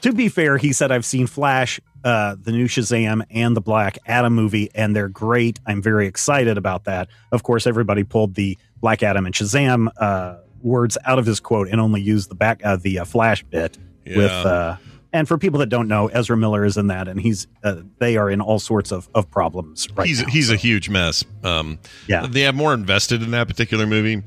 [0.00, 3.98] to be fair, he said, I've seen Flash, uh, the new Shazam, and the Black
[4.06, 5.60] Adam movie, and they're great.
[5.66, 7.08] I'm very excited about that.
[7.30, 11.68] Of course, everybody pulled the Black Adam and Shazam uh, words out of his quote
[11.68, 14.30] and only used the back uh, the uh, Flash bit with.
[14.30, 14.76] Uh,
[15.12, 18.16] and for people that don't know, Ezra Miller is in that, and he's uh, they
[18.16, 20.28] are in all sorts of, of problems right he's now.
[20.28, 21.24] he's a huge mess.
[21.44, 21.78] Um,
[22.08, 22.26] Yeah.
[22.26, 24.22] they have more invested in that particular movie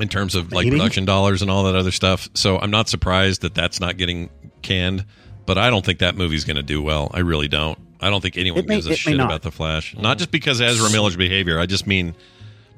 [0.00, 0.76] in terms of like Maybe.
[0.76, 2.28] production dollars and all that other stuff.
[2.34, 4.28] So I'm not surprised that that's not getting
[4.62, 5.04] canned.
[5.46, 7.10] But I don't think that movie's going to do well.
[7.14, 7.78] I really don't.
[8.00, 9.96] I don't think anyone may- gives a it shit about the Flash.
[9.96, 11.58] Not just because of Ezra Miller's behavior.
[11.58, 12.14] I just mean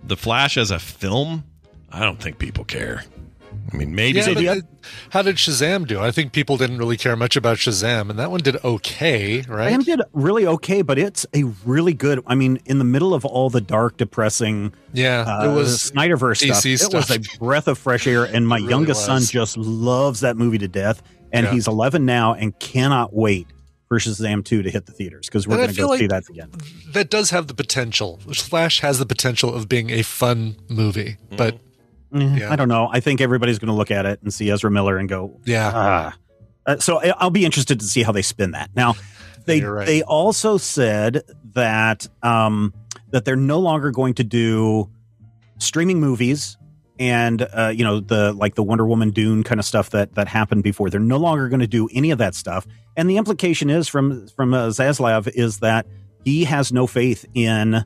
[0.04, 1.42] the Flash as a film.
[1.90, 3.02] I don't think people care.
[3.72, 4.40] I mean, maybe Yeah, they do.
[4.46, 4.62] the-
[5.10, 6.00] how did Shazam do?
[6.00, 9.72] I think people didn't really care much about Shazam, and that one did okay, right?
[9.72, 12.20] Shazam did really okay, but it's a really good.
[12.26, 16.42] I mean, in the middle of all the dark, depressing, Yeah, uh, it was Snyderverse
[16.42, 16.92] DC stuff.
[16.92, 20.36] It was a breath of fresh air, and my really youngest son just loves that
[20.36, 21.02] movie to death.
[21.32, 21.52] And Yeah.
[21.52, 23.46] he's 11 now and cannot wait
[23.88, 26.28] for Shazam 2 to hit the theaters because we're going to go like see that
[26.28, 26.50] again.
[26.92, 28.18] that does have the potential.
[28.34, 31.58] Flash has the potential of being a fun movie, but
[32.14, 32.52] Eh, yeah.
[32.52, 32.88] I don't know.
[32.90, 35.72] I think everybody's going to look at it and see Ezra Miller and go, yeah,
[35.74, 36.16] Ah.
[36.66, 38.70] Uh, so I- I'll be interested to see how they spin that.
[38.76, 38.94] Now,
[39.46, 39.86] they right.
[39.86, 41.22] they also said
[41.54, 42.74] that um,
[43.10, 44.90] that they're no longer going to do
[45.58, 46.56] streaming movies
[46.98, 50.28] and uh, you know the like the Wonder Woman Dune kind of stuff that that
[50.28, 50.90] happened before.
[50.90, 52.66] They're no longer going to do any of that stuff.
[52.96, 55.86] And the implication is from from uh, Zaslav is that
[56.24, 57.84] he has no faith in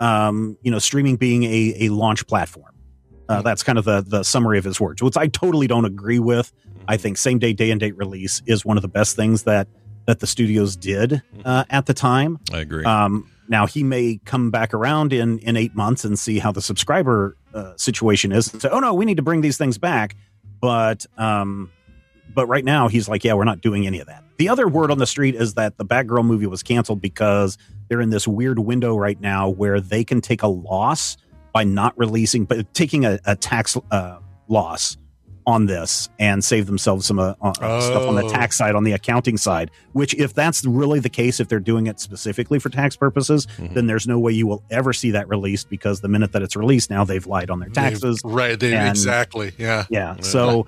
[0.00, 2.72] um, you know streaming being a, a launch platform.
[3.28, 6.18] Uh, that's kind of the the summary of his words, which I totally don't agree
[6.18, 6.52] with.
[6.86, 9.68] I think same day, day and date release is one of the best things that
[10.06, 12.38] that the studios did uh, at the time.
[12.50, 12.84] I agree.
[12.84, 16.62] Um, now he may come back around in in eight months and see how the
[16.62, 20.16] subscriber uh, situation is, and say, "Oh no, we need to bring these things back."
[20.60, 21.70] But um,
[22.34, 24.90] but right now he's like, "Yeah, we're not doing any of that." The other word
[24.90, 27.58] on the street is that the Batgirl movie was canceled because
[27.88, 31.16] they're in this weird window right now where they can take a loss
[31.58, 34.96] by not releasing, but taking a, a tax uh, loss
[35.44, 38.28] on this and save themselves some uh, uh, stuff on the Oh.
[38.28, 39.72] tax side, on the accounting side.
[39.92, 43.74] Which, if that's really the case, if they're doing it specifically for tax purposes, Mm-hmm.
[43.74, 46.54] then there's no way you will ever see that released because the minute that it's
[46.54, 48.20] released, now they've lied on their taxes.
[48.22, 48.60] They- right?
[48.60, 49.50] They, and- exactly.
[49.58, 50.14] Yeah, Yeah.
[50.20, 50.66] So,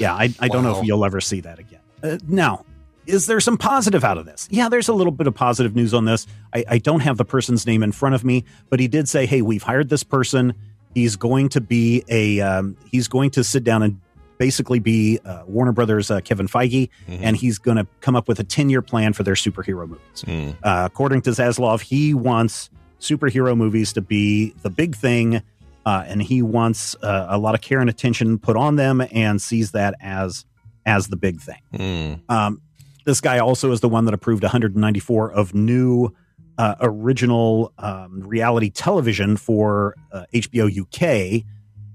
[0.00, 1.78] yeah, I, I don't know if you'll ever see that again.
[2.02, 2.64] Uh, now,
[3.06, 4.48] is there some positive out of this?
[4.50, 6.26] Yeah, there's a little bit of positive news on this.
[6.54, 9.26] I, I don't have the person's name in front of me, but he did say,
[9.26, 10.54] "Hey, we've hired this person.
[10.94, 14.00] He's going to be a um, he's going to sit down and
[14.38, 18.40] basically be uh, Warner Brothers uh, Kevin Feige, and he's going to come up with
[18.40, 20.56] a ten year plan for their superhero movies." Mm.
[20.62, 22.70] Uh, according to Zaslav, he wants
[23.00, 25.42] superhero movies to be the big thing,
[25.86, 29.40] uh, and he wants uh, a lot of care and attention put on them, and
[29.42, 30.44] sees that as
[30.84, 31.60] as the big thing.
[31.74, 32.20] Mm.
[32.30, 32.60] Um,
[33.04, 36.14] this guy also is the one that approved 194 of new
[36.58, 41.44] uh, original um, reality television for uh, HBO UK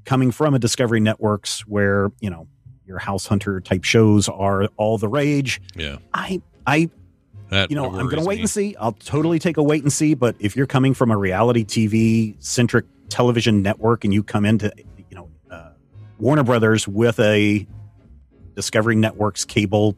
[0.05, 2.47] coming from a Discovery Networks where you know
[2.85, 5.61] your House Hunter type shows are all the rage.
[5.75, 6.89] Yeah, I I
[7.49, 8.41] That you know I'm going to wait me.
[8.41, 8.75] and see.
[8.77, 10.13] I'll totally take a wait and see.
[10.15, 14.71] But if you're coming from a reality TV centric television network and you come into
[15.09, 15.71] you know uh,
[16.17, 17.67] Warner Brothers with a
[18.55, 19.95] Discovery Networks cable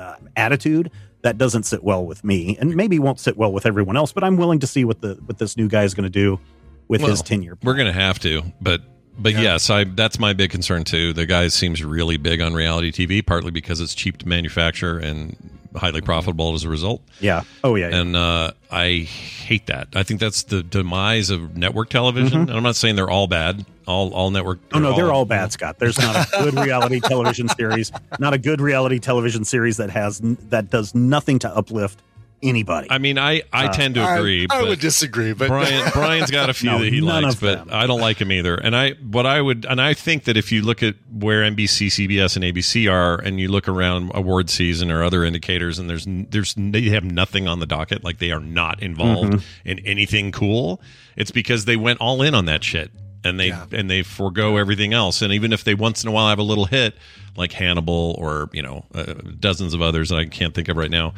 [0.00, 0.90] uh, attitude.
[1.22, 4.10] That doesn't sit well with me, and maybe won't sit well with everyone else.
[4.10, 6.40] But I'm willing to see what the what this new guy is going to do
[6.88, 7.58] with his tenure.
[7.62, 8.80] We're going to have to, but
[9.18, 11.12] but yes, I that's my big concern too.
[11.12, 15.36] The guy seems really big on reality TV, partly because it's cheap to manufacture and
[15.76, 17.02] highly profitable as a result.
[17.20, 17.42] Yeah.
[17.64, 17.88] Oh yeah.
[17.94, 19.88] And uh, I hate that.
[19.94, 22.40] I think that's the demise of network television.
[22.46, 22.48] Mhm.
[22.48, 23.64] And I'm not saying they're all bad.
[23.86, 24.60] All all network.
[24.72, 25.78] Oh no, they're all bad, Scott.
[25.78, 27.90] There's not a good reality television series,
[28.20, 32.00] not a good reality television series that has that does nothing to uplift
[32.42, 32.88] anybody.
[32.90, 34.44] I mean, I I Uh, tend to agree.
[34.50, 37.40] I but would disagree, but Brian Brian's got a few No, that he likes, of
[37.40, 38.54] but I don't like him either.
[38.54, 41.88] And I what I would and I think that if you look at where NBC,
[41.88, 46.06] CBS, and ABC are, and you look around award season or other indicators, and there's
[46.08, 49.42] there's they have nothing on the docket, like they are not involved Mhm.
[49.64, 50.80] in anything cool.
[51.16, 52.90] It's because they went all in on that shit.
[53.22, 56.30] And they and they forego everything else, and even if they once in a while
[56.30, 56.96] have a little hit,
[57.36, 60.90] like Hannibal or you know uh, dozens of others that I can't think of right
[60.90, 61.12] now,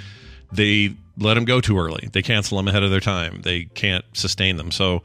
[0.53, 2.09] they let them go too early.
[2.13, 3.43] They cancel them ahead of their time.
[3.43, 4.71] They can't sustain them.
[4.71, 5.03] So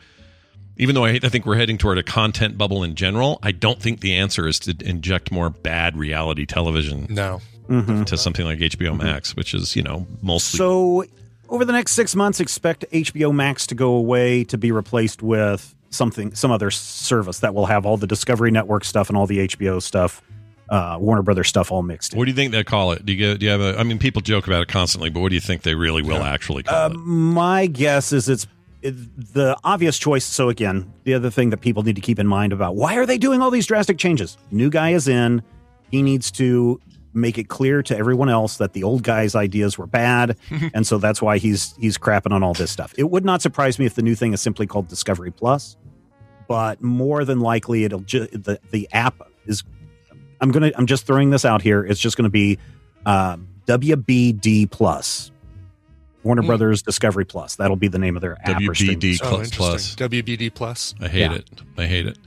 [0.77, 3.81] even though I, I think we're heading toward a content bubble in general, I don't
[3.81, 7.41] think the answer is to inject more bad reality television no.
[7.67, 8.05] Mhm.
[8.05, 11.03] to something like HBO Max, which is you know mostly So,
[11.49, 15.73] over the next six months, expect HBO Max to go away to be replaced with
[15.89, 19.39] something, some other service that will have all the Discovery Network stuff and all the
[19.39, 20.21] HBO stuff,
[20.69, 22.15] uh, Warner Brothers stuff all mixed.
[22.15, 23.06] What do you think they call it?
[23.06, 23.80] Do you get, do you have a?
[23.80, 26.23] I mean, people joke about it constantly, but what do you think they really will
[26.23, 26.95] actually call it?
[26.95, 28.48] Uh, my guess is it's
[28.81, 28.94] it,
[29.34, 30.26] the obvious choice.
[30.26, 33.06] So again, the other thing that people need to keep in mind about why are
[33.06, 34.38] they doing all these drastic changes?
[34.52, 35.41] New guy is in.
[35.89, 36.80] He needs to
[37.14, 40.38] make it clear to everyone else that the old guy's ideas were bad,
[40.73, 42.94] and so that's why he's he's crapping on all this stuff.
[42.98, 45.77] It would not surprise me if the new thing is simply called Discovery Plus,
[46.48, 49.64] but more than likely it'll ju- the the app is.
[50.41, 50.72] I'm gonna.
[50.77, 51.84] I'm just throwing this out here.
[51.85, 52.57] It's just going to be
[53.05, 55.31] uh, WBD Plus.
[56.23, 56.47] Warner Hmm.
[56.47, 57.55] Brothers Discovery Plus.
[57.55, 58.59] That'll be the name of their app.
[58.61, 59.22] WBD service.
[59.23, 59.91] Oh, plus, plus.
[59.91, 60.09] interesting.
[60.09, 60.93] WBD plus.
[60.99, 61.34] I hate Yeah.
[61.35, 61.49] it.
[61.77, 62.18] I hate it.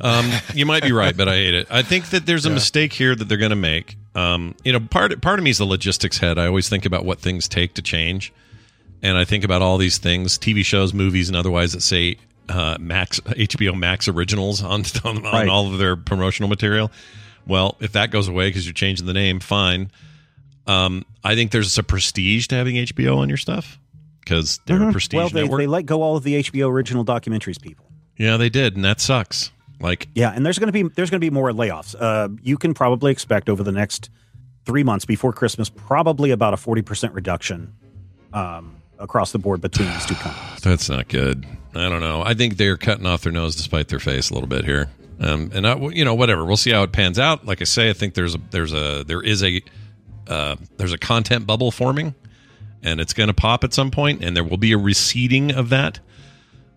[0.00, 1.66] Um, you might be right, but I hate it.
[1.70, 3.96] I think that there's a mistake here that they're going to make.
[4.14, 6.38] Um, you know, part part of me is the logistics head.
[6.38, 8.32] I always think about what things take to change,
[9.02, 12.18] and I think about all these things, TV shows, movies, and otherwise that say
[12.48, 15.48] uh, Max HBO Max originals on on, on Right.
[15.48, 16.90] all of their promotional material.
[17.46, 19.90] Well, if that goes away because you're changing the name, fine.
[20.66, 23.78] Um, I think there's a prestige to having HBO on your stuff
[24.20, 24.92] because they're a Mhm.
[24.92, 25.58] prestige Well, they, network.
[25.60, 27.86] they let go all of the HBO original documentaries people.
[28.16, 29.50] yeah, they did, and that sucks.
[29.80, 31.94] Like Yeah, and there's going to be there's going to be more layoffs.
[31.98, 34.10] Uh, you can probably expect over the next
[34.66, 37.72] three months before Christmas, probably about a forty percent reduction
[38.34, 40.60] um, across the board between these two companies.
[40.62, 41.46] That's not good.
[41.74, 42.22] I don't know.
[42.22, 44.90] I think they're cutting off their nose despite their face a little bit here.
[45.20, 46.44] Um, and I, you know, whatever.
[46.46, 47.44] We'll see how it pans out.
[47.46, 49.62] Like I say, I think there's a there's a there is a
[50.26, 52.14] uh, there's a content bubble forming,
[52.82, 55.68] and it's going to pop at some point, and there will be a receding of
[55.68, 56.00] that.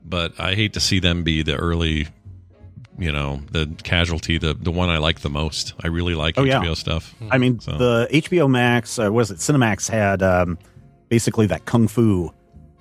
[0.05, 2.07] But I hate to see them be the early,
[2.99, 5.73] you know, the casualty, the the one I like the most.
[5.81, 6.59] I really like Oh, yeah.
[6.61, 7.15] HBO stuff.
[7.31, 10.57] I mean, So- the HBO Max, uh, was it Cinemax had um,
[11.07, 12.33] basically that Kung Fu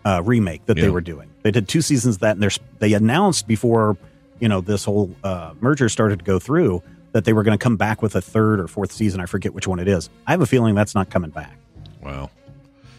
[0.05, 0.85] uh, remake that Yeah.
[0.85, 1.29] they were doing.
[1.43, 3.97] They did two seasons of that, and they announced before
[4.43, 6.83] you know this whole uh, merger started to go through
[7.13, 9.21] that they were going to come back with a third or fourth season.
[9.21, 10.11] I forget which one it is.
[10.27, 11.57] I have a feeling that's not coming back.
[12.03, 12.31] Wow.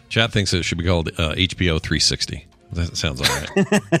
[0.08, 2.46] Chat thinks it should be called uh, HBO 360.
[2.72, 4.00] That sounds all right.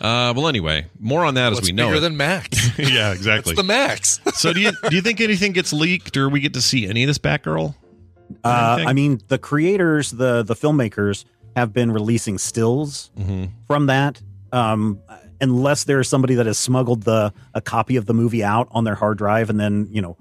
[0.00, 1.86] uh, well, anyway, more on that as we know.
[1.86, 2.00] bigger it.
[2.00, 2.78] than Max?
[2.78, 3.52] yeah, exactly.
[3.52, 4.20] It's the Max.
[4.34, 7.02] so, do you do you think anything gets leaked, or we get to see any
[7.02, 7.74] of this Batgirl?
[8.44, 11.24] Uh, I mean, the creators, the the filmmakers,
[11.56, 13.50] have been releasing stills Mhm.
[13.66, 14.20] from that.
[14.52, 15.00] Um,
[15.40, 18.94] unless there's somebody that has smuggled the a copy of the movie out on their
[18.94, 20.16] hard drive and then you know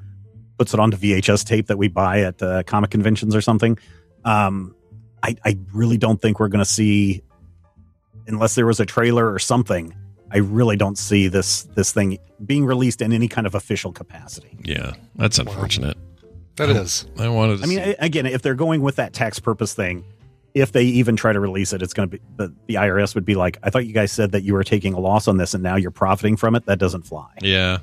[0.57, 3.77] puts it onto VHS tape that we buy at uh, comic conventions or something.
[4.25, 4.75] Um,
[5.23, 7.21] I I really don't think we're going to see,
[8.27, 9.95] unless there was a trailer or something.
[10.31, 14.57] I really don't see this this thing being released in any kind of official capacity.
[14.63, 15.97] Yeah, that's unfortunate.
[16.57, 17.05] That is.
[17.17, 17.59] I wanted.
[17.59, 20.03] To I mean, see- again, if they're going with that tax purpose thing,
[20.59, 23.25] if they even try to release it, it's going to be the, the IRS would
[23.25, 25.53] be like, I thought you guys said that you were taking a loss on this
[25.53, 26.65] and now you're profiting from it.
[26.65, 27.29] That doesn't fly.
[27.41, 27.79] yeah.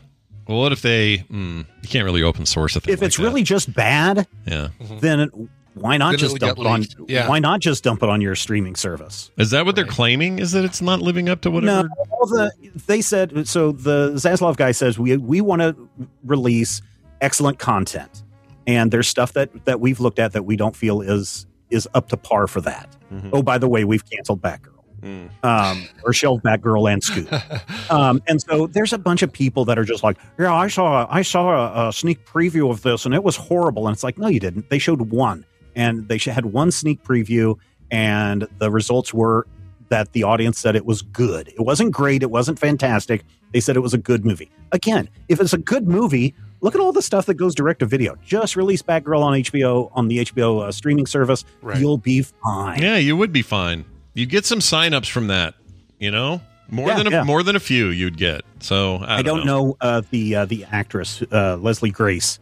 [0.46, 1.18] Well, what if they?
[1.30, 2.92] Mm, you can't really open source a thing.
[2.92, 3.28] If it's like that.
[3.30, 4.68] really just bad, yeah,
[5.00, 6.84] then why not Then just dump it on?
[7.08, 7.28] Yeah.
[7.28, 9.30] Why not just dump it on your streaming service?
[9.38, 10.38] Is that what they're claiming?
[10.38, 11.88] Is that it's not living up to whatever?
[11.88, 12.52] No, all the,
[12.86, 13.72] they said so.
[13.72, 15.76] The Zaslav guy says we we want to
[16.24, 16.82] release
[17.20, 18.22] excellent content,
[18.66, 22.08] and there's stuff that that we've looked at that we don't feel is is up
[22.08, 22.88] to par for that.
[23.12, 23.30] Mhm.
[23.32, 24.70] Oh, by the way, we've canceled Batgirl.
[25.02, 25.28] Mm.
[25.42, 27.30] Um, or shelved Batgirl and Scoop,
[27.90, 31.06] um, and so there's a bunch of people that are just like, yeah, I saw
[31.10, 31.50] I saw
[31.84, 34.40] a, a sneak preview of this and it was horrible, and it's like, no, you
[34.40, 34.70] didn't.
[34.70, 35.44] They showed one,
[35.76, 37.58] and they had one sneak preview,
[37.90, 39.46] and the results were
[39.90, 41.48] that the audience said it was good.
[41.48, 42.22] It wasn't great.
[42.22, 43.24] It wasn't fantastic.
[43.52, 44.50] They said it was a good movie.
[44.72, 46.34] Again, if it's a good movie,
[46.64, 48.16] look at all the stuff that goes direct to video.
[48.24, 51.44] Just release Batgirl on HBO on the HBO uh, streaming service.
[51.62, 51.78] Right.
[51.78, 52.80] You'll be fine.
[52.82, 53.84] Yeah, you would be fine.
[54.14, 55.54] You'd get some signups from that.
[56.00, 57.22] You know, more Yeah, than a, yeah.
[57.24, 58.42] more than a few you'd get.
[58.60, 62.38] So I I don't, don't know, uh, the uh, the actress uh, Leslie Grace.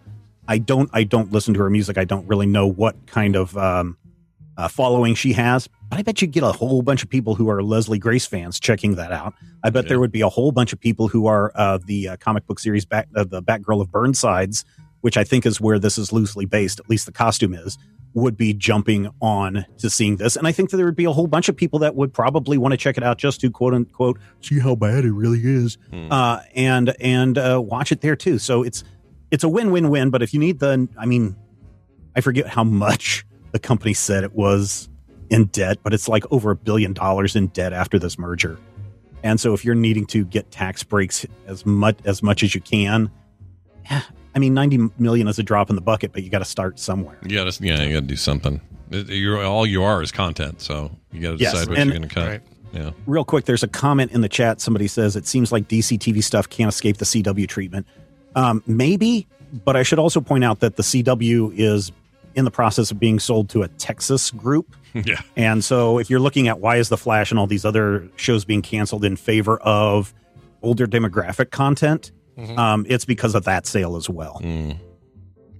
[0.49, 1.99] I don't I don't listen to her music.
[1.99, 3.97] I don't really know what kind of um,
[4.57, 5.69] uh, following she has.
[5.89, 8.59] But I bet you get a whole bunch of people who are Leslie Grace fans
[8.59, 9.35] checking that out.
[9.62, 12.16] I bet there would be a whole bunch of people who are uh, the uh,
[12.16, 14.65] comic book series back uh, the Batgirl of Burnsides,
[15.03, 16.81] which I think is where this is loosely based.
[16.81, 17.79] At least the costume is.
[18.15, 21.12] Would be jumping on to seeing this, and I think that there would be a
[21.12, 23.73] whole bunch of people that would probably want to check it out just to quote
[23.73, 25.79] unquote see how bad it really is,
[26.11, 28.39] uh, and and uh, watch it there too.
[28.39, 28.85] So it's
[29.31, 30.11] it's a win win win.
[30.11, 31.37] But if you need the, I mean,
[32.15, 34.89] I forget how much the company said it was
[35.31, 38.59] in debt, but it's like over a billion dollars in debt after this merger.
[39.23, 42.61] And so if you're needing to get tax breaks as much as much as you
[42.61, 43.11] can,
[44.35, 46.79] I mean, 90 million is a drop in the bucket, but you got to start
[46.79, 47.19] somewhere.
[47.23, 48.61] You got to yeah, you got to do something.
[48.91, 51.99] You're all you are is content, so you got to Yes, decide what and- you're
[51.99, 52.29] going to cut.
[52.29, 52.43] Right.
[52.73, 52.91] Yeah.
[53.07, 54.59] Real quick, there's a comment in the chat.
[54.62, 57.87] Somebody says it seems like DC TV stuff can't escape the CW treatment.
[58.35, 59.27] Um, maybe,
[59.66, 61.93] but I should also point out that the CW is
[62.35, 64.77] in the process of being sold to a Texas group.
[64.95, 65.21] yeah.
[65.37, 68.45] And so if you're looking at why is the Flash and all these other shows
[68.45, 70.13] being canceled in favor of
[70.63, 72.13] older demographic content,
[72.57, 74.41] um, it's because of that sale as well.
[74.43, 74.79] Mm.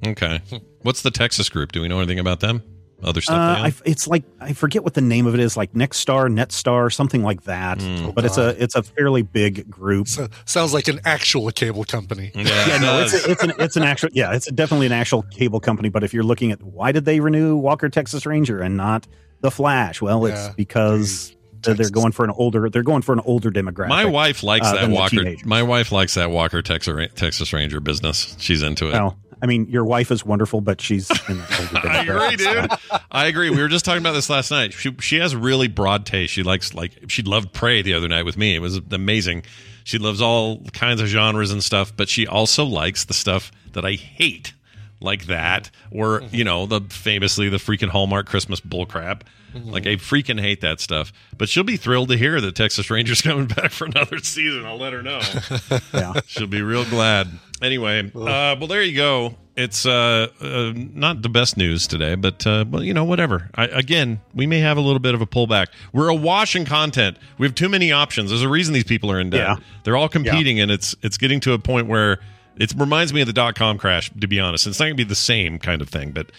[0.07, 0.41] Okay.
[0.83, 1.73] What's the Texas group?
[1.73, 2.63] Do we know anything about them?
[3.03, 3.37] Other stuff.
[3.37, 3.67] Uh, they own?
[3.67, 6.53] I, it's like I forget what the name of it is, like Next Star, Nextstar,
[6.53, 7.79] Netstar, something like that.
[7.79, 8.15] Mm.
[8.15, 10.09] But it's a it's a fairly big group.
[10.09, 12.31] So, sounds like an actual cable company.
[12.35, 14.93] yeah, yeah, it no, it's a, it's an it's an actual yeah, it's definitely an
[14.93, 15.89] actual cable company.
[15.89, 19.07] But if you're looking at why did they renew Walker Texas Ranger and not
[19.41, 20.01] the Flash?
[20.03, 20.53] Well, it's Yeah.
[20.57, 23.89] because they're, they're going for an older they're going for an older demographic.
[23.89, 25.35] My wife likes uh, that Walker.
[25.45, 28.37] My wife likes that Walker Texas Texas Ranger business.
[28.39, 28.93] She's into it.
[28.93, 32.71] Well, I mean, your wife is wonderful, but she's in the I agree, dude.
[33.11, 33.51] I agree.
[33.51, 34.73] We were just talking about this last night.
[34.73, 36.33] She she has really broad taste.
[36.33, 38.55] She likes like she loved Prey the other night with me.
[38.55, 39.43] It was amazing.
[39.85, 43.85] She loves all kinds of genres and stuff, but she also likes the stuff that
[43.85, 44.53] I hate,
[45.01, 46.37] like that, or Mm-hmm.
[46.37, 49.23] you know, the famously the freaking Hallmark Christmas bullcrap.
[49.55, 49.71] Mm-hmm.
[49.71, 51.13] Like I freaking hate that stuff.
[51.37, 54.65] But she'll be thrilled to hear that Texas Rangers coming back for another season.
[54.65, 55.21] I'll let her know.
[55.93, 56.21] Yeah.
[56.27, 57.29] She'll be real glad.
[57.63, 59.37] Anyway, uh, well, there you go.
[59.55, 63.51] It's uh, uh, not the best news today, but uh, well, you know, whatever.
[63.55, 65.69] I, again, we may have a little bit of a pullback.
[65.93, 67.19] We're awash in content.
[67.39, 68.31] We have too many options.
[68.31, 69.47] There's a reason these people are in debt.
[69.47, 69.65] Yeah.
[69.85, 72.19] They're all competing, and it's it's getting to a point where
[72.57, 74.11] it reminds me of the dot com crash.
[74.21, 76.33] To be honest, it's not going to be the same kind of thing, but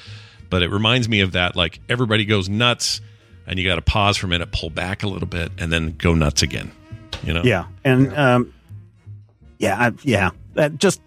[0.49, 1.55] but it reminds me of that.
[1.55, 2.99] Like everybody goes nuts,
[3.45, 5.95] and you got to pause for a minute, pull back a little bit, and then
[5.97, 6.71] go nuts again.
[7.23, 7.43] You know?
[7.43, 8.53] Yeah, and um,
[9.59, 10.99] yeah, I, yeah, that just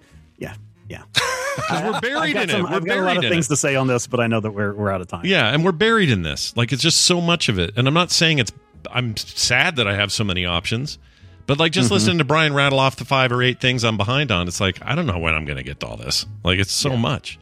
[0.88, 1.22] yeah, yeah.
[1.56, 2.62] Because we're buried in some- it.
[2.70, 3.48] We're I've got a lot of things it.
[3.50, 5.24] to say on this, but I know that we're we're out of time.
[5.24, 6.56] Yeah, and we're buried in this.
[6.56, 7.72] Like it's just so much of it.
[7.76, 8.52] And I'm not saying it's
[8.90, 10.98] I'm sad that I have so many options.
[11.46, 11.92] But like just Mhm.
[11.92, 14.78] listening to Brian rattle off the five or eight things I'm behind on, it's like
[14.84, 16.26] I don't know when I'm going to get to all this.
[16.44, 17.38] Like it's so much.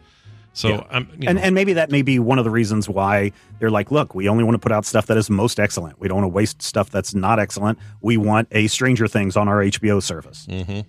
[0.52, 0.82] So Yeah.
[0.90, 3.70] I'm you and know, and maybe that may be one of the reasons why they're
[3.70, 5.98] like, look, we only want to put out stuff that is most excellent.
[5.98, 7.78] We don't want to waste stuff that's not excellent.
[8.02, 10.46] We want a Stranger Things on our HBO service.
[10.50, 10.80] hmm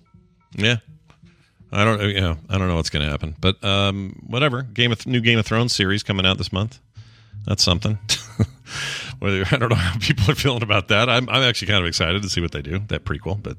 [0.54, 0.76] Yeah.
[1.72, 3.34] I don't you know, I don't know what's going to happen.
[3.40, 4.62] But um whatever.
[4.62, 6.80] Game of new Game of Thrones series coming out this month.
[7.46, 7.98] That's something.
[9.18, 11.08] Whether I don't know how people are feeling about that.
[11.08, 13.56] I'm I'm actually kind of excited to see what they do, that prequel, but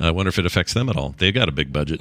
[0.00, 1.14] I wonder if it affects them at all.
[1.18, 2.00] They've got a big budget.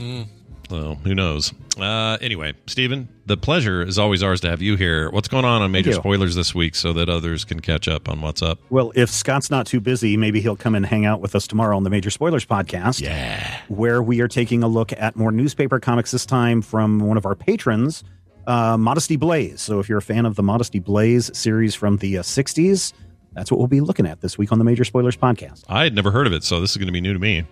[0.69, 1.53] So who knows?
[1.80, 5.10] Uh, anyway, Stephen, the pleasure is always ours to have you here.
[5.11, 8.22] What's going on on major spoilers this week so that others can catch up on
[8.22, 8.60] what's up?
[8.69, 11.77] Well, if Scott's not too busy, maybe he'll come and hang out with us tomorrow
[11.77, 12.99] on the Major Spoilers podcast.
[13.02, 13.61] Yeah.
[13.69, 17.26] Where we are taking a look at more newspaper comics this time from one of
[17.26, 18.03] our patrons,
[18.45, 19.61] uh, Modesty Blaise.
[19.61, 22.94] So if you're a fan of the Modesty Blaise series from the uh, 60s,
[23.34, 25.64] that's what we'll be looking at this week on the Major Spoilers podcast.
[25.69, 27.45] I had never heard of it, so this is going to be new to me.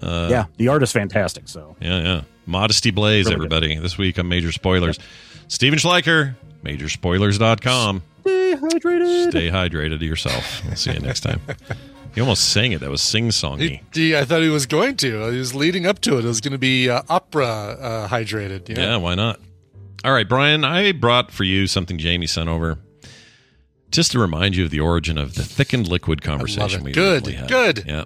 [0.00, 1.48] Uh, yeah, the art is fantastic.
[1.48, 2.22] So Yeah, yeah.
[2.46, 3.78] Modesty Blaise, Really everybody.
[3.78, 4.98] This week on Major Spoilers.
[5.48, 8.02] Stephen Schleicher, Majorspoilers.com.
[8.20, 9.30] Stay hydrated.
[9.30, 10.64] Stay hydrated yourself.
[10.64, 11.40] We'll see you next time.
[12.14, 12.80] He almost sang it.
[12.80, 13.80] That was sing songy.
[14.16, 15.30] I thought he was going to.
[15.30, 16.24] He was leading up to it.
[16.24, 18.68] It was going to be uh, opera uh, hydrated.
[18.68, 18.82] You know?
[18.82, 19.40] Yeah, why not?
[20.04, 22.78] All right, Brian, I brought for you something Jamie sent over
[23.90, 27.48] just to remind you of the origin of the thickened liquid conversation we Good, had.
[27.48, 27.84] good.
[27.86, 28.04] Yeah.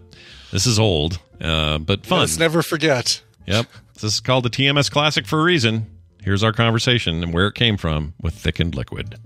[0.53, 2.21] This is old, uh, but fun.
[2.21, 3.23] Let's never forget.
[3.47, 3.67] Yep.
[3.97, 5.87] This is called the TMS Classic for a reason.
[6.23, 9.19] Here's our conversation and where it came from with thickened liquid.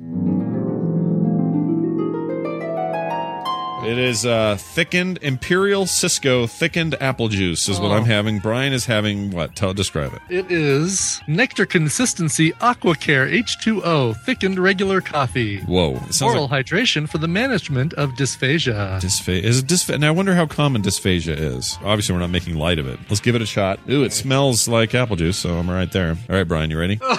[3.82, 7.94] It is uh, thickened Imperial Sysco thickened apple juice is what Oh.
[7.94, 8.38] I'm having.
[8.38, 9.56] Brian is having what?
[9.56, 10.20] Tell describe it.
[10.28, 15.60] It is nectar consistency AquaCare H2O thickened regular coffee.
[15.62, 15.98] Whoa!
[16.22, 19.00] Oral like hydration for the management of dysphagia.
[19.00, 19.42] dysphagia.
[19.42, 19.94] Is it dysphagia?
[19.94, 21.78] And I wonder how common dysphagia is.
[21.82, 22.98] Obviously, we're not making light of it.
[23.08, 23.80] Let's give it a shot.
[23.88, 26.10] Ooh, it smells like apple juice, so I'm right there.
[26.28, 26.96] All right, Brian, you ready?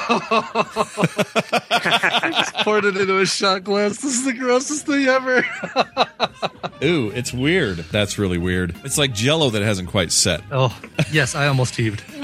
[2.31, 3.97] Just poured it into a shot glass.
[3.97, 5.43] This is the grossest thing ever.
[6.83, 7.77] Ooh, it's weird.
[7.77, 8.75] That's really weird.
[8.83, 10.41] It's like Jello that hasn't quite set.
[10.51, 10.77] Oh,
[11.11, 12.03] yes, I almost heaved.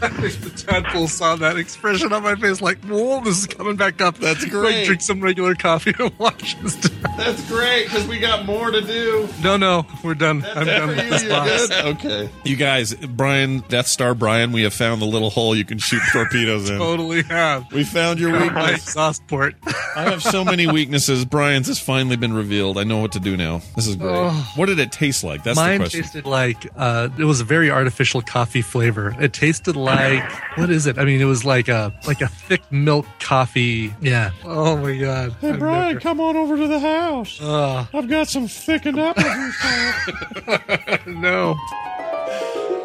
[0.00, 4.16] the tadpole saw that expression on my face, like, whoa, this is coming back up.
[4.18, 4.86] That's Like, great.
[4.86, 6.76] drink some regular coffee and watch this.
[7.16, 9.28] That's great because we got more to do.
[9.42, 10.44] No, no, we're done.
[10.54, 11.70] I'm done with this box.
[11.72, 12.28] Okay.
[12.44, 16.02] You guys, Brian, Death Star Brian, we have found the little hole you can shoot
[16.12, 16.78] torpedoes in.
[16.78, 17.70] Totally have.
[17.72, 18.82] We found your My weakness.
[18.88, 19.54] exhaust port.
[19.96, 21.24] I have so many weaknesses.
[21.24, 22.78] Brian's has finally been revealed.
[22.78, 23.62] I know what to do now.
[23.76, 24.14] This is great.
[24.14, 24.52] Oh.
[24.56, 25.42] What did it taste like?
[25.44, 26.02] That's Mine the question.
[26.02, 29.14] tasted like uh, it was a very artificial coffee flavor.
[29.20, 30.22] It tasted like
[30.56, 30.98] what is it?
[30.98, 33.94] I mean, it was like a like a thick milk coffee.
[34.00, 34.30] Yeah.
[34.44, 35.34] Oh my god.
[35.40, 37.40] Hey, I've Brian, never- come on over to the house.
[37.40, 39.16] Uh, I've got some thickened up.
[41.06, 41.56] no.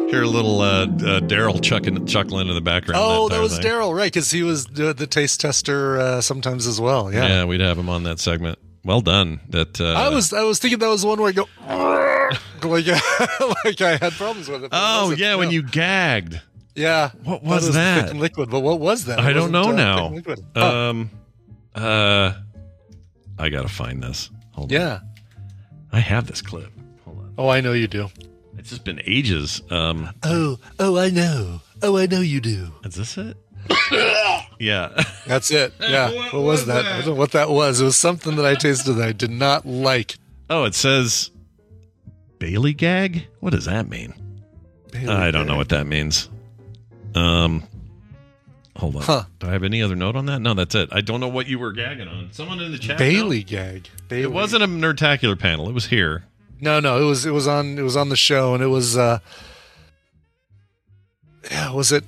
[0.10, 0.88] Hear a little uh, uh,
[1.22, 3.02] Daryl chucking, chuckling in the background.
[3.04, 3.60] Oh, that entire was.
[3.60, 4.12] Daryl, right?
[4.14, 7.12] Because he was the, the taste tester uh, sometimes as well.
[7.12, 7.28] Yeah.
[7.28, 7.46] Yeah.
[7.46, 8.60] we'd have him on that segment.
[8.86, 9.40] Well done.
[9.50, 11.48] That uh, I was I was thinking that was the one where I go
[12.64, 12.86] like
[13.66, 14.72] like I had problems with it.
[14.72, 15.20] but it Oh wasn't.
[15.20, 16.42] yeah, when you gagged.
[16.76, 17.12] yeah.
[17.24, 18.10] What Thought it was that?
[18.10, 19.20] thick liquid, but what was that?
[19.20, 20.10] It I don't know uh, now.
[20.10, 21.12] thick and Um,
[21.76, 22.34] uh,
[23.40, 24.30] I gotta find this.
[24.52, 24.80] Hold on.
[24.80, 25.00] yeah.
[25.92, 26.72] I have this clip.
[27.06, 27.34] Hold on.
[27.38, 28.10] Oh, I know you do.
[28.58, 29.62] It's just been ages.
[29.70, 31.62] Um, Oh, oh, I know.
[31.82, 32.72] Oh, I know you do.
[32.86, 33.36] is this it?
[34.60, 35.04] yeah.
[35.28, 35.74] That's it.
[35.80, 36.12] Yeah.
[36.32, 36.86] What, was that?
[36.86, 37.82] I don't know what that was.
[37.82, 40.16] It was something that I tasted that I did not like.
[40.50, 41.32] Oh, it says
[42.44, 43.26] Bailey gag.
[43.40, 44.14] What does that mean?
[45.08, 46.28] I don't know what that means.
[47.16, 47.64] Um,
[48.76, 49.02] hold on.
[49.02, 49.24] Huh.
[49.40, 50.40] Do I have any other note on that?
[50.40, 50.90] No, that's it.
[50.92, 52.34] I don't know what you were gagging on.
[52.34, 52.98] Someone in the chat.
[52.98, 53.50] Bailey knows?
[53.50, 53.90] gag.
[54.10, 54.24] Bailey.
[54.24, 55.70] It wasn't a nerdtacular panel.
[55.70, 56.26] It was here.
[56.60, 57.02] No, no.
[57.02, 57.26] It was.
[57.26, 57.80] It was on.
[57.80, 58.98] It was on the show, and it was.
[58.98, 59.20] uh
[61.50, 61.72] Yeah.
[61.72, 62.04] Was it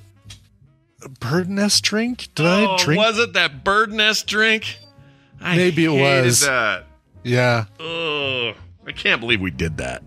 [1.02, 2.28] a bird nest drink?
[2.34, 2.98] Did oh, I drink?
[2.98, 4.76] was it that bird nest drink?
[5.40, 6.42] I Maybe it was.
[6.42, 6.84] that.
[7.24, 7.64] Yeah.
[7.80, 8.54] Ugh.
[8.86, 10.02] I can't believe we did that.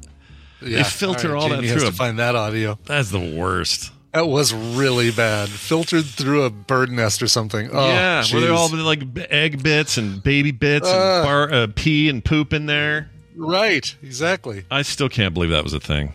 [0.61, 0.83] Yeah.
[0.83, 2.77] filter right, all Jamie that has through to find that audio.
[2.85, 3.91] That's the worst.
[4.13, 5.49] That was really bad.
[5.49, 7.69] Filtered through a bird nest or something.
[7.71, 8.55] Oh, yeah, were there jeez.
[8.57, 10.91] all like egg bits and baby bits Uh.
[11.19, 13.09] and bar, uh, pee and poop in there?
[13.35, 13.95] right?
[14.03, 14.65] Exactly.
[14.69, 16.13] I still can't believe that was a thing.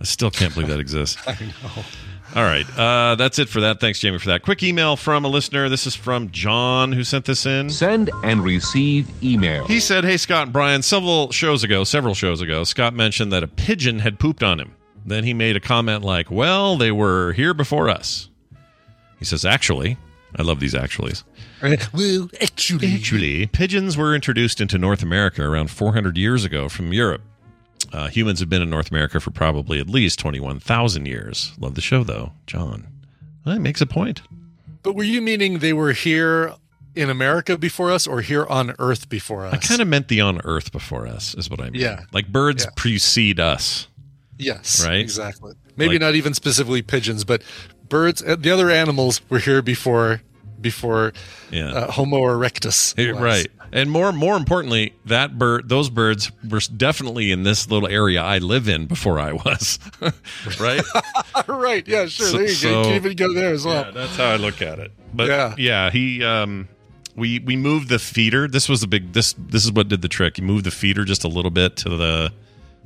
[0.00, 1.16] I still can't believe that exists.
[1.26, 1.82] I know.
[2.36, 3.80] All right, uh, that's it for that.
[3.80, 4.42] Thanks, Jamie, for that.
[4.42, 5.70] Quick email from a listener.
[5.70, 7.70] This is from John, who sent this in.
[7.70, 9.66] Send and receive email.
[9.66, 13.42] He said, "Hey Scott and Brian, several shows ago, several shows ago, Scott mentioned that
[13.42, 14.72] a pigeon had pooped on him.
[15.06, 18.28] Then he made a comment like, "Well, they were here before us."
[19.18, 19.96] He says, "Actually,
[20.36, 21.22] I love these actuallys.
[21.62, 27.22] Well, actually, Actually, pigeons were introduced into North America around 400 years ago from Europe.
[27.92, 31.52] Uh, humans have been in North America for probably at least 21,000 years.
[31.58, 32.86] Love the show, though, John.
[33.44, 34.22] Well, he makes a point.
[34.82, 36.52] But were you meaning they were here
[36.94, 39.54] in America before us, or here on Earth before us?
[39.54, 41.80] I kind of meant the on Earth before us, is what I mean.
[41.82, 42.04] Yeah.
[42.12, 42.70] Like birds Yeah.
[42.76, 43.88] precede us.
[44.38, 45.00] Yes, Right?
[45.00, 45.54] Exactly.
[45.76, 47.42] Maybe Like- not even specifically pigeons, but
[47.88, 48.22] birds.
[48.22, 50.20] uh, The other animals were here before
[50.60, 51.12] before
[51.50, 51.66] Yeah.
[51.68, 52.94] uh, Homo erectus.
[53.20, 53.46] Right.
[53.72, 58.38] And more more importantly, that bird those birds were definitely in this little area I
[58.38, 59.78] live in before I was.
[60.60, 60.82] right?
[61.48, 61.86] right.
[61.86, 62.06] Yeah.
[62.06, 62.26] Sure.
[62.26, 62.78] So- there you go.
[62.78, 63.84] You can even go there as well.
[63.86, 64.92] Yeah, that's how I look at it.
[65.12, 65.54] But Yeah.
[65.58, 66.68] yeah, he um
[67.16, 68.46] we we moved the feeder.
[68.48, 70.38] This was the big this this is what did the trick.
[70.38, 72.32] You moved the feeder just a little bit to the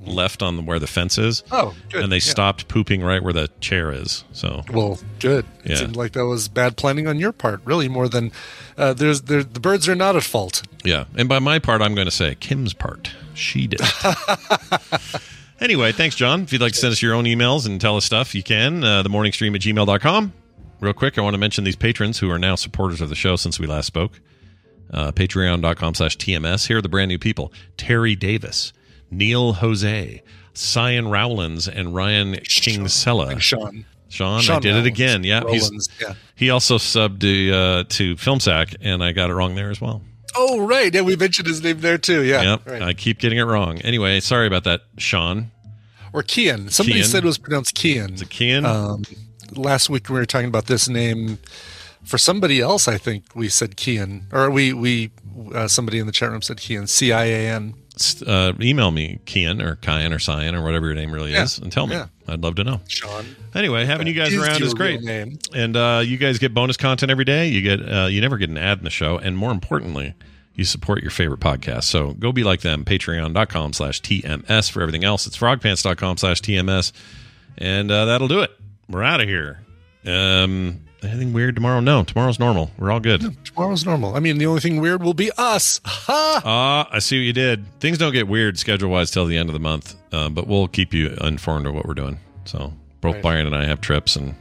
[0.06, 1.42] left on where the fence is.
[1.50, 2.02] Oh, good.
[2.04, 2.20] And they Yeah.
[2.32, 4.24] stopped pooping right where the chair is.
[4.32, 5.44] So Well, good.
[5.64, 5.76] It Yeah.
[5.76, 8.32] seemed like that was bad planning on your part, really, more than
[8.78, 10.62] uh, there's there, the birds are not at fault.
[10.84, 11.04] Yeah.
[11.16, 13.10] And by my part, I'm going to say Kim's part.
[13.34, 13.80] She did.
[15.60, 16.42] anyway, thanks, John.
[16.42, 18.82] If you'd like to send us your own emails and tell us stuff, you can.
[18.84, 20.32] Uh, the morning stream at gmail.com.
[20.80, 23.36] real quick, I want to mention these patrons who are now supporters of the show
[23.36, 24.20] since we last spoke.
[24.92, 26.66] Uh, Patreon.com slash TMS.
[26.66, 28.72] Here are the brand new people Terry Davis,
[29.10, 30.22] Neil Jose,
[30.54, 33.38] Cyan Rowlands, and Ryan Kingsella.
[33.40, 33.84] Sean.
[34.08, 35.22] Sean, I Sean did it again.
[35.22, 36.14] Yeah, Rowlands, yeah.
[36.34, 40.02] he also subbed to, uh, to FilmSack, and I got it wrong there as well.
[40.36, 40.92] Oh, right.
[40.92, 42.22] Yeah, we mentioned his name there too.
[42.24, 42.42] Yeah.
[42.42, 42.82] yep, Right.
[42.82, 43.78] I keep getting it wrong.
[43.82, 45.50] Anyway, sorry about that, Sean.
[46.12, 46.70] or Kian.
[46.70, 47.04] Somebody Kian.
[47.04, 48.14] said it was pronounced Kian.
[48.14, 48.64] Is it Kian?
[48.64, 49.02] Um,
[49.54, 51.38] last week we were talking about this name
[52.04, 52.88] for somebody else.
[52.88, 55.10] I think we said Kian, or we we
[55.54, 56.88] uh, somebody in the chat room said Kian.
[56.88, 57.74] C I A N.
[58.26, 61.58] Uh, email me, Kian or Kyan or Cyan or whatever your name really Yeah, is,
[61.58, 61.96] and tell me.
[61.96, 62.06] yeah.
[62.28, 62.80] I'd love to know.
[62.88, 63.24] Sean.
[63.54, 67.10] Anyway, having you guys Is around is great, and uh, you guys get bonus content
[67.10, 67.48] every day.
[67.48, 70.14] You get uh, you never get an ad in the show, and more importantly,
[70.54, 71.84] you support your favorite podcast.
[71.84, 72.84] So go be like them.
[72.84, 75.26] Patreon.com slash TMS for everything else.
[75.26, 76.92] It's frogpants.com slash TMS,
[77.58, 78.50] and uh, that'll do it.
[78.88, 79.60] We're out of here.
[80.06, 81.80] Um, anything weird tomorrow?
[81.80, 82.70] No, tomorrow's normal.
[82.78, 83.36] We're all good.
[83.44, 84.14] Tomorrow's normal.
[84.14, 85.80] I mean, the only thing weird will be us.
[86.10, 86.42] Ha!
[86.44, 87.64] Ah, I see what you did.
[87.80, 90.68] Things don't get weird schedule wise till the end of the month, uh, but we'll
[90.68, 92.18] keep you informed of what we're doing.
[92.44, 93.22] So both Right.
[93.22, 94.34] Brian and I have trips, and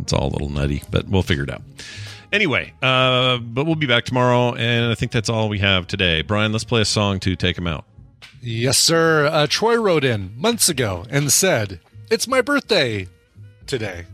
[0.00, 1.62] it's all a little nutty, but we'll figure it out.
[2.32, 6.22] Anyway, uh, but we'll be back tomorrow, and I think that's all we have today.
[6.22, 7.84] Brian, let's play a song to take him out.
[8.42, 9.26] Yes, sir.
[9.26, 13.06] Uh, Troy wrote in months ago and said, "It's my birthday
[13.66, 14.06] today."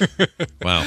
[0.62, 0.80] Wow.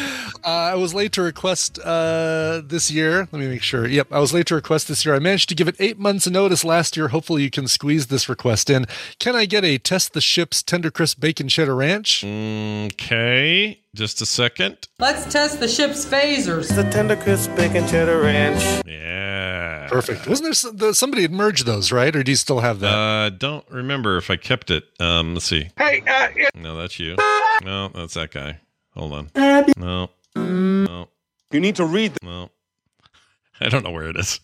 [0.46, 3.28] Uh, I was late to request uh, this year.
[3.32, 3.88] Let me make sure.
[3.88, 5.16] Yep, I was late to request this year.
[5.16, 7.08] I managed to give it eight months' notice last year.
[7.08, 8.86] Hopefully, you can squeeze this request in.
[9.20, 12.24] Can I get a test the ship's tender crisp bacon cheddar ranch?
[12.24, 14.88] Okay, just a second.
[15.00, 16.76] Let's test the ship's phasers.
[16.76, 18.86] The tender crisp bacon cheddar ranch.
[18.86, 19.88] Yeah.
[19.90, 20.28] Perfect.
[20.28, 22.16] Wasn't there some, the, somebody had merged those, right?
[22.16, 22.94] Or do you still have that?
[22.94, 24.86] Uh, don't remember if I kept it.
[25.00, 25.70] Um, let's see.
[25.78, 27.16] Hey, uh, No, that's you.
[27.64, 28.60] No, that's that guy.
[28.96, 29.32] Hold on.
[29.78, 30.10] No.
[30.36, 31.08] No.
[31.52, 32.18] you need to read.
[32.24, 32.50] No.
[33.62, 34.40] I don't know where it is.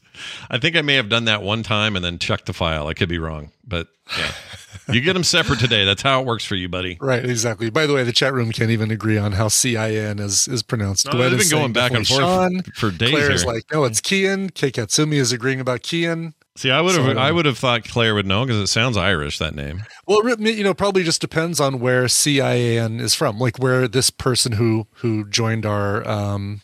[0.49, 2.87] I think I may have done that one time and then chucked the file.
[2.87, 4.31] I could be wrong, but yeah.
[4.93, 5.83] you get them separate today.
[5.83, 6.97] That's how it works for you, buddy.
[7.01, 7.69] Right, exactly.
[7.69, 11.07] By the way, the chat room can't even agree on how C-I-N is, is pronounced.
[11.07, 12.61] No, Gwen they've been going back and forth Sean.
[12.75, 13.51] for days Claire's here.
[13.51, 14.53] like, no, it's Kian.
[14.53, 16.33] Kei Katsumi is agreeing about Kian.
[16.59, 18.97] See, I would have, So- I would have thought Claire would know because it sounds
[18.97, 19.37] Irish.
[19.37, 19.83] That name.
[20.05, 24.51] Well, you know, probably just depends on where CIAN is from, like where this person
[24.51, 26.59] who who joined our um,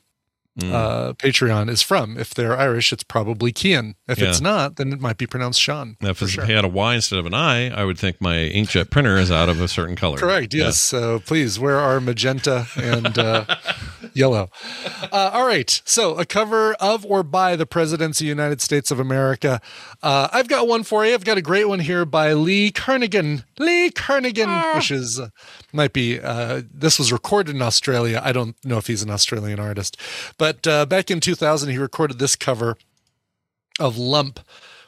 [0.60, 0.72] Mm.
[0.72, 2.18] uh, Patreon is from.
[2.18, 3.96] If they're Irish, it's probably Kian.
[4.08, 4.30] If Yeah.
[4.30, 5.98] it's not, then it might be pronounced Sean.
[6.00, 6.46] Now, if for it's- sure.
[6.46, 9.30] he had a Y instead of an I, I would think my inkjet printer is
[9.30, 10.18] out of a certain color.
[10.18, 10.54] Correct.
[10.54, 10.66] Yeah.
[10.68, 10.80] Yes.
[10.80, 13.44] So please, where are magenta and uh,
[14.14, 14.50] yellow?
[15.12, 15.82] Uh, all right.
[15.84, 19.60] So a cover of or by the Presidents of the United States of America.
[20.02, 21.14] Uh, I've got one for you.
[21.14, 23.44] I've got a great one here by Lee Kernaghan.
[23.60, 25.30] Lee Kernaghan, which is uh,
[25.74, 26.18] might be.
[26.20, 28.22] Uh, this was recorded in Australia.
[28.24, 29.98] I don't know if he's an Australian artist,
[30.38, 32.78] but uh, back in 2000, he recorded this cover
[33.80, 34.40] of Lump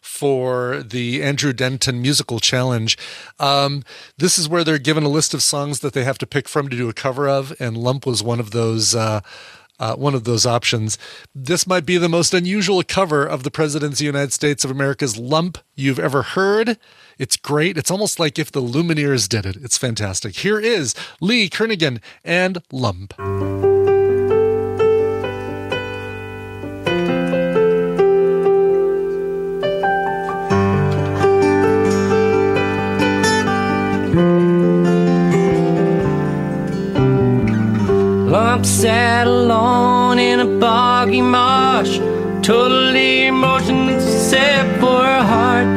[0.01, 2.97] for the Andrew Denton Musical Challenge.
[3.39, 3.83] Um,
[4.17, 6.69] this is where they're given a list of songs that they have to pick from
[6.69, 8.95] to do a cover of, and Lump was one of those.
[8.95, 9.21] Uh,
[9.79, 10.97] uh, one of those options.
[11.35, 14.71] This might be the most unusual cover of the President's of the United States of
[14.71, 16.79] America's Lump you've ever heard.
[17.19, 17.77] It's great.
[17.77, 19.57] It's almost like if the Lumineers did it.
[19.57, 20.37] It's fantastic.
[20.37, 23.13] Here is Lee Kernaghan and Lump.
[38.57, 41.99] Lump sat alone in a boggy marsh,
[42.41, 45.67] totally emotionless except for her heart.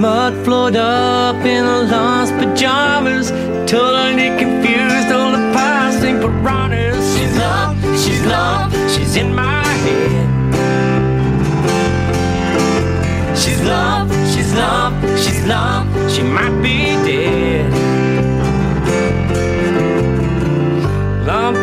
[0.00, 3.30] Mud flowed up in her lost pajamas,
[3.70, 7.04] totally confused, all the passing piranhas.
[7.16, 10.26] She's lump, she's lump, she's in my head.
[13.38, 17.83] She's lump, she's lump, she's lump, she might be dead.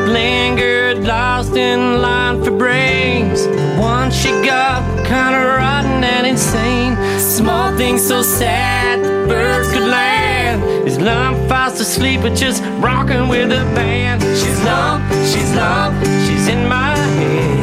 [0.08, 3.48] Lingered lost in line for brains.
[3.78, 6.96] Once she got kinda rotten and insane.
[7.20, 10.64] Small things so sad that birds could land.
[10.88, 14.22] Is Lump fast asleep or just rocking with the band?
[14.40, 15.02] She's Lump,
[15.32, 15.96] she's Lump,
[16.26, 17.60] she's in my head.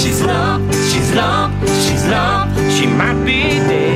[0.00, 1.52] She's Lump, she's Lump,
[1.84, 3.93] she's Lump, she might be dead.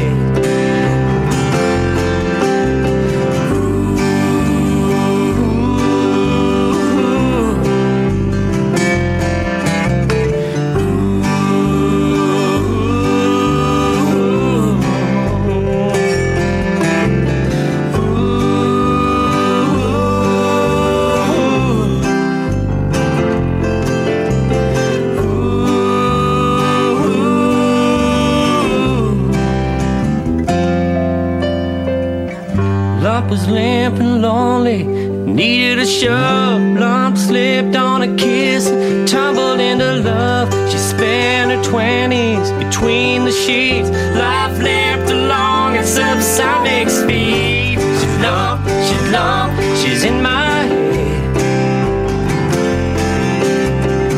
[33.95, 36.61] And lonely, needed a shove.
[36.79, 38.69] Lump slipped on a kiss,
[39.11, 40.49] tumbled into love.
[40.71, 43.89] She spent her twenties between the sheets.
[43.91, 47.79] Life limped along at subsonic speed.
[47.99, 51.37] She's lump, she's lump, she's in my head.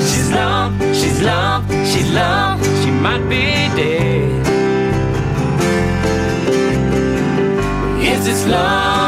[0.09, 3.45] She's lump, she's lump, she's lump, she might be
[3.79, 4.47] dead.
[8.03, 9.00] Is this lump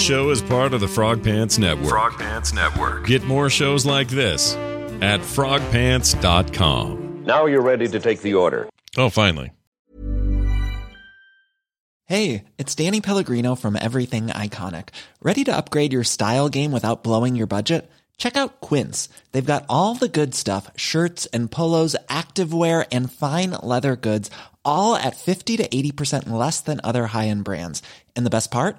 [0.00, 1.90] This show is part of the Frog Pants Network.
[1.90, 3.06] Frog Pants Network.
[3.06, 4.54] Get more shows like this
[5.02, 7.24] at frogpants.com.
[7.26, 8.70] Now you're ready to take the order.
[8.96, 9.52] Oh, finally.
[12.06, 14.88] Hey, it's Danny Pellegrino from Everything Iconic.
[15.20, 17.90] Ready to upgrade your style game without blowing your budget?
[18.16, 19.10] Check out Quince.
[19.32, 24.30] They've got all the good stuff shirts and polos, activewear, and fine leather goods,
[24.64, 27.82] all at 50 to 80% less than other high end brands.
[28.16, 28.78] And the best part?